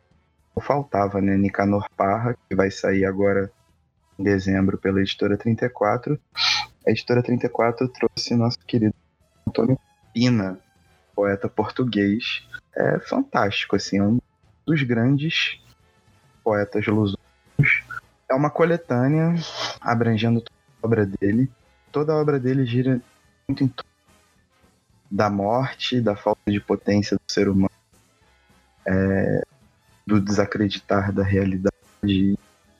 faltava, 0.60 1.18
né? 1.18 1.34
Nicanor 1.34 1.88
Parra, 1.96 2.36
que 2.46 2.54
vai 2.54 2.70
sair 2.70 3.06
agora 3.06 3.50
em 4.18 4.22
dezembro 4.22 4.76
pela 4.76 5.00
editora 5.00 5.36
34. 5.36 6.20
A 6.86 6.90
editora 6.90 7.22
34 7.22 7.88
trouxe 7.88 8.34
nosso 8.34 8.58
querido 8.58 8.94
Antônio 9.48 9.78
Pina, 10.12 10.60
poeta 11.16 11.48
português. 11.48 12.46
É 12.74 12.98
fantástico, 13.00 13.76
assim, 13.76 13.98
é 13.98 14.02
um 14.02 14.18
dos 14.66 14.82
grandes 14.82 15.60
poetas 16.42 16.86
lusófonos. 16.86 17.84
É 18.28 18.34
uma 18.34 18.50
coletânea 18.50 19.34
abrangendo 19.80 20.40
toda 20.40 20.56
a 20.82 20.86
obra 20.86 21.06
dele. 21.06 21.50
Toda 21.90 22.12
a 22.12 22.16
obra 22.16 22.40
dele 22.40 22.64
gira 22.64 23.00
muito 23.46 23.62
em 23.64 23.68
torno 23.68 23.90
da 25.10 25.28
morte, 25.28 26.00
da 26.00 26.16
falta 26.16 26.50
de 26.50 26.58
potência 26.60 27.16
do 27.16 27.32
ser 27.32 27.48
humano. 27.48 27.70
É, 28.86 29.42
do 30.06 30.20
desacreditar 30.20 31.12
da 31.12 31.22
realidade, 31.22 32.36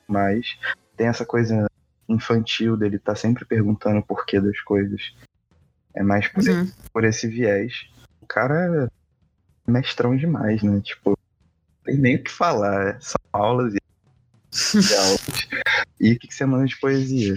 mas 0.09 0.59
tem 0.97 1.07
essa 1.07 1.25
coisa 1.25 1.71
infantil 2.09 2.77
dele 2.77 2.97
estar 2.97 3.13
tá 3.13 3.17
sempre 3.17 3.45
perguntando 3.45 3.99
o 4.01 4.03
porquê 4.03 4.41
das 4.41 4.61
coisas. 4.61 5.15
É 5.95 6.03
mais 6.03 6.27
por, 6.27 6.43
Uhum. 6.43 6.71
por 6.93 7.05
esse 7.05 7.29
viés. 7.29 7.89
O 8.21 8.27
cara 8.27 8.85
é 8.85 9.02
mestrão 9.67 10.17
demais, 10.17 10.63
né? 10.63 10.81
Tipo, 10.83 11.19
tem 11.85 11.99
nem 11.99 12.17
o 12.17 12.23
que 12.23 12.31
falar. 12.31 13.01
São 13.01 13.19
aulas 13.33 13.75
e, 13.75 13.79
e 14.77 14.95
aulas. 14.97 15.21
E 16.01 16.13
o 16.13 16.19
que, 16.19 16.29
que 16.29 16.35
você 16.35 16.45
manda 16.45 16.67
de 16.67 16.79
poesia? 16.79 17.35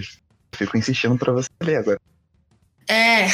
Fico 0.52 0.76
insistindo 0.76 1.16
pra 1.18 1.32
você 1.32 1.48
ler 1.62 1.76
agora. 1.76 2.00
É. 2.88 3.26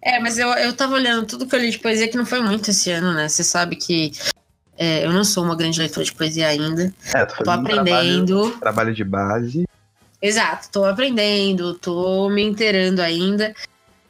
é, 0.02 0.20
mas 0.20 0.38
eu, 0.38 0.48
eu 0.48 0.72
tava 0.74 0.94
olhando 0.94 1.26
tudo 1.26 1.46
que 1.46 1.54
eu 1.54 1.60
li 1.60 1.70
de 1.70 1.78
poesia 1.78 2.08
que 2.08 2.16
não 2.16 2.26
foi 2.26 2.40
muito 2.40 2.70
esse 2.70 2.90
ano, 2.90 3.12
né? 3.12 3.28
Você 3.28 3.42
sabe 3.42 3.76
que 3.76 4.12
é, 4.76 5.04
eu 5.04 5.12
não 5.12 5.24
sou 5.24 5.44
uma 5.44 5.56
grande 5.56 5.78
leitora 5.78 6.04
de 6.04 6.12
poesia 6.12 6.48
ainda. 6.48 6.92
É, 7.14 7.24
tô 7.24 7.36
Tô 7.36 7.44
fazendo 7.44 7.60
um 7.60 7.64
trabalho, 7.64 8.20
aprendendo. 8.20 8.50
trabalho 8.58 8.94
de 8.94 9.04
base. 9.04 9.64
Exato, 10.20 10.68
tô 10.70 10.84
aprendendo, 10.84 11.74
tô 11.74 12.28
me 12.30 12.42
inteirando 12.42 13.02
ainda. 13.02 13.54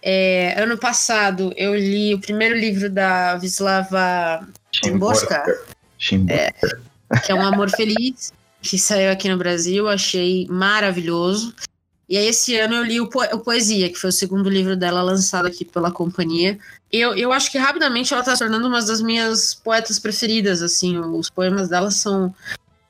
É, 0.03 0.61
ano 0.61 0.77
passado 0.77 1.53
eu 1.57 1.75
li 1.77 2.13
o 2.13 2.21
primeiro 2.21 2.57
livro 2.57 2.91
da 2.91 3.37
Vislava 3.37 4.47
Chimborska. 4.73 5.45
Chimborska. 5.97 6.81
que 7.25 7.31
é 7.31 7.35
Um 7.35 7.47
Amor 7.47 7.71
Feliz, 7.71 8.33
que 8.61 8.79
saiu 8.79 9.13
aqui 9.13 9.29
no 9.29 9.39
Brasil, 9.39 9.89
achei 9.89 10.47
maravilhoso. 10.49 11.55
E 12.09 12.19
aí, 12.19 12.27
esse 12.27 12.57
ano 12.59 12.75
eu 12.75 12.85
li 12.85 13.01
o, 13.01 13.09
po 13.09 13.23
o 13.23 13.39
Poesia, 13.39 13.89
que 13.89 13.99
foi 13.99 14.11
o 14.11 14.13
segundo 14.13 14.51
livro 14.51 14.77
dela 14.77 15.03
lançado 15.03 15.47
aqui 15.47 15.65
pela 15.65 15.91
companhia. 15.91 16.59
Eu, 16.91 17.15
eu 17.17 17.33
acho 17.33 17.51
que 17.51 17.57
rapidamente 17.57 18.13
ela 18.13 18.23
tá 18.23 18.33
se 18.33 18.41
tornando 18.41 18.69
uma 18.69 18.83
das 18.83 19.01
minhas 19.01 19.55
poetas 19.55 19.99
preferidas, 19.99 20.61
assim. 20.61 20.99
Os 20.99 21.31
poemas 21.31 21.69
dela 21.71 21.91
são, 21.91 22.35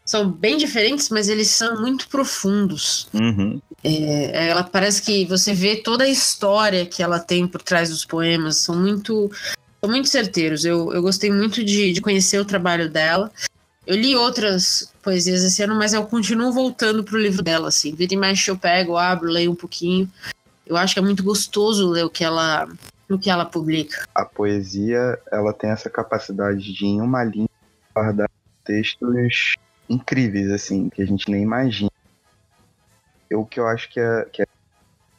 são 0.04 0.28
bem 0.28 0.56
diferentes, 0.56 1.08
mas 1.08 1.28
eles 1.28 1.50
são 1.50 1.80
muito 1.80 2.08
profundos. 2.08 3.06
Uhum. 3.14 3.60
É, 3.84 4.48
ela 4.48 4.62
parece 4.62 5.02
que 5.02 5.24
você 5.24 5.52
vê 5.52 5.76
toda 5.76 6.04
a 6.04 6.08
história 6.08 6.86
que 6.86 7.02
ela 7.02 7.18
tem 7.18 7.46
por 7.46 7.62
trás 7.62 7.90
dos 7.90 8.04
poemas, 8.04 8.58
são 8.58 8.76
muito, 8.76 9.30
são 9.80 9.90
muito 9.90 10.08
certeiros. 10.08 10.64
Eu, 10.64 10.92
eu 10.92 11.02
gostei 11.02 11.30
muito 11.30 11.64
de, 11.64 11.92
de 11.92 12.00
conhecer 12.00 12.38
o 12.38 12.44
trabalho 12.44 12.88
dela. 12.88 13.30
Eu 13.84 13.96
li 13.96 14.14
outras 14.14 14.92
poesias 15.02 15.42
esse 15.42 15.62
ano, 15.62 15.74
mas 15.74 15.92
eu 15.92 16.06
continuo 16.06 16.52
voltando 16.52 17.02
pro 17.02 17.18
livro 17.18 17.42
dela, 17.42 17.68
assim. 17.68 17.92
Vira 17.94 18.14
e 18.14 18.16
mexe, 18.16 18.50
eu 18.50 18.56
pego, 18.56 18.96
abro, 18.96 19.28
leio 19.28 19.50
um 19.50 19.56
pouquinho. 19.56 20.08
Eu 20.64 20.76
acho 20.76 20.94
que 20.94 21.00
é 21.00 21.02
muito 21.02 21.24
gostoso 21.24 21.90
ler 21.90 22.04
o 22.04 22.10
que 22.10 22.22
ela, 22.22 22.68
o 23.10 23.18
que 23.18 23.28
ela 23.28 23.44
publica. 23.44 24.06
A 24.14 24.24
poesia, 24.24 25.18
ela 25.32 25.52
tem 25.52 25.70
essa 25.70 25.90
capacidade 25.90 26.72
de, 26.72 26.86
em 26.86 27.00
uma 27.00 27.24
linha, 27.24 27.48
guardar 27.92 28.30
textos 28.64 29.56
incríveis, 29.88 30.52
assim, 30.52 30.88
que 30.88 31.02
a 31.02 31.06
gente 31.06 31.28
nem 31.28 31.42
imagina. 31.42 31.90
O 33.34 33.44
que 33.44 33.60
eu 33.60 33.66
acho 33.66 33.88
que 33.90 34.00
a, 34.00 34.24
que 34.26 34.42
a 34.42 34.46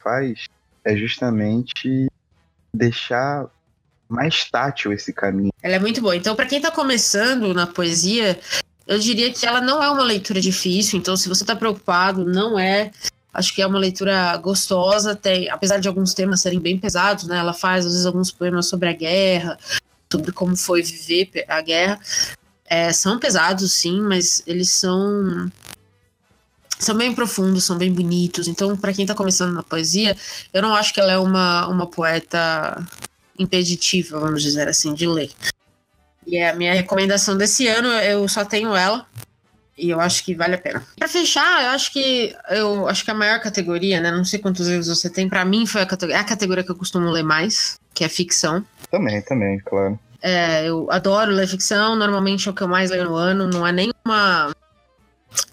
faz 0.02 0.44
é 0.84 0.96
justamente 0.96 2.08
deixar 2.72 3.46
mais 4.08 4.48
tátil 4.50 4.92
esse 4.92 5.12
caminho. 5.12 5.52
Ela 5.62 5.76
é 5.76 5.78
muito 5.78 6.00
boa. 6.00 6.14
Então, 6.14 6.36
para 6.36 6.46
quem 6.46 6.60
tá 6.60 6.70
começando 6.70 7.54
na 7.54 7.66
poesia, 7.66 8.38
eu 8.86 8.98
diria 8.98 9.32
que 9.32 9.46
ela 9.46 9.60
não 9.60 9.82
é 9.82 9.88
uma 9.88 10.02
leitura 10.02 10.40
difícil. 10.40 10.98
Então, 10.98 11.16
se 11.16 11.28
você 11.28 11.44
tá 11.44 11.56
preocupado, 11.56 12.24
não 12.24 12.58
é. 12.58 12.90
Acho 13.32 13.52
que 13.52 13.62
é 13.62 13.66
uma 13.66 13.78
leitura 13.78 14.36
gostosa, 14.36 15.16
tem, 15.16 15.50
apesar 15.50 15.78
de 15.78 15.88
alguns 15.88 16.14
temas 16.14 16.40
serem 16.40 16.60
bem 16.60 16.78
pesados, 16.78 17.24
né? 17.24 17.38
Ela 17.38 17.52
faz, 17.52 17.84
às 17.84 17.92
vezes, 17.92 18.06
alguns 18.06 18.30
poemas 18.30 18.66
sobre 18.66 18.88
a 18.88 18.92
guerra, 18.92 19.58
sobre 20.12 20.30
como 20.30 20.56
foi 20.56 20.82
viver 20.82 21.44
a 21.48 21.60
guerra. 21.60 21.98
É, 22.64 22.92
são 22.92 23.18
pesados, 23.18 23.72
sim, 23.72 24.00
mas 24.02 24.42
eles 24.46 24.70
são 24.70 25.50
são 26.78 26.96
bem 26.96 27.14
profundos, 27.14 27.64
são 27.64 27.76
bem 27.78 27.92
bonitos. 27.92 28.48
Então, 28.48 28.76
para 28.76 28.92
quem 28.92 29.06
tá 29.06 29.14
começando 29.14 29.52
na 29.52 29.62
poesia, 29.62 30.16
eu 30.52 30.62
não 30.62 30.74
acho 30.74 30.92
que 30.92 31.00
ela 31.00 31.12
é 31.12 31.18
uma, 31.18 31.66
uma 31.68 31.86
poeta 31.86 32.82
impeditiva, 33.38 34.18
vamos 34.18 34.42
dizer 34.42 34.68
assim, 34.68 34.94
de 34.94 35.06
ler. 35.06 35.30
E 36.26 36.36
é 36.36 36.50
a 36.50 36.54
minha 36.54 36.72
recomendação 36.72 37.36
desse 37.36 37.66
ano, 37.66 37.88
eu 37.88 38.26
só 38.28 38.44
tenho 38.44 38.74
ela. 38.74 39.06
E 39.76 39.90
eu 39.90 40.00
acho 40.00 40.24
que 40.24 40.34
vale 40.34 40.54
a 40.54 40.58
pena. 40.58 40.82
Para 40.96 41.08
fechar, 41.08 41.64
eu 41.64 41.70
acho 41.70 41.92
que 41.92 42.34
eu 42.50 42.88
acho 42.88 43.04
que 43.04 43.10
a 43.10 43.14
maior 43.14 43.40
categoria, 43.40 44.00
né? 44.00 44.10
Não 44.12 44.24
sei 44.24 44.38
quantos 44.38 44.68
livros 44.68 44.86
você 44.86 45.10
tem. 45.10 45.28
Para 45.28 45.44
mim 45.44 45.66
foi 45.66 45.82
a 45.82 45.86
categoria, 45.86 46.16
é 46.16 46.20
a 46.20 46.24
categoria 46.24 46.62
que 46.62 46.70
eu 46.70 46.76
costumo 46.76 47.10
ler 47.10 47.24
mais, 47.24 47.76
que 47.92 48.04
é 48.04 48.08
ficção. 48.08 48.64
Também, 48.88 49.20
também, 49.22 49.58
claro. 49.58 49.98
É, 50.22 50.68
eu 50.68 50.86
adoro 50.92 51.32
ler 51.32 51.48
ficção. 51.48 51.96
Normalmente 51.96 52.48
é 52.48 52.52
o 52.52 52.54
que 52.54 52.62
eu 52.62 52.68
mais 52.68 52.90
leio 52.90 53.04
no 53.04 53.16
ano. 53.16 53.48
Não 53.48 53.66
é 53.66 53.72
nenhuma 53.72 54.54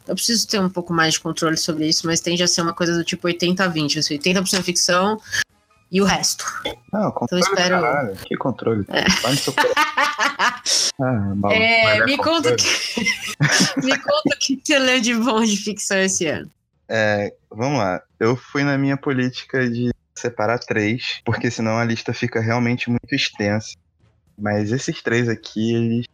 eu 0.07 0.15
preciso 0.15 0.47
ter 0.47 0.59
um 0.59 0.69
pouco 0.69 0.93
mais 0.93 1.13
de 1.13 1.19
controle 1.19 1.57
sobre 1.57 1.87
isso, 1.87 2.07
mas 2.07 2.19
tende 2.19 2.43
a 2.43 2.47
ser 2.47 2.61
uma 2.61 2.73
coisa 2.73 2.95
do 2.95 3.03
tipo 3.03 3.27
80 3.27 3.63
a 3.63 3.67
20. 3.67 3.99
Assim, 3.99 4.17
80% 4.17 4.63
ficção, 4.63 5.19
e 5.91 6.01
o 6.01 6.05
resto. 6.05 6.45
Não, 6.93 7.11
controle 7.11 7.43
então 7.43 7.53
espero... 7.53 7.81
Caralho. 7.81 8.15
Que 8.15 8.37
controle? 8.37 8.85
É. 8.87 9.03
ah, 11.01 11.35
mal, 11.35 11.51
é, 11.51 12.05
me 12.05 12.15
conta 12.17 12.55
que... 12.55 12.65
me 13.83 13.97
conta 13.97 14.29
o 14.33 14.39
que 14.39 14.61
você 14.63 14.79
leu 14.79 15.01
de 15.01 15.13
bom 15.15 15.43
de 15.43 15.57
ficção 15.57 15.97
esse 15.97 16.27
ano. 16.27 16.49
É, 16.87 17.33
vamos 17.49 17.79
lá. 17.79 18.01
Eu 18.19 18.37
fui 18.37 18.63
na 18.63 18.77
minha 18.77 18.95
política 18.95 19.69
de 19.69 19.91
separar 20.15 20.59
três, 20.59 21.19
porque 21.25 21.51
senão 21.51 21.77
a 21.77 21.83
lista 21.83 22.13
fica 22.13 22.39
realmente 22.39 22.89
muito 22.89 23.13
extensa. 23.13 23.75
Mas 24.37 24.71
esses 24.71 25.01
três 25.01 25.27
aqui, 25.27 25.75
eles 25.75 26.05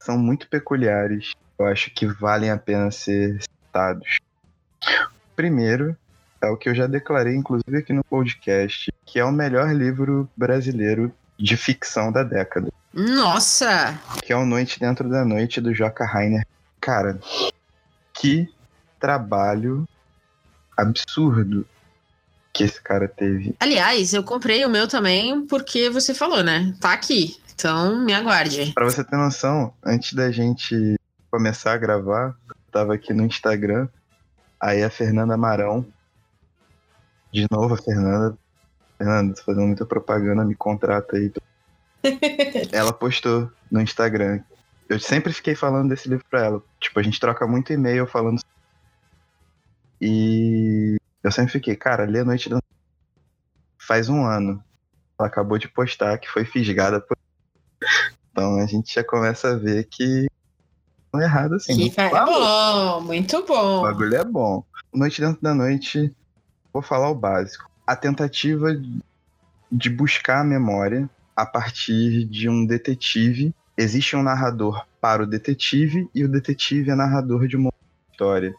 são 0.00 0.16
muito 0.16 0.48
peculiares. 0.48 1.32
Eu 1.58 1.66
acho 1.66 1.90
que 1.90 2.06
valem 2.06 2.50
a 2.50 2.56
pena 2.56 2.90
ser 2.90 3.42
citados. 3.42 4.18
Primeiro 5.34 5.96
é 6.40 6.46
o 6.46 6.56
que 6.56 6.68
eu 6.68 6.74
já 6.74 6.86
declarei, 6.86 7.34
inclusive 7.34 7.78
aqui 7.78 7.92
no 7.92 8.04
podcast, 8.04 8.92
que 9.04 9.18
é 9.18 9.24
o 9.24 9.32
melhor 9.32 9.74
livro 9.74 10.28
brasileiro 10.36 11.12
de 11.36 11.56
ficção 11.56 12.12
da 12.12 12.22
década. 12.22 12.68
Nossa! 12.92 13.98
Que 14.22 14.32
é 14.32 14.36
o 14.36 14.46
Noite 14.46 14.78
Dentro 14.78 15.08
da 15.08 15.24
Noite, 15.24 15.60
do 15.60 15.74
Joca 15.74 16.04
Rainer. 16.04 16.46
Cara, 16.80 17.18
que 18.14 18.48
trabalho 19.00 19.86
absurdo 20.76 21.66
que 22.52 22.64
esse 22.64 22.80
cara 22.80 23.06
teve. 23.08 23.54
Aliás, 23.60 24.14
eu 24.14 24.22
comprei 24.22 24.64
o 24.64 24.70
meu 24.70 24.88
também 24.88 25.46
porque 25.46 25.90
você 25.90 26.14
falou, 26.14 26.42
né? 26.42 26.74
Tá 26.80 26.92
aqui. 26.92 27.36
Então, 27.54 27.98
me 28.04 28.12
aguarde. 28.12 28.72
Pra 28.72 28.84
você 28.84 29.02
ter 29.02 29.16
noção, 29.16 29.72
antes 29.84 30.12
da 30.12 30.30
gente 30.30 30.97
começar 31.30 31.72
a 31.72 31.78
gravar, 31.78 32.36
tava 32.70 32.94
aqui 32.94 33.12
no 33.12 33.24
Instagram, 33.24 33.88
aí 34.60 34.82
a 34.82 34.90
Fernanda 34.90 35.36
Marão 35.36 35.86
de 37.32 37.46
novo, 37.50 37.74
a 37.74 37.76
Fernanda. 37.76 38.38
Fernanda, 38.96 39.34
tô 39.34 39.42
fazendo 39.42 39.66
muita 39.66 39.86
propaganda, 39.86 40.44
me 40.44 40.54
contrata 40.54 41.16
aí. 41.16 41.32
ela 42.72 42.92
postou 42.92 43.50
no 43.70 43.80
Instagram. 43.80 44.42
Eu 44.88 44.98
sempre 44.98 45.32
fiquei 45.32 45.54
falando 45.54 45.90
desse 45.90 46.08
livro 46.08 46.24
pra 46.30 46.44
ela. 46.44 46.62
Tipo, 46.80 46.98
a 46.98 47.02
gente 47.02 47.20
troca 47.20 47.46
muito 47.46 47.72
e-mail 47.72 48.06
falando. 48.06 48.40
E 50.00 50.96
eu 51.22 51.30
sempre 51.30 51.52
fiquei, 51.52 51.76
cara, 51.76 52.04
lê 52.04 52.20
a 52.20 52.24
noite 52.24 52.48
da. 52.48 52.60
Faz 53.78 54.08
um 54.08 54.24
ano. 54.24 54.62
Ela 55.18 55.28
acabou 55.28 55.58
de 55.58 55.68
postar 55.68 56.18
que 56.18 56.28
foi 56.28 56.44
fisgada 56.44 57.00
por. 57.00 57.16
Então 58.30 58.56
a 58.56 58.66
gente 58.66 58.94
já 58.94 59.04
começa 59.04 59.50
a 59.50 59.56
ver 59.56 59.84
que 59.84 60.26
não 61.12 61.20
é 61.20 61.24
errado 61.24 61.54
assim. 61.54 61.90
Que 61.90 62.00
é 62.00 62.10
bom, 62.10 63.00
muito 63.02 63.44
bom. 63.44 63.78
O 63.78 63.82
bagulho 63.82 64.16
é 64.16 64.24
bom. 64.24 64.64
Noite 64.92 65.20
dentro 65.20 65.42
da 65.42 65.54
noite 65.54 66.14
Vou 66.72 66.82
falar 66.82 67.10
o 67.10 67.14
básico. 67.14 67.68
A 67.86 67.96
tentativa 67.96 68.68
de 69.70 69.90
buscar 69.90 70.40
a 70.40 70.44
memória 70.44 71.08
a 71.34 71.46
partir 71.46 72.24
de 72.24 72.48
um 72.48 72.64
detetive. 72.64 73.54
Existe 73.76 74.14
um 74.14 74.22
narrador 74.22 74.86
para 75.00 75.22
o 75.22 75.26
detetive 75.26 76.08
e 76.14 76.24
o 76.24 76.28
detetive 76.28 76.90
é 76.90 76.94
narrador 76.94 77.46
de 77.46 77.56
uma 77.56 77.72
história. 78.10 78.54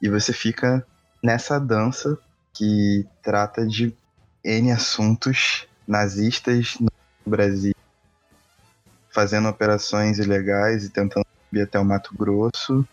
E 0.00 0.08
você 0.08 0.32
fica 0.32 0.86
nessa 1.22 1.58
dança 1.58 2.18
que 2.52 3.06
trata 3.22 3.66
de 3.66 3.94
N 4.44 4.70
assuntos 4.70 5.66
nazistas 5.86 6.76
no 6.78 6.90
Brasil, 7.26 7.74
fazendo 9.10 9.48
operações 9.48 10.18
ilegais 10.18 10.84
e 10.84 10.90
tentando 10.90 11.23
subir 11.54 11.62
até 11.62 11.78
o 11.78 11.84
Mato 11.84 12.12
Grosso, 12.16 12.86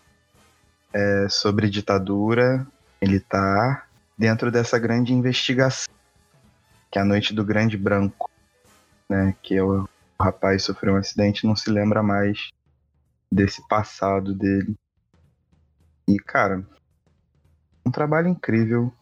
é, 0.92 1.26
sobre 1.28 1.68
ditadura 1.68 2.64
militar 3.00 3.88
dentro 4.16 4.52
dessa 4.52 4.78
grande 4.78 5.12
investigação, 5.12 5.92
que 6.88 6.98
é 6.98 7.02
a 7.02 7.04
noite 7.04 7.34
do 7.34 7.44
grande 7.44 7.76
branco, 7.76 8.30
né? 9.08 9.34
Que 9.42 9.56
é 9.56 9.62
o, 9.62 9.82
o 9.82 10.22
rapaz 10.22 10.62
sofreu 10.62 10.94
um 10.94 10.96
acidente 10.96 11.44
e 11.44 11.48
não 11.48 11.56
se 11.56 11.70
lembra 11.70 12.02
mais 12.04 12.50
desse 13.30 13.66
passado 13.66 14.32
dele. 14.32 14.74
E, 16.06 16.16
cara, 16.18 16.64
um 17.84 17.90
trabalho 17.90 18.28
incrível, 18.28 18.92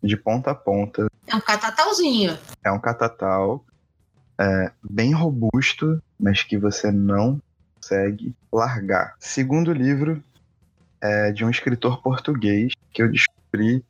de 0.00 0.16
ponta 0.16 0.52
a 0.52 0.54
ponta. 0.54 1.08
É 1.26 1.34
um 1.34 1.40
catatalzinho. 1.40 2.38
É 2.62 2.70
um 2.70 2.78
catatal, 2.78 3.64
é, 4.38 4.72
bem 4.88 5.12
robusto, 5.12 6.00
mas 6.18 6.44
que 6.44 6.56
você 6.56 6.92
não 6.92 7.40
consegue 7.80 8.34
largar. 8.52 9.14
Segundo 9.18 9.72
livro 9.72 10.22
é 11.00 11.32
de 11.32 11.44
um 11.44 11.50
escritor 11.50 12.02
português 12.02 12.72
que 12.92 13.02
eu 13.02 13.10
descobri 13.10 13.82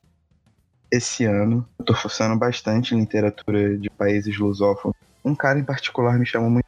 esse 0.90 1.24
ano 1.24 1.66
eu 1.78 1.84
tô 1.84 1.94
forçando 1.94 2.36
bastante 2.36 2.94
em 2.94 3.00
literatura 3.00 3.76
de 3.76 3.88
países 3.90 4.36
lusófonos. 4.36 4.96
Um 5.24 5.34
cara 5.34 5.58
em 5.58 5.64
particular 5.64 6.18
me 6.18 6.26
chamou 6.26 6.50
muito. 6.50 6.66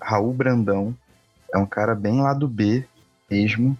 Raul 0.00 0.32
Brandão. 0.32 0.96
É 1.52 1.58
um 1.58 1.66
cara 1.66 1.94
bem 1.94 2.20
lá 2.20 2.32
do 2.32 2.48
B 2.48 2.86
mesmo. 3.30 3.78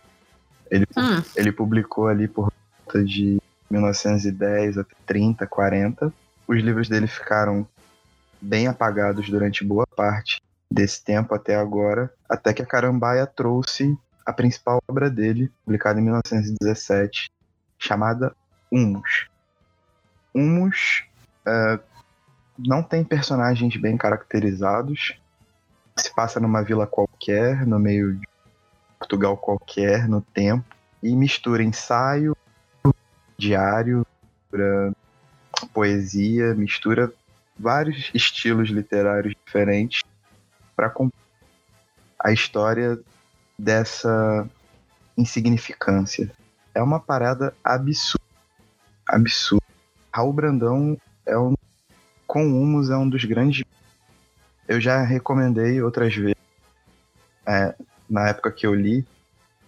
Ele, 0.70 0.86
hum. 0.96 1.22
ele 1.36 1.52
publicou 1.52 2.08
ali 2.08 2.28
por 2.28 2.52
volta 2.84 3.04
de 3.04 3.40
1910 3.70 4.78
até 4.78 4.94
30, 5.06 5.46
40. 5.46 6.12
Os 6.46 6.62
livros 6.62 6.88
dele 6.88 7.06
ficaram 7.06 7.66
bem 8.40 8.66
apagados 8.66 9.28
durante 9.28 9.64
boa 9.64 9.86
parte 9.86 10.40
desse 10.70 11.02
tempo 11.02 11.34
até 11.34 11.54
agora, 11.54 12.12
até 12.28 12.52
que 12.52 12.62
a 12.62 12.66
Carambaia 12.66 13.26
trouxe 13.26 13.96
a 14.24 14.32
principal 14.32 14.82
obra 14.88 15.08
dele, 15.08 15.52
publicada 15.64 16.00
em 16.00 16.02
1917, 16.02 17.30
chamada 17.78 18.34
Humus. 18.70 19.28
Humus 20.34 21.04
uh, 21.46 21.80
não 22.58 22.82
tem 22.82 23.04
personagens 23.04 23.76
bem 23.76 23.96
caracterizados. 23.96 25.18
Se 25.96 26.14
passa 26.14 26.40
numa 26.40 26.62
vila 26.62 26.86
qualquer, 26.86 27.64
no 27.66 27.78
meio 27.78 28.16
de 28.16 28.28
Portugal 28.98 29.36
qualquer 29.36 30.08
no 30.08 30.20
tempo 30.20 30.64
e 31.02 31.14
mistura 31.14 31.62
ensaio, 31.62 32.36
diário, 33.38 34.04
poesia, 35.72 36.54
mistura 36.54 37.12
vários 37.58 38.10
estilos 38.12 38.68
literários 38.68 39.34
diferentes 39.44 40.02
para 40.76 40.92
a 42.20 42.32
história 42.32 43.00
dessa 43.58 44.48
insignificância. 45.16 46.30
É 46.74 46.82
uma 46.82 47.00
parada 47.00 47.54
absurda. 47.64 48.24
Absurda. 49.08 49.64
Raul 50.12 50.32
Brandão 50.32 51.00
é 51.24 51.38
um. 51.38 51.54
Com 52.26 52.44
Humus 52.44 52.90
é 52.90 52.96
um 52.96 53.08
dos 53.08 53.24
grandes. 53.24 53.64
Eu 54.68 54.80
já 54.80 55.02
recomendei 55.02 55.80
outras 55.80 56.14
vezes. 56.14 56.36
É, 57.46 57.74
na 58.08 58.28
época 58.28 58.52
que 58.52 58.66
eu 58.66 58.74
li. 58.74 59.06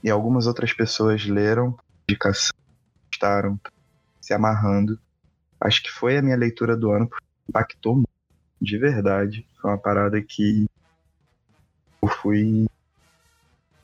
E 0.02 0.10
algumas 0.10 0.46
outras 0.46 0.72
pessoas 0.72 1.26
leram, 1.26 1.76
indicação, 2.08 2.54
gostaram, 3.10 3.58
se 4.20 4.32
amarrando. 4.32 4.98
Acho 5.60 5.82
que 5.82 5.90
foi 5.90 6.16
a 6.16 6.22
minha 6.22 6.36
leitura 6.36 6.76
do 6.76 6.92
ano, 6.92 7.10
impactou 7.48 7.96
muito, 7.96 8.08
de 8.62 8.78
verdade. 8.78 9.44
Foi 9.60 9.70
uma 9.72 9.78
parada 9.78 10.22
que 10.22 10.68
eu 12.02 12.08
fui 12.08 12.66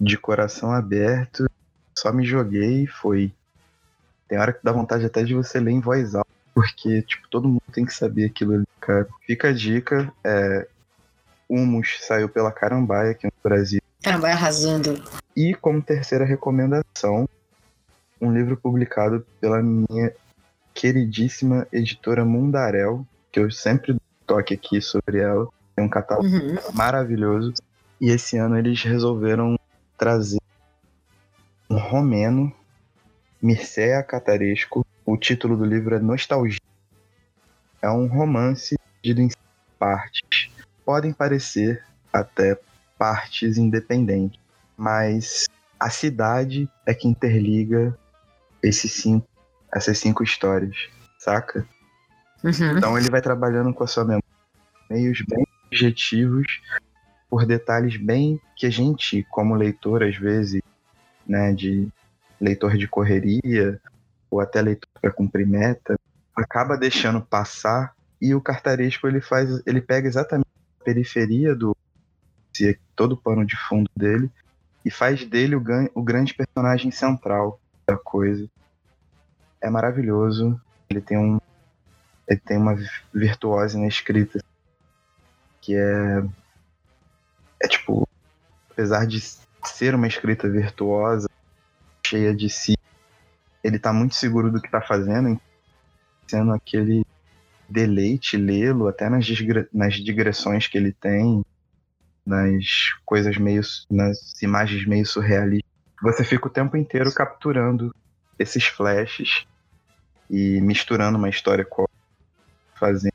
de 0.01 0.19
coração 0.19 0.73
aberto, 0.73 1.49
só 1.97 2.13
me 2.13 2.25
joguei 2.25 2.85
e 2.85 2.87
foi. 2.87 3.33
Tem 4.29 4.39
hora 4.39 4.53
que 4.53 4.65
dá 4.65 4.73
vontade 4.73 5.05
até 5.05 5.23
de 5.23 5.35
você 5.35 5.61
ler 5.61 5.73
em 5.73 5.81
voz 5.81 6.15
alta, 6.15 6.31
porque, 6.55 7.03
tipo, 7.03 7.29
todo 7.29 7.49
mundo 7.49 7.63
tem 7.73 7.85
que 7.85 7.95
saber 7.95 8.25
aquilo 8.25 8.55
ali, 8.55 8.69
cara. 8.81 9.09
Fica 9.27 9.49
a 9.49 9.53
dica, 9.53 10.13
é, 10.23 10.67
Humus 11.49 11.99
saiu 12.01 12.29
pela 12.29 12.51
Carambaia 12.51 13.13
aqui 13.13 13.27
no 13.27 13.33
Brasil. 13.43 13.81
Carambaia 14.03 14.35
arrasando. 14.35 15.03
E 15.37 15.55
como 15.55 15.83
terceira 15.83 16.25
recomendação, 16.25 17.29
um 18.21 18.33
livro 18.33 18.57
publicado 18.57 19.25
pela 19.41 19.63
minha 19.63 20.13
queridíssima 20.73 21.67
editora 21.73 22.25
Mundarel, 22.25 23.07
que 23.31 23.41
eu 23.41 23.51
sempre 23.51 23.97
toque 24.27 24.55
aqui 24.55 24.81
sobre 24.81 25.19
ela. 25.19 25.49
Tem 25.75 25.85
um 25.85 25.89
catálogo 25.89 26.29
uhum. 26.29 26.57
maravilhoso. 26.73 27.55
E 28.05 28.11
esse 28.11 28.37
ano 28.37 28.59
eles 28.59 28.83
resolveram 28.83 29.59
trazer 29.97 30.39
um 31.71 31.79
romeno, 31.79 32.55
Mircea 33.41 34.03
Cataresco. 34.03 34.85
O 35.07 35.17
título 35.17 35.57
do 35.57 35.65
livro 35.65 35.95
é 35.95 35.99
Nostalgia. 35.99 36.61
É 37.81 37.89
um 37.89 38.07
romance 38.07 38.77
dividido 39.03 39.23
em 39.23 39.31
partes. 39.79 40.51
Podem 40.85 41.15
parecer 41.15 41.83
até 42.13 42.61
partes 42.99 43.57
independentes, 43.57 44.39
mas 44.77 45.47
a 45.81 45.89
cidade 45.89 46.69
é 46.85 46.93
que 46.93 47.09
interliga 47.09 47.99
esses 48.63 48.93
cinco, 48.93 49.27
essas 49.75 49.99
cinco 49.99 50.23
histórias, 50.23 50.77
saca? 51.19 51.67
Uhum. 52.45 52.77
Então 52.77 52.99
ele 52.99 53.09
vai 53.09 53.23
trabalhando 53.23 53.73
com 53.73 53.83
a 53.83 53.87
sua 53.87 54.05
memória, 54.05 54.29
meios 54.91 55.23
bem 55.27 55.47
objetivos, 55.69 56.61
por 57.35 57.45
detalhes 57.45 57.97
bem 57.97 58.41
que 58.55 58.65
a 58.65 58.71
gente, 58.71 59.27
como 59.29 59.57
leitor, 59.57 60.05
às 60.05 60.17
vezes, 60.17 60.63
né, 61.27 61.53
de 61.53 61.89
leitor 62.41 62.77
de 62.77 62.87
correria, 62.87 63.81
ou 64.31 64.39
até 64.39 64.63
leitor 64.63 64.89
para 65.03 65.11
cumprir 65.11 65.45
meta, 65.45 65.99
acaba 66.33 66.77
deixando 66.77 67.21
passar 67.21 67.93
e 68.23 68.37
o 68.37 68.41
cartaresco 68.41 69.09
ele 69.09 69.21
faz, 69.21 69.61
ele 69.67 69.81
pega 69.81 70.07
exatamente 70.07 70.47
a 70.81 70.85
periferia 70.85 71.57
do 71.57 71.77
todo 72.95 73.15
o 73.15 73.17
pano 73.17 73.45
de 73.45 73.57
fundo 73.57 73.91
dele 73.97 74.31
e 74.85 74.89
faz 74.89 75.25
dele 75.25 75.57
o, 75.57 75.63
o 75.93 76.05
grande 76.05 76.33
personagem 76.35 76.93
central 76.93 77.61
da 77.85 77.97
coisa. 77.97 78.49
É 79.61 79.69
maravilhoso. 79.69 80.61
Ele 80.89 81.01
tem 81.01 81.19
um 81.19 81.41
ele 82.29 82.39
tem 82.39 82.57
uma 82.57 82.77
virtuose 83.13 83.77
na 83.77 83.89
escrita 83.89 84.41
que 85.61 85.75
é 85.75 86.23
é 87.65 87.69
tipo, 87.69 88.07
apesar 88.71 89.07
de 89.07 89.19
ser 89.65 89.95
uma 89.95 90.07
escrita 90.07 90.49
virtuosa, 90.49 91.29
cheia 92.07 92.35
de 92.35 92.51
si, 92.51 92.77
ele 93.63 93.79
tá 93.79 93.93
muito 93.93 94.15
seguro 94.15 94.53
do 94.53 94.61
que 94.61 94.71
tá 94.71 94.83
fazendo, 94.83 95.41
sendo 96.29 96.53
aquele 96.53 97.05
deleite 97.67 98.37
lê-lo, 98.37 98.87
até 98.87 99.09
nas, 99.09 99.27
nas 99.73 99.95
digressões 99.95 100.69
que 100.69 100.77
ele 100.77 100.93
tem, 100.93 101.43
nas 102.27 102.93
coisas 103.05 103.39
meio. 103.39 103.63
nas 103.91 104.43
imagens 104.43 104.87
meio 104.87 105.07
surrealistas. 105.07 105.71
Você 106.03 106.23
fica 106.23 106.47
o 106.47 106.51
tempo 106.51 106.77
inteiro 106.77 107.13
capturando 107.15 107.95
esses 108.39 108.67
flashes 108.67 109.47
e 110.29 110.61
misturando 110.61 111.17
uma 111.17 111.31
história 111.31 111.65
com 111.65 111.87
fazendo, 112.75 113.15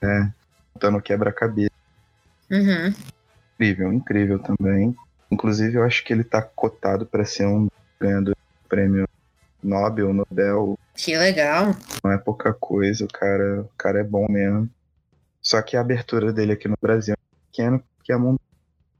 né? 0.00 0.32
Montando 0.72 1.02
quebra-cabeça. 1.02 1.72
Uhum 2.48 2.94
incrível, 3.62 3.92
incrível 3.92 4.38
também. 4.38 4.96
Inclusive, 5.30 5.76
eu 5.76 5.84
acho 5.84 6.04
que 6.04 6.12
ele 6.12 6.24
tá 6.24 6.42
cotado 6.42 7.06
para 7.06 7.24
ser 7.24 7.46
um 7.46 7.68
ganhador 8.00 8.34
do 8.34 8.68
prêmio 8.68 9.08
Nobel, 9.62 10.12
Nobel. 10.12 10.78
Que 10.94 11.16
legal. 11.16 11.74
Não 12.02 12.10
é 12.10 12.18
pouca 12.18 12.52
coisa, 12.52 13.04
o 13.04 13.08
cara, 13.08 13.62
o 13.62 13.70
cara 13.78 14.00
é 14.00 14.04
bom 14.04 14.26
mesmo. 14.28 14.68
Só 15.40 15.62
que 15.62 15.76
a 15.76 15.80
abertura 15.80 16.32
dele 16.32 16.52
aqui 16.52 16.68
no 16.68 16.76
Brasil 16.80 17.14
é 17.14 17.46
pequena, 17.50 17.82
porque 17.96 18.12
a 18.12 18.18
mundo 18.18 18.40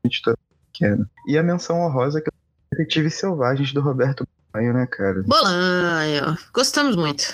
é 0.04 0.34
pequena. 0.72 1.08
E 1.26 1.36
a 1.36 1.42
menção 1.42 1.80
honrosa 1.80 2.20
que 2.20 2.28
é 2.28 2.76
Detetives 2.76 3.14
Selvagens 3.14 3.72
do 3.72 3.80
Roberto 3.80 4.26
Bolanho, 4.52 4.72
né, 4.72 4.86
cara? 4.86 5.22
Bolanho, 5.24 6.38
gostamos 6.52 6.96
muito. 6.96 7.32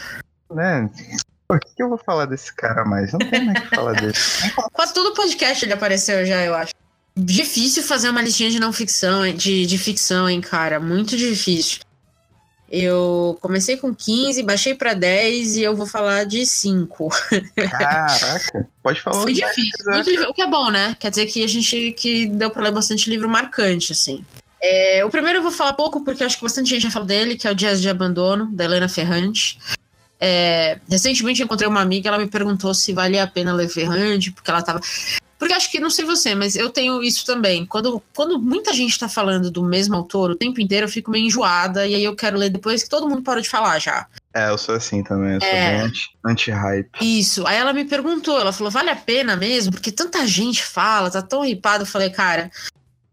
Né? 0.51 0.91
Por 1.47 1.61
que 1.61 1.83
eu 1.83 1.89
vou 1.89 1.99
falar 1.99 2.26
desse 2.26 2.55
cara 2.55 2.85
mais? 2.85 3.12
Não 3.12 3.18
tem 3.18 3.51
o 3.51 3.55
que 3.55 3.74
falar 3.74 3.93
dele. 3.93 4.12
Quase 4.72 4.93
todo 4.93 5.14
podcast 5.14 5.64
ele 5.64 5.72
apareceu 5.72 6.24
já, 6.26 6.45
eu 6.45 6.55
acho. 6.55 6.74
Difícil 7.21 7.83
fazer 7.83 8.09
uma 8.11 8.23
listinha 8.23 8.49
de 8.49 8.61
não 8.61 8.73
ficção, 8.73 9.29
de, 9.33 9.66
de 9.66 9.77
ficção, 9.77 10.29
hein, 10.29 10.41
cara? 10.41 10.79
Muito 10.79 11.16
difícil. 11.16 11.81
Eu 12.71 13.37
comecei 13.41 13.77
com 13.77 13.95
15, 13.95 14.43
baixei 14.43 14.75
para 14.75 14.95
10 14.95 15.57
e 15.57 15.62
eu 15.62 15.75
vou 15.75 15.87
falar 15.87 16.25
de 16.25 16.47
5. 16.47 17.09
Caraca, 17.71 18.69
pode 18.83 19.01
falar. 19.01 19.23
Foi 19.23 19.33
difícil, 19.33 19.85
muito 19.87 20.05
difícil, 20.05 20.29
o 20.29 20.35
que 20.35 20.43
é 20.43 20.47
bom, 20.47 20.71
né? 20.71 20.95
Quer 21.01 21.11
dizer 21.11 21.27
que 21.27 21.43
a 21.43 21.49
gente 21.49 21.93
que 21.93 22.27
deu 22.27 22.51
para 22.51 22.62
ler 22.62 22.73
bastante 22.73 23.11
livro 23.11 23.29
marcante, 23.29 23.93
assim. 23.93 24.25
É, 24.61 25.05
o 25.05 25.11
primeiro 25.11 25.39
eu 25.39 25.43
vou 25.43 25.51
falar 25.51 25.73
pouco, 25.73 26.05
porque 26.05 26.23
acho 26.23 26.37
que 26.37 26.43
bastante 26.43 26.71
gente 26.71 26.83
já 26.83 26.91
falou 26.91 27.09
dele, 27.09 27.37
que 27.37 27.49
é 27.49 27.51
o 27.51 27.55
Dias 27.55 27.81
de 27.81 27.89
Abandono, 27.89 28.47
da 28.53 28.64
Helena 28.64 28.89
Ferrante. 28.89 29.59
É, 30.21 30.79
recentemente 30.89 31.41
eu 31.41 31.47
encontrei 31.47 31.69
uma 31.69 31.81
amiga, 31.81 32.09
ela 32.09 32.19
me 32.19 32.27
perguntou 32.27 32.75
se 32.75 32.93
valia 32.93 33.23
a 33.23 33.27
pena 33.27 33.53
ler 33.53 33.69
Ferrante, 33.69 34.31
porque 34.31 34.51
ela 34.51 34.62
tava. 34.62 34.81
Porque 35.39 35.55
acho 35.55 35.70
que, 35.70 35.78
não 35.78 35.89
sei 35.89 36.05
você, 36.05 36.34
mas 36.34 36.57
eu 36.57 36.68
tenho 36.68 37.01
isso 37.01 37.24
também. 37.24 37.64
Quando, 37.64 38.03
quando 38.14 38.41
muita 38.41 38.72
gente 38.72 38.99
tá 38.99 39.09
falando 39.09 39.51
do 39.51 39.62
mesmo 39.62 39.95
autor 39.95 40.32
o 40.32 40.36
tempo 40.36 40.61
inteiro, 40.61 40.86
eu 40.86 40.91
fico 40.91 41.12
meio 41.12 41.26
enjoada 41.26 41.86
e 41.86 41.95
aí 41.95 42.03
eu 42.03 42.16
quero 42.16 42.36
ler 42.36 42.51
depois 42.51 42.82
que 42.82 42.89
todo 42.89 43.09
mundo 43.09 43.22
parou 43.22 43.41
de 43.41 43.49
falar 43.49 43.78
já. 43.78 44.07
É, 44.34 44.51
eu 44.51 44.59
sou 44.59 44.74
assim 44.74 45.03
também, 45.05 45.34
eu 45.34 45.41
sou 45.41 45.49
é... 45.49 45.82
bem 45.82 45.93
anti-hype. 46.24 46.91
Isso. 47.01 47.47
Aí 47.47 47.57
ela 47.57 47.72
me 47.72 47.84
perguntou, 47.84 48.39
ela 48.41 48.53
falou, 48.53 48.70
vale 48.70 48.91
a 48.91 48.97
pena 48.97 49.36
mesmo? 49.36 49.72
Porque 49.72 49.93
tanta 49.93 50.26
gente 50.26 50.64
fala, 50.64 51.11
tá 51.11 51.22
tão 51.22 51.43
ripado. 51.43 51.84
Eu 51.84 51.86
falei, 51.86 52.11
cara, 52.11 52.51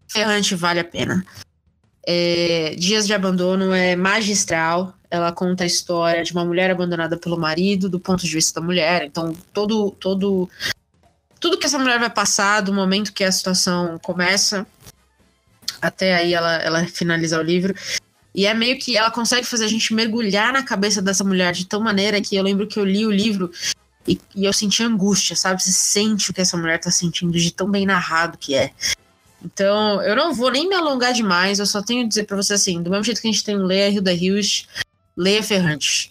Ferrante 0.08 0.56
vale 0.56 0.80
a 0.80 0.84
pena. 0.84 1.24
É, 2.08 2.76
Dias 2.78 3.06
de 3.06 3.14
Abandono 3.14 3.72
é 3.72 3.96
magistral. 3.96 4.96
Ela 5.12 5.32
conta 5.32 5.64
a 5.64 5.68
história 5.68 6.24
de 6.24 6.34
uma 6.34 6.44
mulher 6.44 6.72
abandonada 6.72 7.18
pelo 7.18 7.38
marido, 7.38 7.88
do 7.88 8.00
ponto 8.00 8.26
de 8.26 8.34
vista 8.34 8.60
da 8.60 8.66
mulher. 8.66 9.04
Então, 9.06 9.36
todo, 9.54 9.92
todo 9.92 10.50
tudo 11.46 11.60
que 11.60 11.68
essa 11.68 11.78
mulher 11.78 12.00
vai 12.00 12.10
passar 12.10 12.62
do 12.62 12.74
momento 12.74 13.14
que 13.14 13.24
a 13.24 13.32
situação 13.32 14.00
começa 14.00 14.66
até 15.80 16.16
aí 16.16 16.34
ela, 16.34 16.56
ela 16.56 16.88
finalizar 16.88 17.40
o 17.40 17.44
livro. 17.44 17.76
E 18.34 18.48
é 18.48 18.54
meio 18.56 18.80
que 18.80 18.98
ela 18.98 19.12
consegue 19.12 19.46
fazer 19.46 19.66
a 19.66 19.68
gente 19.68 19.94
mergulhar 19.94 20.52
na 20.52 20.64
cabeça 20.64 21.04
dessa 21.04 21.24
mulher 21.24 21.54
de 21.54 21.68
tal 21.68 21.80
maneira 21.80 22.20
que 22.20 22.36
eu 22.36 22.42
lembro 22.42 22.66
que 22.66 22.80
eu 22.80 22.84
li 22.84 23.06
o 23.06 23.12
livro 23.12 23.52
e, 24.08 24.20
e 24.36 24.44
eu 24.44 24.52
senti 24.52 24.82
angústia, 24.82 25.36
sabe? 25.36 25.62
Você 25.62 25.72
sente 25.72 26.32
o 26.32 26.34
que 26.34 26.42
essa 26.42 26.58
mulher 26.58 26.80
tá 26.80 26.90
sentindo 26.90 27.34
de 27.34 27.54
tão 27.54 27.70
bem 27.70 27.86
narrado 27.86 28.40
que 28.40 28.56
é. 28.56 28.72
Então, 29.44 30.02
eu 30.02 30.16
não 30.16 30.34
vou 30.34 30.50
nem 30.50 30.68
me 30.68 30.74
alongar 30.74 31.14
demais, 31.14 31.60
eu 31.60 31.68
só 31.68 31.80
tenho 31.80 32.04
a 32.04 32.08
dizer 32.08 32.24
para 32.24 32.38
você 32.38 32.54
assim, 32.54 32.82
do 32.82 32.90
mesmo 32.90 33.04
jeito 33.04 33.22
que 33.22 33.28
a 33.28 33.32
gente 33.32 33.44
tem 33.44 33.56
o 33.56 33.64
Leia 33.64 33.90
Hilda 33.90 34.12
Hills, 34.12 34.66
leia 35.16 35.44
Ferrante. 35.44 36.10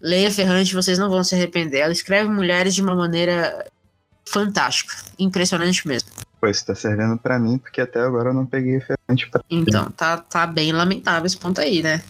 Leia 0.00 0.32
Ferrante, 0.32 0.74
vocês 0.74 0.98
não 0.98 1.08
vão 1.08 1.22
se 1.22 1.36
arrepender. 1.36 1.78
Ela 1.78 1.92
escreve 1.92 2.28
mulheres 2.28 2.74
de 2.74 2.82
uma 2.82 2.96
maneira 2.96 3.64
fantástico. 4.26 4.92
Impressionante 5.18 5.86
mesmo. 5.86 6.08
Pois 6.40 6.62
tá 6.62 6.74
servindo 6.74 7.16
para 7.16 7.38
mim, 7.38 7.58
porque 7.58 7.80
até 7.80 8.00
agora 8.00 8.30
eu 8.30 8.34
não 8.34 8.44
peguei 8.44 8.80
Ferrante 8.80 9.28
pra 9.30 9.42
Então, 9.48 9.90
tá, 9.90 10.18
tá 10.18 10.46
bem 10.46 10.72
lamentável 10.72 11.26
esse 11.26 11.36
ponto 11.36 11.60
aí, 11.60 11.82
né? 11.82 12.02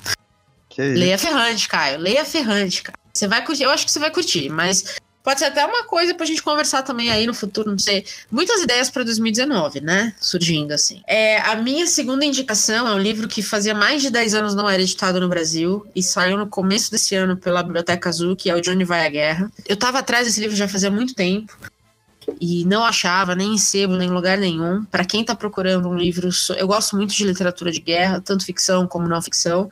Que 0.68 0.82
isso? 0.82 0.98
Leia 0.98 1.18
Ferrante, 1.18 1.68
Caio. 1.68 1.98
Leia 2.00 2.24
Ferrante, 2.24 2.82
cara. 2.82 2.98
Você 3.12 3.28
vai 3.28 3.44
curtir, 3.44 3.62
eu 3.62 3.70
acho 3.70 3.84
que 3.84 3.92
você 3.92 4.00
vai 4.00 4.10
curtir, 4.10 4.48
mas 4.48 4.96
Pode 5.24 5.38
ser 5.40 5.46
até 5.46 5.64
uma 5.64 5.84
coisa 5.84 6.14
pra 6.14 6.26
gente 6.26 6.42
conversar 6.42 6.82
também 6.82 7.10
aí 7.10 7.26
no 7.26 7.32
futuro, 7.32 7.70
não 7.70 7.78
sei. 7.78 8.04
Muitas 8.30 8.60
ideias 8.60 8.90
para 8.90 9.04
2019, 9.04 9.80
né? 9.80 10.14
Surgindo 10.20 10.72
assim. 10.72 11.00
É, 11.06 11.38
a 11.40 11.56
minha 11.56 11.86
segunda 11.86 12.26
indicação 12.26 12.86
é 12.86 12.92
um 12.92 12.98
livro 12.98 13.26
que 13.26 13.42
fazia 13.42 13.74
mais 13.74 14.02
de 14.02 14.10
10 14.10 14.34
anos 14.34 14.54
não 14.54 14.68
era 14.68 14.82
editado 14.82 15.18
no 15.18 15.28
Brasil 15.28 15.86
e 15.96 16.02
saiu 16.02 16.36
no 16.36 16.46
começo 16.46 16.90
desse 16.90 17.14
ano 17.14 17.38
pela 17.38 17.62
Biblioteca 17.62 18.10
Azul, 18.10 18.36
que 18.36 18.50
é 18.50 18.54
o 18.54 18.60
Johnny 18.60 18.84
Vai 18.84 19.06
à 19.06 19.08
Guerra. 19.08 19.50
Eu 19.66 19.78
tava 19.78 20.00
atrás 20.00 20.26
desse 20.26 20.40
livro 20.40 20.54
já 20.54 20.68
fazia 20.68 20.90
muito 20.90 21.14
tempo 21.14 21.56
e 22.40 22.64
não 22.64 22.84
achava 22.84 23.34
nem 23.34 23.54
em 23.54 23.58
sebo, 23.58 23.96
nem 23.96 24.08
em 24.08 24.12
lugar 24.12 24.38
nenhum. 24.38 24.84
Para 24.84 25.04
quem 25.04 25.24
tá 25.24 25.34
procurando 25.34 25.88
um 25.88 25.96
livro, 25.96 26.28
eu 26.56 26.66
gosto 26.66 26.96
muito 26.96 27.14
de 27.14 27.24
literatura 27.24 27.70
de 27.70 27.80
guerra, 27.80 28.20
tanto 28.20 28.44
ficção 28.44 28.86
como 28.86 29.08
não 29.08 29.20
ficção. 29.22 29.70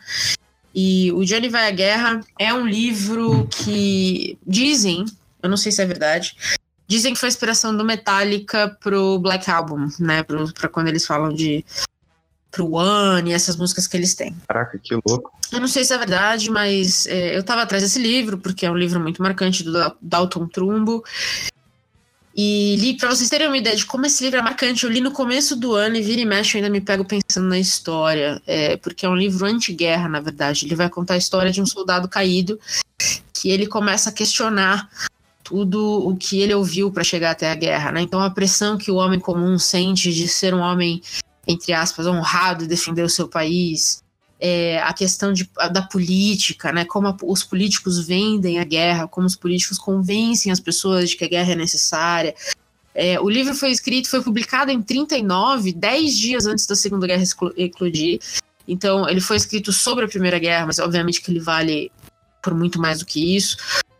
E 0.74 1.12
o 1.12 1.24
Johnny 1.24 1.48
Vai 1.48 1.68
à 1.68 1.70
Guerra 1.70 2.20
é 2.38 2.53
um 2.53 2.66
livro 2.66 3.46
que 3.48 4.38
dizem, 4.46 5.05
eu 5.42 5.50
não 5.50 5.57
sei 5.57 5.70
se 5.70 5.82
é 5.82 5.86
verdade, 5.86 6.34
dizem 6.86 7.12
que 7.12 7.20
foi 7.20 7.28
inspiração 7.28 7.76
do 7.76 7.84
Metallica 7.84 8.76
pro 8.80 9.18
Black 9.18 9.50
Album, 9.50 9.88
né? 9.98 10.22
Pro, 10.22 10.53
pra 10.53 10.68
quando 10.68 10.88
eles 10.88 11.07
falam 11.07 11.32
de 11.32 11.64
pro 12.50 12.70
One 12.74 13.30
e 13.30 13.32
essas 13.32 13.57
músicas 13.57 13.86
que 13.86 13.96
eles 13.96 14.14
têm. 14.14 14.36
Caraca, 14.46 14.78
que 14.78 14.94
louco. 15.07 15.32
Eu 15.50 15.61
não 15.61 15.68
sei 15.68 15.84
se 15.84 15.92
é 15.92 15.98
verdade, 15.98 16.50
mas 16.50 17.07
é, 17.07 17.36
eu 17.36 17.42
tava 17.42 17.62
atrás 17.62 17.82
desse 17.82 17.98
livro, 17.98 18.38
porque 18.38 18.66
é 18.66 18.70
um 18.70 18.76
livro 18.76 19.00
muito 19.00 19.22
marcante 19.22 19.64
do 19.64 19.72
Dalton 20.00 20.46
Trumbo. 20.46 21.03
E 22.34 22.76
li, 22.76 22.96
pra 22.96 23.10
vocês 23.10 23.28
terem 23.28 23.46
uma 23.46 23.58
ideia 23.58 23.76
de 23.76 23.84
como 23.84 24.06
esse 24.06 24.24
livro 24.24 24.38
é 24.38 24.42
marcante, 24.42 24.84
eu 24.84 24.90
li 24.90 25.00
no 25.00 25.10
começo 25.10 25.54
do 25.54 25.74
ano 25.74 25.96
e 25.96 26.02
vira 26.02 26.20
e 26.22 26.24
mexe, 26.24 26.56
eu 26.56 26.60
ainda 26.60 26.70
me 26.70 26.80
pego 26.80 27.04
pensando 27.04 27.48
na 27.48 27.58
história, 27.58 28.40
é, 28.46 28.76
porque 28.78 29.04
é 29.04 29.08
um 29.08 29.16
livro 29.16 29.44
anti-guerra, 29.44 30.08
na 30.08 30.20
verdade. 30.20 30.64
Ele 30.64 30.74
vai 30.74 30.88
contar 30.88 31.14
a 31.14 31.18
história 31.18 31.50
de 31.50 31.60
um 31.60 31.66
soldado 31.66 32.08
caído 32.08 32.58
que 33.34 33.50
ele 33.50 33.66
começa 33.66 34.08
a 34.08 34.12
questionar 34.12 34.88
tudo 35.42 36.08
o 36.08 36.16
que 36.16 36.40
ele 36.40 36.54
ouviu 36.54 36.90
para 36.90 37.04
chegar 37.04 37.32
até 37.32 37.50
a 37.50 37.54
guerra, 37.54 37.92
né? 37.92 38.00
Então 38.00 38.20
a 38.20 38.30
pressão 38.30 38.78
que 38.78 38.90
o 38.90 38.94
homem 38.94 39.20
comum 39.20 39.58
sente 39.58 40.12
de 40.12 40.26
ser 40.28 40.54
um 40.54 40.60
homem, 40.60 41.02
entre 41.46 41.72
aspas, 41.72 42.06
honrado 42.06 42.64
e 42.64 42.68
defender 42.68 43.02
o 43.02 43.10
seu 43.10 43.28
país, 43.28 44.02
é, 44.45 44.82
a 44.82 44.93
questão 44.93 45.32
de, 45.32 45.49
da 45.72 45.82
política, 45.82 46.72
né? 46.72 46.84
Como 46.84 47.07
a, 47.07 47.16
os 47.22 47.45
políticos 47.45 48.05
vendem 48.05 48.59
a 48.59 48.64
guerra, 48.64 49.07
como 49.07 49.24
os 49.24 49.36
políticos 49.36 49.78
convencem 49.78 50.51
as 50.51 50.59
pessoas 50.59 51.11
de 51.11 51.16
que 51.16 51.24
a 51.24 51.28
guerra 51.28 51.53
é 51.53 51.55
necessária. 51.55 52.34
É, 52.93 53.20
o 53.20 53.30
livro 53.30 53.55
foi 53.55 53.70
escrito, 53.70 54.11
foi 54.11 54.20
publicado 54.20 54.72
em 54.72 54.82
39, 54.82 55.72
10 55.72 56.18
dias 56.18 56.47
antes 56.47 56.66
da 56.66 56.74
Segunda 56.74 57.07
Guerra 57.07 57.22
eclodir. 57.57 58.18
Então, 58.66 59.09
ele 59.09 59.20
foi 59.20 59.36
escrito 59.36 59.72
sobre 59.72 60.07
a 60.07 60.09
Primeira 60.09 60.40
Guerra, 60.40 60.66
mas 60.66 60.80
obviamente 60.80 61.22
que 61.22 61.30
ele 61.30 61.40
vale 61.40 61.93
por 62.43 62.53
muito 62.53 62.80
mais 62.80 62.99
do 62.99 63.07
que 63.07 63.36
isso. 63.36 63.57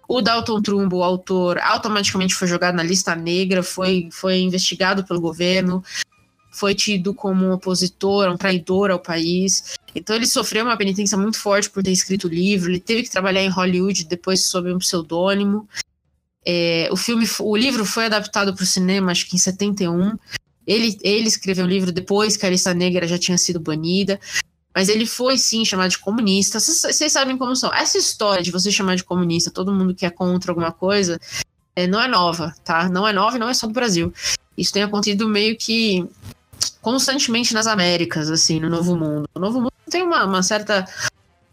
O 0.09 0.21
Dalton 0.21 0.61
Trumbo, 0.61 0.97
o 0.97 1.05
autor, 1.05 1.59
automaticamente 1.59 2.35
foi 2.35 2.49
jogado 2.49 2.75
na 2.75 2.83
lista 2.83 3.15
negra, 3.15 3.63
foi, 3.63 4.09
foi 4.11 4.41
investigado 4.41 5.05
pelo 5.05 5.21
governo, 5.21 5.85
foi 6.53 6.75
tido 6.75 7.15
como 7.15 7.47
um 7.47 7.53
opositor, 7.53 8.29
um 8.31 8.37
traidor 8.37 8.91
ao 8.91 8.99
país. 8.99 9.75
Então 9.95 10.15
ele 10.15 10.27
sofreu 10.27 10.65
uma 10.65 10.77
penitência 10.77 11.17
muito 11.17 11.39
forte 11.39 11.71
por 11.71 11.83
ter 11.83 11.91
escrito 11.91 12.27
o 12.27 12.31
livro. 12.31 12.71
Ele 12.71 12.79
teve 12.79 13.05
que 13.05 13.11
trabalhar 13.11 13.43
em 13.43 13.49
Hollywood 13.49 14.05
depois 14.05 14.45
sob 14.45 14.73
um 14.73 14.79
pseudônimo. 14.79 15.67
É, 16.45 16.89
o 16.93 16.97
filme, 16.97 17.27
o 17.41 17.57
livro 17.57 17.87
foi 17.87 18.07
adaptado 18.07 18.55
para 18.55 18.63
o 18.63 18.67
cinema, 18.67 19.11
acho 19.11 19.29
que 19.29 19.35
em 19.35 19.39
71. 19.39 20.17
Ele, 20.67 20.97
ele 21.03 21.27
escreveu 21.27 21.65
o 21.65 21.69
livro 21.69 21.91
depois 21.91 22.37
que 22.37 22.45
a 22.45 22.51
lista 22.51 22.75
negra 22.75 23.09
já 23.09 23.19
tinha 23.19 23.39
sido 23.39 23.59
banida. 23.59 24.21
Mas 24.75 24.89
ele 24.89 25.07
foi 25.07 25.37
sim 25.39 25.65
chamado 25.65 25.91
de 25.91 25.99
comunista. 25.99 26.61
Vocês 26.61 27.13
sabem 27.13 27.37
como 27.37 27.57
são. 27.57 27.73
Essa 27.75 27.99
história 27.99 28.43
de 28.43 28.51
você 28.51 28.71
chamar 28.71 28.97
de 28.97 29.05
comunista 29.05 29.51
todo 29.51 29.73
mundo 29.73 29.95
que 29.95 30.07
é 30.07 30.11
contra 30.11 30.51
alguma 30.51 30.73
coisa 30.73 31.19
é, 31.75 31.87
não 31.87 32.01
é 32.01 32.09
nova, 32.09 32.55
tá? 32.65 32.89
Não 32.89 33.07
é 33.07 33.13
nova 33.13 33.37
e 33.37 33.41
não 33.41 33.49
é 33.49 33.55
só 33.55 33.67
do 33.67 33.73
Brasil. 33.73 34.13
Isso 34.57 34.73
tem 34.73 34.83
acontecido 34.83 35.29
meio 35.29 35.57
que 35.57 36.07
constantemente 36.81 37.55
nas 37.55 37.67
Américas, 37.67 38.31
assim, 38.31 38.61
no 38.61 38.69
Novo 38.69 38.97
Mundo. 38.97 39.29
O 39.35 39.39
Novo 39.41 39.61
Mundo 39.61 39.73
tem 39.91 40.03
uma, 40.03 40.25
uma 40.25 40.43
certa 40.43 40.87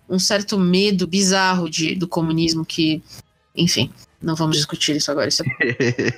um 0.09 0.17
certo 0.17 0.57
medo 0.57 1.05
bizarro 1.05 1.69
de, 1.69 1.93
do 1.95 2.07
comunismo 2.07 2.65
que, 2.65 3.01
enfim, 3.55 3.91
não 4.21 4.35
vamos 4.35 4.57
discutir 4.57 4.95
isso 4.95 5.11
agora. 5.11 5.29
Isso 5.29 5.43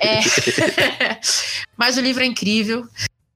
é... 0.18 1.20
Mas 1.76 1.96
o 1.96 2.00
livro 2.00 2.22
é 2.22 2.26
incrível. 2.26 2.88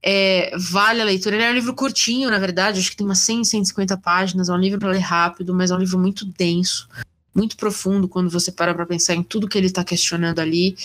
É, 0.02 0.52
vale 0.57 1.02
a 1.02 1.04
leitura. 1.04 1.36
Ele 1.36 1.44
é 1.44 1.50
um 1.50 1.54
livro 1.54 1.74
curtinho, 1.74 2.30
na 2.30 2.38
verdade, 2.38 2.80
acho 2.80 2.90
que 2.90 2.96
tem 2.96 3.07
umas 3.07 3.18
100, 3.18 3.44
150 3.44 3.96
páginas. 3.98 4.48
É 4.48 4.52
um 4.52 4.59
livro 4.59 4.78
para 4.78 4.90
ler 4.90 5.00
rápido, 5.00 5.52
mas 5.54 5.70
é 5.70 5.74
um 5.74 5.78
livro 5.78 5.98
muito 5.98 6.24
denso, 6.24 6.88
muito 7.34 7.57
profundo 7.57 8.09
quando 8.09 8.30
você 8.30 8.50
para 8.50 8.74
para 8.74 8.86
pensar 8.86 9.14
em 9.14 9.22
tudo 9.22 9.48
que 9.48 9.59
ele 9.59 9.66
está 9.66 9.84
questionando 9.84 10.38
ali. 10.38 10.76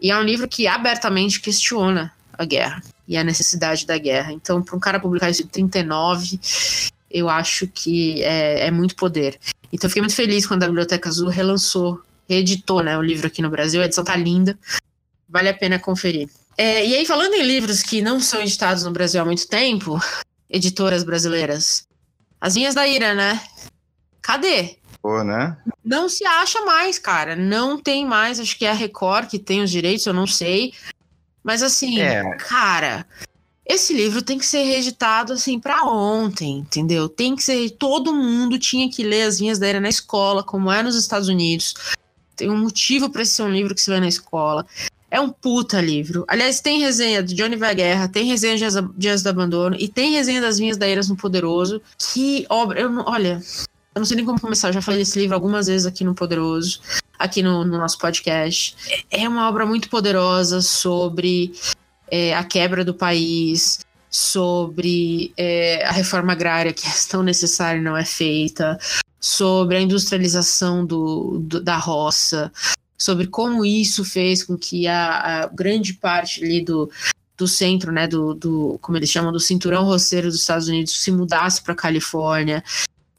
E 0.00 0.10
é 0.10 0.16
um 0.16 0.22
livro 0.22 0.46
que 0.46 0.66
abertamente 0.66 1.40
questiona 1.40 2.12
a 2.32 2.44
guerra 2.44 2.82
e 3.10 3.16
a 3.16 3.24
necessidade 3.24 3.84
da 3.84 3.98
guerra. 3.98 4.32
Então, 4.32 4.62
para 4.62 4.76
um 4.76 4.78
cara 4.78 5.00
publicar 5.00 5.28
isso 5.28 5.42
em 5.42 5.48
39, 5.48 6.38
eu 7.10 7.28
acho 7.28 7.66
que 7.66 8.22
é, 8.22 8.68
é, 8.68 8.70
muito 8.70 8.94
poder. 8.94 9.36
Então, 9.72 9.88
eu 9.88 9.90
fiquei 9.90 10.00
muito 10.00 10.14
feliz 10.14 10.46
quando 10.46 10.62
a 10.62 10.68
Biblioteca 10.68 11.08
Azul 11.08 11.28
relançou, 11.28 12.00
reeditou 12.28 12.84
né, 12.84 12.96
o 12.96 13.02
livro 13.02 13.26
aqui 13.26 13.42
no 13.42 13.50
Brasil. 13.50 13.82
A 13.82 13.86
edição 13.86 14.04
tá 14.04 14.14
linda, 14.14 14.56
vale 15.28 15.48
a 15.48 15.54
pena 15.54 15.76
conferir. 15.76 16.28
É, 16.56 16.86
e 16.86 16.94
aí, 16.94 17.04
falando 17.04 17.34
em 17.34 17.42
livros 17.42 17.82
que 17.82 18.00
não 18.00 18.20
são 18.20 18.40
editados 18.40 18.84
no 18.84 18.92
Brasil 18.92 19.20
há 19.20 19.24
muito 19.24 19.48
tempo, 19.48 20.00
editoras 20.48 21.02
brasileiras, 21.02 21.88
As 22.40 22.54
Vinhas 22.54 22.76
da 22.76 22.86
Ira, 22.86 23.12
né? 23.12 23.42
Cadê? 24.22 24.76
Pô, 25.02 25.24
né? 25.24 25.56
Não 25.84 26.08
se 26.08 26.24
acha 26.24 26.60
mais, 26.64 26.96
cara. 26.96 27.34
Não 27.34 27.76
tem 27.76 28.06
mais. 28.06 28.38
Acho 28.38 28.56
que 28.56 28.66
é 28.66 28.70
a 28.70 28.74
Record 28.74 29.28
que 29.28 29.38
tem 29.38 29.62
os 29.62 29.70
direitos, 29.70 30.06
eu 30.06 30.12
não 30.12 30.28
sei. 30.28 30.74
Mas 31.42 31.62
assim, 31.62 32.00
é. 32.00 32.36
cara, 32.36 33.06
esse 33.66 33.94
livro 33.94 34.20
tem 34.20 34.36
que 34.36 34.46
ser 34.46 34.64
reeditado 34.64 35.32
assim 35.32 35.60
para 35.60 35.84
ontem, 35.84 36.58
entendeu? 36.58 37.08
Tem 37.08 37.36
que 37.36 37.44
ser. 37.44 37.70
Todo 37.70 38.12
mundo 38.12 38.58
tinha 38.58 38.90
que 38.90 39.04
ler 39.04 39.22
as 39.22 39.38
vinhas 39.38 39.58
da 39.58 39.66
era 39.66 39.80
na 39.80 39.88
escola, 39.88 40.42
como 40.42 40.72
é 40.72 40.82
nos 40.82 40.96
Estados 40.96 41.28
Unidos. 41.28 41.74
Tem 42.34 42.50
um 42.50 42.58
motivo 42.58 43.10
para 43.10 43.24
ser 43.24 43.42
um 43.42 43.50
livro 43.50 43.74
que 43.74 43.80
se 43.80 43.90
lê 43.90 44.00
na 44.00 44.08
escola. 44.08 44.66
É 45.10 45.20
um 45.20 45.30
puta 45.30 45.80
livro. 45.80 46.24
Aliás, 46.26 46.60
tem 46.60 46.80
resenha 46.80 47.22
de 47.22 47.34
Johnny 47.34 47.56
Vai 47.56 47.74
Guerra, 47.74 48.08
tem 48.08 48.26
resenha 48.26 48.56
de 48.56 48.64
Dias 48.96 49.22
do 49.22 49.28
Abandono 49.28 49.76
e 49.78 49.88
tem 49.88 50.12
resenha 50.12 50.40
das 50.40 50.58
Vinhas 50.58 50.76
da 50.76 50.86
Eras 50.86 51.08
no 51.08 51.16
Poderoso. 51.16 51.82
Que 52.12 52.46
obra. 52.48 52.80
Eu 52.80 52.90
olha, 53.06 53.42
eu 53.94 54.00
não 54.00 54.04
sei 54.04 54.16
nem 54.16 54.24
como 54.24 54.40
começar. 54.40 54.68
Eu 54.68 54.74
já 54.74 54.82
falei 54.82 55.00
desse 55.00 55.18
livro 55.18 55.34
algumas 55.34 55.66
vezes 55.66 55.86
aqui 55.86 56.04
no 56.04 56.14
Poderoso 56.14 56.80
aqui 57.20 57.42
no, 57.42 57.64
no 57.64 57.76
nosso 57.76 57.98
podcast. 57.98 58.74
É 59.10 59.28
uma 59.28 59.46
obra 59.46 59.66
muito 59.66 59.90
poderosa 59.90 60.62
sobre 60.62 61.52
é, 62.10 62.34
a 62.34 62.42
quebra 62.42 62.82
do 62.82 62.94
país, 62.94 63.80
sobre 64.08 65.32
é, 65.36 65.84
a 65.84 65.92
reforma 65.92 66.32
agrária 66.32 66.72
que 66.72 66.86
é 66.86 66.90
tão 67.08 67.22
necessária 67.22 67.78
e 67.78 67.82
não 67.82 67.94
é 67.94 68.06
feita, 68.06 68.78
sobre 69.20 69.76
a 69.76 69.80
industrialização 69.80 70.84
do, 70.84 71.38
do, 71.40 71.60
da 71.60 71.76
roça, 71.76 72.50
sobre 72.96 73.26
como 73.26 73.66
isso 73.66 74.02
fez 74.02 74.42
com 74.42 74.56
que 74.56 74.88
a, 74.88 75.42
a 75.42 75.46
grande 75.46 75.92
parte 75.92 76.42
ali 76.42 76.64
do, 76.64 76.90
do 77.36 77.46
centro, 77.46 77.92
né, 77.92 78.08
do, 78.08 78.32
do, 78.32 78.78
como 78.80 78.96
eles 78.96 79.10
chamam, 79.10 79.30
do 79.30 79.38
cinturão 79.38 79.84
roceiro 79.84 80.28
dos 80.28 80.40
Estados 80.40 80.68
Unidos 80.68 80.98
se 80.98 81.10
mudasse 81.12 81.62
para 81.62 81.74
Califórnia 81.74 82.64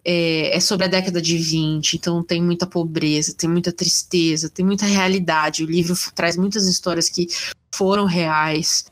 é, 0.04 0.56
é, 0.56 0.60
sobre 0.60 0.86
a 0.86 0.90
década 0.90 1.22
de 1.22 1.38
20, 1.38 1.94
então 1.94 2.24
tem 2.24 2.42
muita 2.42 2.66
pobreza, 2.66 3.36
tem 3.36 3.50
muita 3.50 3.72
tristeza, 3.72 4.50
tem 4.50 4.66
muita 4.66 4.86
realidade. 4.86 5.64
O 5.64 5.68
livro 5.68 5.96
traz 6.16 6.36
muitas 6.36 6.68
histórias 6.68 7.10
que 7.10 7.28
foram 7.72 8.06
reais. 8.06 8.86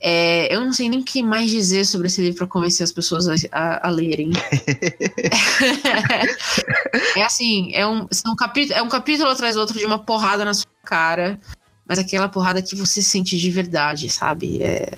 É, 0.00 0.54
eu 0.54 0.60
não 0.60 0.72
sei 0.72 0.88
nem 0.88 1.00
o 1.00 1.04
que 1.04 1.24
mais 1.24 1.50
dizer 1.50 1.84
sobre 1.84 2.06
esse 2.06 2.20
livro 2.20 2.38
para 2.38 2.46
convencer 2.46 2.84
as 2.84 2.92
pessoas 2.92 3.26
a, 3.28 3.34
a, 3.50 3.88
a 3.88 3.90
lerem. 3.90 4.30
é 7.16 7.22
assim, 7.22 7.72
é 7.74 7.84
um, 7.84 8.06
são 8.12 8.36
capítulo, 8.36 8.78
é 8.78 8.82
um 8.82 8.88
capítulo 8.88 9.28
atrás 9.28 9.56
do 9.56 9.60
outro 9.60 9.76
de 9.76 9.84
uma 9.84 9.98
porrada 9.98 10.44
na 10.44 10.54
sua 10.54 10.70
cara, 10.84 11.40
mas 11.84 11.98
aquela 11.98 12.28
porrada 12.28 12.62
que 12.62 12.76
você 12.76 13.02
sente 13.02 13.36
de 13.36 13.50
verdade, 13.50 14.08
sabe? 14.08 14.62
É... 14.62 14.92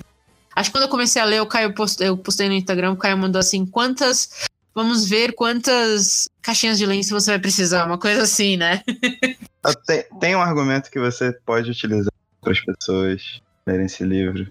Acho 0.55 0.69
que 0.69 0.77
quando 0.77 0.83
eu 0.83 0.89
comecei 0.89 1.19
a 1.19 1.25
ler, 1.25 1.41
o 1.41 1.47
Caio 1.47 1.73
post, 1.73 2.03
eu 2.03 2.15
postei 2.15 2.47
no 2.47 2.53
Instagram, 2.53 2.91
o 2.91 2.97
Caio 2.97 3.17
mandou 3.17 3.39
assim, 3.39 3.65
quantas 3.65 4.29
Vamos 4.73 5.07
ver 5.07 5.33
quantas 5.33 6.29
caixinhas 6.41 6.77
de 6.77 6.85
lenço 6.85 7.13
você 7.13 7.31
vai 7.31 7.39
precisar, 7.39 7.85
uma 7.85 7.97
coisa 7.97 8.23
assim, 8.23 8.55
né? 8.55 8.81
tem, 9.85 10.05
tem 10.19 10.35
um 10.35 10.41
argumento 10.41 10.89
que 10.89 10.99
você 10.99 11.33
pode 11.45 11.71
utilizar 11.71 12.11
para 12.41 12.51
as 12.51 12.59
pessoas 12.59 13.41
lerem 13.67 13.85
esse 13.85 14.03
livro. 14.03 14.49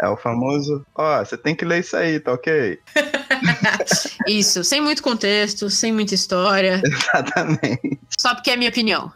É 0.00 0.08
o 0.08 0.16
famoso, 0.16 0.84
ó, 0.94 1.20
oh, 1.20 1.24
você 1.24 1.38
tem 1.38 1.54
que 1.54 1.64
ler 1.64 1.80
isso 1.80 1.96
aí, 1.96 2.20
tá 2.20 2.34
ok? 2.34 2.78
isso, 4.28 4.62
sem 4.62 4.80
muito 4.80 5.02
contexto, 5.02 5.70
sem 5.70 5.90
muita 5.90 6.14
história. 6.14 6.82
Exatamente. 6.84 7.98
Só 8.18 8.34
porque 8.34 8.50
é 8.50 8.56
minha 8.56 8.68
opinião. 8.68 9.10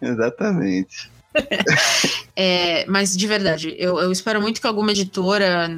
Exatamente. 0.00 1.11
é, 2.36 2.84
mas 2.86 3.16
de 3.16 3.26
verdade, 3.26 3.74
eu, 3.78 3.98
eu, 3.98 4.12
espero 4.12 4.40
muito 4.40 4.60
que 4.60 4.66
alguma 4.66 4.90
editora, 4.90 5.68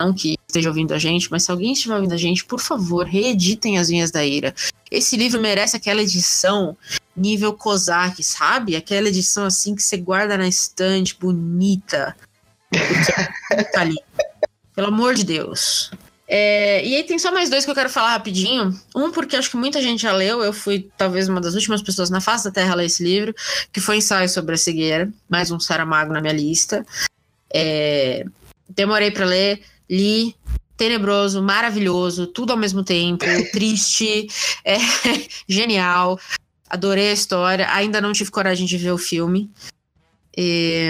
não 0.00 0.12
que 0.14 0.36
esteja 0.48 0.68
ouvindo 0.68 0.92
a 0.92 0.98
gente, 0.98 1.30
mas 1.30 1.42
se 1.42 1.50
alguém 1.50 1.72
estiver 1.72 1.94
ouvindo 1.94 2.12
a 2.12 2.18
gente, 2.18 2.44
por 2.44 2.60
favor, 2.60 3.06
reeditem 3.06 3.78
as 3.78 3.88
Vinhas 3.88 4.10
da 4.10 4.24
Ira. 4.24 4.54
Esse 4.90 5.16
livro 5.16 5.40
merece 5.40 5.76
aquela 5.76 6.02
edição 6.02 6.76
nível 7.16 7.52
Kozak, 7.52 8.22
sabe? 8.22 8.76
Aquela 8.76 9.08
edição 9.08 9.44
assim 9.44 9.74
que 9.74 9.82
você 9.82 9.96
guarda 9.96 10.36
na 10.36 10.48
estante, 10.48 11.16
bonita. 11.18 12.16
tá 13.72 13.80
ali. 13.80 13.96
Pelo 14.74 14.88
amor 14.88 15.14
de 15.14 15.24
Deus. 15.24 15.90
É, 16.26 16.84
e 16.84 16.96
aí 16.96 17.04
tem 17.04 17.18
só 17.18 17.30
mais 17.30 17.50
dois 17.50 17.64
que 17.64 17.70
eu 17.70 17.74
quero 17.74 17.90
falar 17.90 18.12
rapidinho. 18.12 18.78
Um, 18.94 19.10
porque 19.10 19.36
acho 19.36 19.50
que 19.50 19.56
muita 19.56 19.82
gente 19.82 20.02
já 20.02 20.12
leu. 20.12 20.42
Eu 20.42 20.52
fui 20.52 20.88
talvez 20.96 21.28
uma 21.28 21.40
das 21.40 21.54
últimas 21.54 21.82
pessoas 21.82 22.10
na 22.10 22.20
face 22.20 22.44
da 22.44 22.50
Terra 22.50 22.72
a 22.72 22.76
ler 22.76 22.86
esse 22.86 23.02
livro, 23.02 23.34
que 23.72 23.80
foi 23.80 23.96
Ensaio 23.96 24.28
sobre 24.28 24.54
a 24.54 24.58
Cegueira. 24.58 25.10
Mais 25.28 25.50
um 25.50 25.60
Saramago 25.60 26.12
na 26.12 26.20
minha 26.20 26.32
lista. 26.32 26.84
É, 27.52 28.24
demorei 28.68 29.10
para 29.10 29.26
ler, 29.26 29.62
li, 29.88 30.34
tenebroso, 30.76 31.42
maravilhoso, 31.42 32.26
tudo 32.26 32.52
ao 32.52 32.58
mesmo 32.58 32.82
tempo, 32.82 33.24
triste, 33.52 34.26
é, 34.64 34.78
genial. 35.48 36.18
Adorei 36.68 37.10
a 37.10 37.12
história. 37.12 37.70
Ainda 37.70 38.00
não 38.00 38.12
tive 38.12 38.30
coragem 38.30 38.66
de 38.66 38.76
ver 38.78 38.90
o 38.90 38.98
filme. 38.98 39.50
E, 40.36 40.88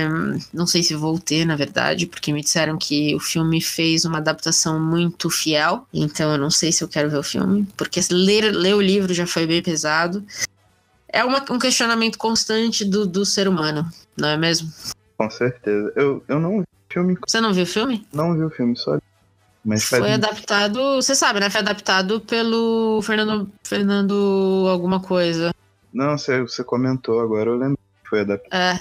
não 0.53 0.67
sei 0.67 0.83
se 0.83 0.95
vou 0.95 1.19
ter, 1.19 1.45
na 1.45 1.55
verdade, 1.55 2.07
porque 2.07 2.33
me 2.33 2.41
disseram 2.41 2.79
que 2.79 3.15
o 3.15 3.21
filme 3.21 3.61
fez 3.61 4.05
uma 4.05 4.19
adaptação 4.19 4.81
muito 4.81 5.29
fiel. 5.29 5.87
Então 5.93 6.33
eu 6.33 6.39
não 6.39 6.51
sei 6.51 6.73
se 6.73 6.83
eu 6.83 6.89
quero 6.89 7.11
ver 7.11 7.19
o 7.19 7.23
filme, 7.23 7.67
porque 7.77 8.01
ler, 8.11 8.53
ler 8.55 8.75
o 8.75 8.81
livro 8.81 9.13
já 9.13 9.27
foi 9.27 9.47
bem 9.47 9.63
pesado. 9.63 10.25
É 11.09 11.23
uma, 11.25 11.45
um 11.51 11.59
questionamento 11.59 12.19
constante 12.19 12.85
do, 12.85 13.07
do 13.07 13.25
ser 13.25 13.47
humano, 13.47 13.89
não 14.17 14.29
é 14.29 14.37
mesmo? 14.37 14.73
Com 15.17 15.31
certeza. 15.31 15.93
Eu, 15.95 16.25
eu 16.27 16.41
não 16.41 16.59
vi 16.59 16.63
o 16.63 16.93
filme. 16.93 17.19
Você 17.27 17.41
não 17.41 17.53
viu 17.53 17.65
o 17.65 17.67
filme? 17.67 18.07
Não 18.13 18.35
vi 18.35 18.43
o 18.43 18.51
filme, 18.51 18.77
só. 18.77 18.99
Mas 19.65 19.85
foi 19.85 20.13
adaptado, 20.13 20.97
você 20.97 21.15
sabe, 21.15 21.41
né? 21.41 21.49
Foi 21.49 21.61
adaptado 21.61 22.21
pelo 22.21 23.01
Fernando, 23.03 23.51
Fernando 23.63 24.67
alguma 24.69 25.01
coisa. 25.01 25.55
Não, 25.93 26.19
você, 26.19 26.43
você 26.43 26.63
comentou 26.63 27.21
agora, 27.21 27.49
eu 27.49 27.57
lembro 27.57 27.79
que 28.03 28.11
foi 28.11 28.21
adaptado. 28.21 28.61
É. 28.61 28.81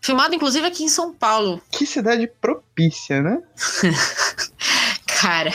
Filmado, 0.00 0.34
inclusive, 0.34 0.66
aqui 0.66 0.84
em 0.84 0.88
São 0.88 1.12
Paulo. 1.12 1.60
Que 1.70 1.84
cidade 1.84 2.26
propícia, 2.40 3.20
né? 3.20 3.42
Cara, 5.20 5.50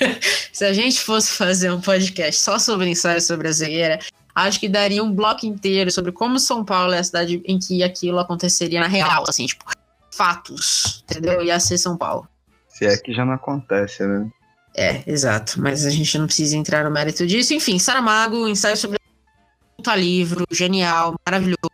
se 0.52 0.64
a 0.64 0.72
gente 0.72 1.00
fosse 1.00 1.32
fazer 1.32 1.70
um 1.70 1.80
podcast 1.80 2.40
só 2.40 2.58
sobre 2.58 2.88
ensaio 2.88 3.20
sobre 3.20 3.48
a 3.48 3.52
cegueira, 3.52 3.98
acho 4.34 4.58
que 4.58 4.68
daria 4.68 5.04
um 5.04 5.12
bloco 5.12 5.44
inteiro 5.44 5.90
sobre 5.90 6.12
como 6.12 6.38
São 6.38 6.64
Paulo 6.64 6.94
é 6.94 6.98
a 6.98 7.04
cidade 7.04 7.42
em 7.44 7.58
que 7.58 7.82
aquilo 7.82 8.18
aconteceria 8.18 8.80
na 8.80 8.86
real, 8.86 9.24
assim, 9.28 9.44
tipo, 9.44 9.64
fatos, 10.10 11.04
entendeu? 11.04 11.42
Ia 11.42 11.60
ser 11.60 11.76
São 11.76 11.96
Paulo. 11.96 12.26
Se 12.68 12.86
é 12.86 12.96
que 12.96 13.12
já 13.12 13.24
não 13.24 13.34
acontece, 13.34 14.06
né? 14.06 14.30
É, 14.74 15.02
exato. 15.06 15.60
Mas 15.60 15.84
a 15.84 15.90
gente 15.90 16.16
não 16.16 16.26
precisa 16.26 16.56
entrar 16.56 16.84
no 16.84 16.90
mérito 16.90 17.26
disso. 17.26 17.52
Enfim, 17.52 17.78
Saramago, 17.78 18.48
ensaio 18.48 18.76
sobre 18.76 18.98
a 19.86 19.96
livro, 19.96 20.46
genial, 20.50 21.14
maravilhoso 21.26 21.71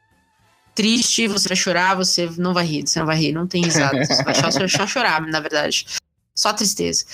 triste, 0.78 1.26
você 1.26 1.48
vai 1.48 1.56
chorar, 1.56 1.96
você 1.96 2.30
não 2.38 2.54
vai 2.54 2.64
rir, 2.64 2.86
você 2.86 3.00
não 3.00 3.06
vai 3.06 3.18
rir, 3.18 3.32
não 3.32 3.48
tem 3.48 3.64
risada. 3.64 3.98
Você 4.06 4.22
vai 4.22 4.32
só, 4.32 4.48
só 4.68 4.86
chorar, 4.86 5.20
na 5.22 5.40
verdade. 5.40 5.86
Só 6.32 6.52
tristeza. 6.52 7.04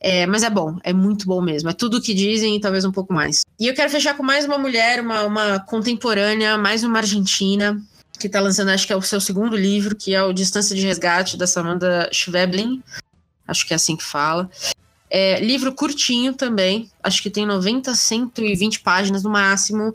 É, 0.00 0.26
mas 0.26 0.42
é 0.42 0.48
bom, 0.48 0.78
é 0.82 0.94
muito 0.94 1.26
bom 1.26 1.42
mesmo. 1.42 1.68
É 1.68 1.74
tudo 1.74 1.98
o 1.98 2.00
que 2.00 2.14
dizem 2.14 2.56
e 2.56 2.60
talvez 2.60 2.86
um 2.86 2.90
pouco 2.90 3.12
mais. 3.12 3.42
E 3.60 3.66
eu 3.66 3.74
quero 3.74 3.90
fechar 3.90 4.16
com 4.16 4.22
mais 4.22 4.46
uma 4.46 4.56
mulher, 4.56 5.02
uma, 5.02 5.24
uma 5.24 5.60
contemporânea, 5.60 6.56
mais 6.56 6.84
uma 6.84 7.00
argentina, 7.00 7.78
que 8.18 8.30
tá 8.30 8.40
lançando, 8.40 8.70
acho 8.70 8.86
que 8.86 8.94
é 8.94 8.96
o 8.96 9.02
seu 9.02 9.20
segundo 9.20 9.58
livro, 9.58 9.94
que 9.94 10.14
é 10.14 10.22
o 10.22 10.32
Distância 10.32 10.74
de 10.74 10.86
Resgate, 10.86 11.36
da 11.36 11.46
Samantha 11.46 12.08
Schweblin. 12.10 12.82
Acho 13.46 13.66
que 13.66 13.74
é 13.74 13.76
assim 13.76 13.94
que 13.94 14.04
fala. 14.04 14.50
É, 15.10 15.38
livro 15.38 15.74
curtinho 15.74 16.32
também, 16.32 16.90
acho 17.02 17.22
que 17.22 17.28
tem 17.28 17.44
90, 17.44 17.94
120 17.94 18.80
páginas 18.80 19.22
no 19.22 19.28
máximo. 19.28 19.94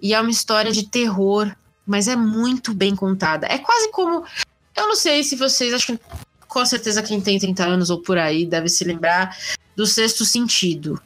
E 0.00 0.14
é 0.14 0.20
uma 0.20 0.30
história 0.30 0.70
de 0.70 0.88
terror 0.88 1.52
mas 1.86 2.08
é 2.08 2.16
muito 2.16 2.72
bem 2.74 2.94
contada. 2.94 3.46
É 3.46 3.58
quase 3.58 3.90
como. 3.90 4.24
Eu 4.76 4.88
não 4.88 4.96
sei 4.96 5.22
se 5.22 5.36
vocês. 5.36 5.72
Acho 5.72 5.86
que 5.86 6.00
com 6.48 6.64
certeza 6.64 7.02
quem 7.02 7.20
tem 7.20 7.38
30 7.38 7.64
anos 7.64 7.90
ou 7.90 8.00
por 8.00 8.16
aí 8.16 8.46
deve 8.46 8.68
se 8.68 8.84
lembrar 8.84 9.36
do 9.76 9.86
Sexto 9.86 10.24
Sentido. 10.24 11.00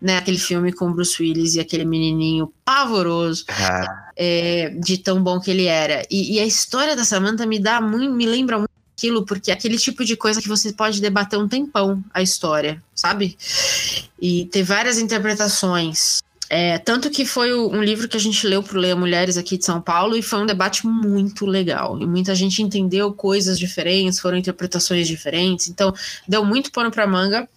Né, 0.00 0.16
aquele 0.16 0.38
filme 0.38 0.72
com 0.72 0.92
Bruce 0.92 1.22
Willis 1.22 1.54
e 1.54 1.60
aquele 1.60 1.84
menininho 1.84 2.52
pavoroso 2.64 3.44
ah. 3.48 4.10
é, 4.16 4.70
de 4.70 4.98
tão 4.98 5.22
bom 5.22 5.38
que 5.38 5.48
ele 5.48 5.66
era. 5.66 6.04
E, 6.10 6.34
e, 6.34 6.40
a 6.40 6.44
história 6.44 6.96
da 6.96 7.04
Samantha 7.04 7.46
me 7.46 7.60
dá 7.60 7.80
muito, 7.80 8.12
me 8.12 8.26
lembra 8.26 8.58
muito 8.58 8.72
aquilo, 8.96 9.24
porque 9.24 9.52
é 9.52 9.54
aquele 9.54 9.78
tipo 9.78 10.04
de 10.04 10.16
coisa 10.16 10.42
que 10.42 10.48
você 10.48 10.72
pode 10.72 11.00
debater 11.00 11.38
um 11.38 11.46
tempão 11.46 12.02
a 12.12 12.20
história, 12.20 12.82
sabe? 12.92 13.38
E 14.20 14.46
ter 14.46 14.64
várias 14.64 14.98
interpretações. 14.98 16.20
É, 16.54 16.76
tanto 16.76 17.08
que 17.08 17.24
foi 17.24 17.54
um 17.54 17.82
livro 17.82 18.06
que 18.06 18.14
a 18.14 18.20
gente 18.20 18.46
leu 18.46 18.62
para 18.62 18.78
ler 18.78 18.94
Mulheres 18.94 19.38
aqui 19.38 19.56
de 19.56 19.64
São 19.64 19.80
Paulo 19.80 20.14
e 20.14 20.20
foi 20.20 20.38
um 20.38 20.44
debate 20.44 20.86
muito 20.86 21.46
legal. 21.46 21.98
E 21.98 22.06
muita 22.06 22.34
gente 22.34 22.62
entendeu 22.62 23.10
coisas 23.14 23.58
diferentes, 23.58 24.20
foram 24.20 24.36
interpretações 24.36 25.08
diferentes. 25.08 25.68
Então, 25.68 25.94
deu 26.28 26.44
muito 26.44 26.70
pano 26.70 26.90
para 26.90 27.06
manga, 27.06 27.48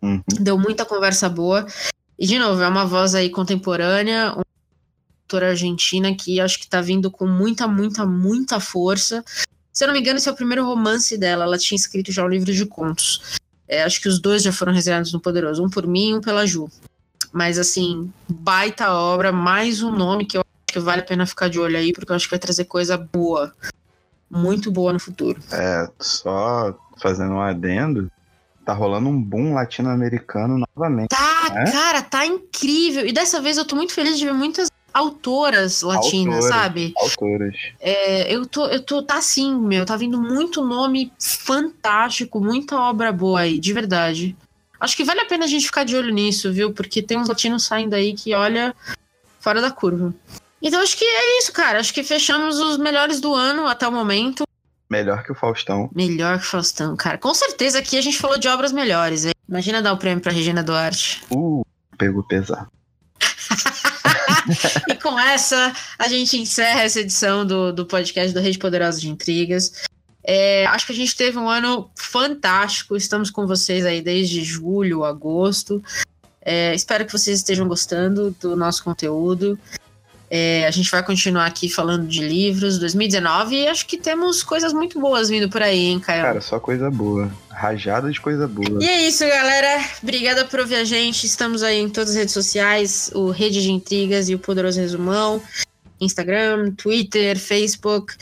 uhum. 0.00 0.22
deu 0.38 0.56
muita 0.56 0.84
conversa 0.84 1.28
boa. 1.28 1.66
E, 2.16 2.24
de 2.24 2.38
novo, 2.38 2.62
é 2.62 2.68
uma 2.68 2.86
voz 2.86 3.16
aí 3.16 3.30
contemporânea, 3.30 4.30
uma 4.30 4.44
autora 5.24 5.48
argentina 5.48 6.14
que 6.14 6.38
acho 6.38 6.60
que 6.60 6.66
está 6.66 6.80
vindo 6.80 7.10
com 7.10 7.26
muita, 7.26 7.66
muita, 7.66 8.06
muita 8.06 8.60
força. 8.60 9.24
Se 9.72 9.82
eu 9.82 9.88
não 9.88 9.94
me 9.94 9.98
engano, 9.98 10.18
esse 10.18 10.28
é 10.28 10.32
o 10.32 10.36
primeiro 10.36 10.64
romance 10.64 11.18
dela. 11.18 11.42
Ela 11.42 11.58
tinha 11.58 11.74
escrito 11.74 12.12
já 12.12 12.24
um 12.24 12.28
livro 12.28 12.54
de 12.54 12.64
contos. 12.64 13.40
É, 13.66 13.82
acho 13.82 14.00
que 14.00 14.08
os 14.08 14.20
dois 14.20 14.44
já 14.44 14.52
foram 14.52 14.72
resenhados 14.72 15.12
no 15.12 15.18
Poderoso, 15.18 15.64
um 15.64 15.68
por 15.68 15.84
mim 15.84 16.10
e 16.10 16.14
um 16.14 16.20
pela 16.20 16.46
Ju. 16.46 16.70
Mas 17.36 17.58
assim, 17.58 18.10
baita 18.26 18.94
obra, 18.94 19.30
mais 19.30 19.82
um 19.82 19.90
nome 19.90 20.24
que 20.24 20.38
eu 20.38 20.40
acho 20.40 20.72
que 20.72 20.80
vale 20.80 21.02
a 21.02 21.04
pena 21.04 21.26
ficar 21.26 21.50
de 21.50 21.60
olho 21.60 21.76
aí, 21.76 21.92
porque 21.92 22.10
eu 22.10 22.16
acho 22.16 22.24
que 22.24 22.30
vai 22.30 22.38
trazer 22.38 22.64
coisa 22.64 22.96
boa. 22.96 23.52
Muito 24.30 24.72
boa 24.72 24.90
no 24.90 24.98
futuro. 24.98 25.38
É, 25.52 25.86
só 26.00 26.74
fazendo 26.96 27.34
um 27.34 27.40
adendo, 27.42 28.10
tá 28.64 28.72
rolando 28.72 29.10
um 29.10 29.22
boom 29.22 29.52
latino-americano 29.52 30.64
novamente. 30.74 31.08
Tá, 31.08 31.52
né? 31.52 31.70
cara, 31.70 32.00
tá 32.00 32.24
incrível. 32.24 33.04
E 33.04 33.12
dessa 33.12 33.38
vez 33.38 33.58
eu 33.58 33.66
tô 33.66 33.76
muito 33.76 33.92
feliz 33.92 34.18
de 34.18 34.24
ver 34.24 34.32
muitas 34.32 34.70
autoras 34.94 35.82
latinas, 35.82 36.36
autoras, 36.36 36.44
sabe? 36.46 36.94
Autoras. 36.96 37.54
É, 37.78 38.34
eu 38.34 38.46
tô, 38.46 38.66
eu 38.68 38.82
tô, 38.82 39.02
tá 39.02 39.18
assim, 39.18 39.54
meu, 39.54 39.84
tá 39.84 39.94
vindo 39.94 40.18
muito 40.18 40.64
nome 40.64 41.12
fantástico, 41.20 42.40
muita 42.40 42.80
obra 42.80 43.12
boa 43.12 43.40
aí, 43.40 43.60
de 43.60 43.74
verdade. 43.74 44.34
Acho 44.80 44.96
que 44.96 45.04
vale 45.04 45.20
a 45.20 45.26
pena 45.26 45.44
a 45.44 45.48
gente 45.48 45.66
ficar 45.66 45.84
de 45.84 45.96
olho 45.96 46.12
nisso, 46.12 46.52
viu? 46.52 46.72
Porque 46.72 47.02
tem 47.02 47.18
uns 47.18 47.28
latinos 47.28 47.64
saindo 47.64 47.94
aí 47.94 48.14
que 48.14 48.34
olha 48.34 48.74
fora 49.40 49.60
da 49.60 49.70
curva. 49.70 50.14
Então 50.60 50.80
acho 50.80 50.96
que 50.96 51.04
é 51.04 51.38
isso, 51.38 51.52
cara. 51.52 51.78
Acho 51.78 51.92
que 51.92 52.02
fechamos 52.02 52.58
os 52.58 52.76
melhores 52.76 53.20
do 53.20 53.34
ano 53.34 53.66
até 53.66 53.86
o 53.86 53.92
momento. 53.92 54.44
Melhor 54.88 55.22
que 55.24 55.32
o 55.32 55.34
Faustão. 55.34 55.90
Melhor 55.94 56.38
que 56.38 56.46
o 56.46 56.48
Faustão, 56.48 56.96
cara. 56.96 57.18
Com 57.18 57.34
certeza 57.34 57.78
aqui 57.78 57.96
a 57.98 58.00
gente 58.00 58.18
falou 58.18 58.38
de 58.38 58.48
obras 58.48 58.72
melhores, 58.72 59.24
hein? 59.24 59.32
Imagina 59.48 59.82
dar 59.82 59.92
o 59.92 59.96
prêmio 59.96 60.22
pra 60.22 60.32
Regina 60.32 60.62
Duarte. 60.62 61.22
Uh, 61.30 61.64
pegou 61.98 62.22
pesado. 62.22 62.70
e 64.88 64.94
com 64.94 65.18
essa, 65.18 65.72
a 65.98 66.08
gente 66.08 66.36
encerra 66.38 66.82
essa 66.82 67.00
edição 67.00 67.44
do, 67.44 67.72
do 67.72 67.84
podcast 67.84 68.32
do 68.32 68.40
Rede 68.40 68.58
Poderosa 68.58 69.00
de 69.00 69.08
Intrigas. 69.08 69.72
É, 70.28 70.66
acho 70.66 70.86
que 70.86 70.92
a 70.92 70.96
gente 70.96 71.14
teve 71.14 71.38
um 71.38 71.48
ano 71.48 71.88
fantástico. 71.94 72.96
Estamos 72.96 73.30
com 73.30 73.46
vocês 73.46 73.86
aí 73.86 74.02
desde 74.02 74.42
julho, 74.42 75.04
agosto. 75.04 75.80
É, 76.42 76.74
espero 76.74 77.06
que 77.06 77.12
vocês 77.12 77.38
estejam 77.38 77.68
gostando 77.68 78.34
do 78.40 78.56
nosso 78.56 78.82
conteúdo. 78.82 79.56
É, 80.28 80.66
a 80.66 80.70
gente 80.72 80.90
vai 80.90 81.04
continuar 81.04 81.46
aqui 81.46 81.68
falando 81.68 82.08
de 82.08 82.26
livros 82.26 82.78
2019 82.78 83.54
e 83.54 83.68
acho 83.68 83.86
que 83.86 83.96
temos 83.96 84.42
coisas 84.42 84.72
muito 84.72 84.98
boas 84.98 85.28
vindo 85.28 85.48
por 85.48 85.62
aí, 85.62 85.86
hein, 85.86 86.00
Caio? 86.00 86.22
Cara, 86.22 86.40
só 86.40 86.58
coisa 86.58 86.90
boa. 86.90 87.30
Rajada 87.48 88.10
de 88.10 88.20
coisa 88.20 88.48
boa. 88.48 88.82
E 88.82 88.88
é 88.88 89.06
isso, 89.06 89.24
galera. 89.24 89.84
Obrigada 90.02 90.44
por 90.44 90.58
ouvir 90.58 90.74
a 90.74 90.84
gente. 90.84 91.24
Estamos 91.24 91.62
aí 91.62 91.78
em 91.78 91.88
todas 91.88 92.10
as 92.10 92.16
redes 92.16 92.34
sociais: 92.34 93.12
o 93.14 93.30
Rede 93.30 93.62
de 93.62 93.70
Intrigas 93.70 94.28
e 94.28 94.34
o 94.34 94.38
Poderoso 94.40 94.80
Resumão. 94.80 95.40
Instagram, 96.00 96.72
Twitter, 96.72 97.38
Facebook. 97.38 98.16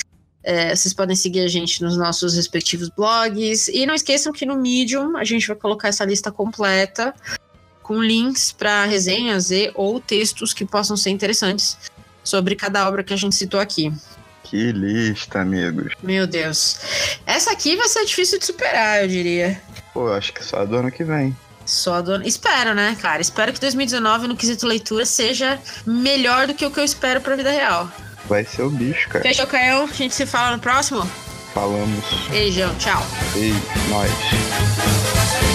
É, 0.45 0.77
vocês 0.77 0.93
podem 0.93 1.17
seguir 1.17 1.41
a 1.41 1.49
gente 1.49 1.83
nos 1.83 1.97
nossos 1.97 2.37
respectivos 2.37 2.91
blogs. 2.91 3.69
E 3.69 3.87
não 3.87 3.95
esqueçam 3.95 4.33
que 4.33 4.45
no 4.45 4.57
Medium 4.57 5.17
a 5.17 5.25
gente 5.25 5.49
vai 5.49 5.57
colocar 5.57 5.89
essa 5.89 6.05
lista 6.05 6.31
completa 6.31 7.15
com 7.83 8.03
links 8.03 8.53
para 8.53 8.85
resenhas 8.85 9.51
e 9.51 9.71
ou 9.75 10.01
textos 10.01 10.53
que 10.53 10.65
possam 10.65 10.97
ser 10.97 11.11
interessantes 11.11 11.77
sobre 12.23 12.57
cada 12.57 12.87
obra 12.89 13.03
que 13.03 13.13
a 13.13 13.17
gente 13.17 13.35
citou 13.35 13.61
aqui. 13.61 13.93
Que 14.43 14.73
lista, 14.73 15.41
amigos. 15.41 15.95
Meu 16.03 16.27
Deus. 16.27 16.79
Essa 17.27 17.53
aqui 17.53 17.77
vai 17.77 17.89
ser 17.89 18.05
difícil 18.05 18.39
de 18.39 18.47
superar, 18.47 19.03
eu 19.03 19.09
diria. 19.09 19.61
Pô, 19.93 20.13
acho 20.13 20.33
que 20.33 20.45
só 20.45 20.65
do 20.65 20.77
ano 20.77 20.91
que 20.91 21.05
vem. 21.05 21.35
Só 21.65 22.03
do 22.03 22.13
ano. 22.13 22.27
Espero, 22.27 22.75
né, 22.75 22.97
cara? 23.01 23.23
Espero 23.23 23.53
que 23.53 23.61
2019, 23.61 24.29
no 24.29 24.37
quesito 24.37 24.67
leitura, 24.67 25.07
seja 25.07 25.59
melhor 25.87 26.47
do 26.47 26.55
que 26.55 26.65
o 26.65 26.71
que 26.71 26.79
eu 26.79 26.85
espero 26.85 27.21
pra 27.21 27.37
vida 27.37 27.51
real. 27.51 27.91
Vai 28.29 28.45
ser 28.45 28.63
o 28.63 28.71
bicho, 28.71 29.09
cara. 29.09 29.23
Fechou, 29.25 29.47
Caio? 29.47 29.83
A 29.85 29.87
gente 29.87 30.15
se 30.15 30.27
fala 30.27 30.57
no 30.57 30.63
próximo? 30.63 31.05
Falamos. 31.53 32.05
Beijão, 32.31 32.75
tchau. 32.77 33.03
Ei, 33.37 33.55
nós. 33.89 35.54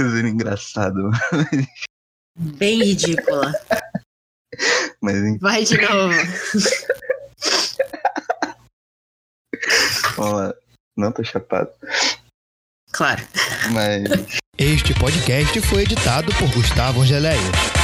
Coisa 0.00 0.26
engraçado. 0.26 1.10
Bem 2.56 2.82
ridícula. 2.82 3.52
Mas 5.02 5.16
enfim, 5.16 5.38
Vai 5.38 5.62
de 5.62 5.76
novo. 5.76 6.14
vamos 10.16 10.32
lá. 10.40 10.54
Não 10.96 11.12
tô 11.12 11.22
chapado. 11.22 11.70
Claro. 12.92 13.22
Mas 13.74 14.38
Este 14.56 14.94
podcast 14.94 15.60
foi 15.60 15.82
editado 15.82 16.32
por 16.36 16.50
Gustavo 16.54 17.02
Angeléia. 17.02 17.79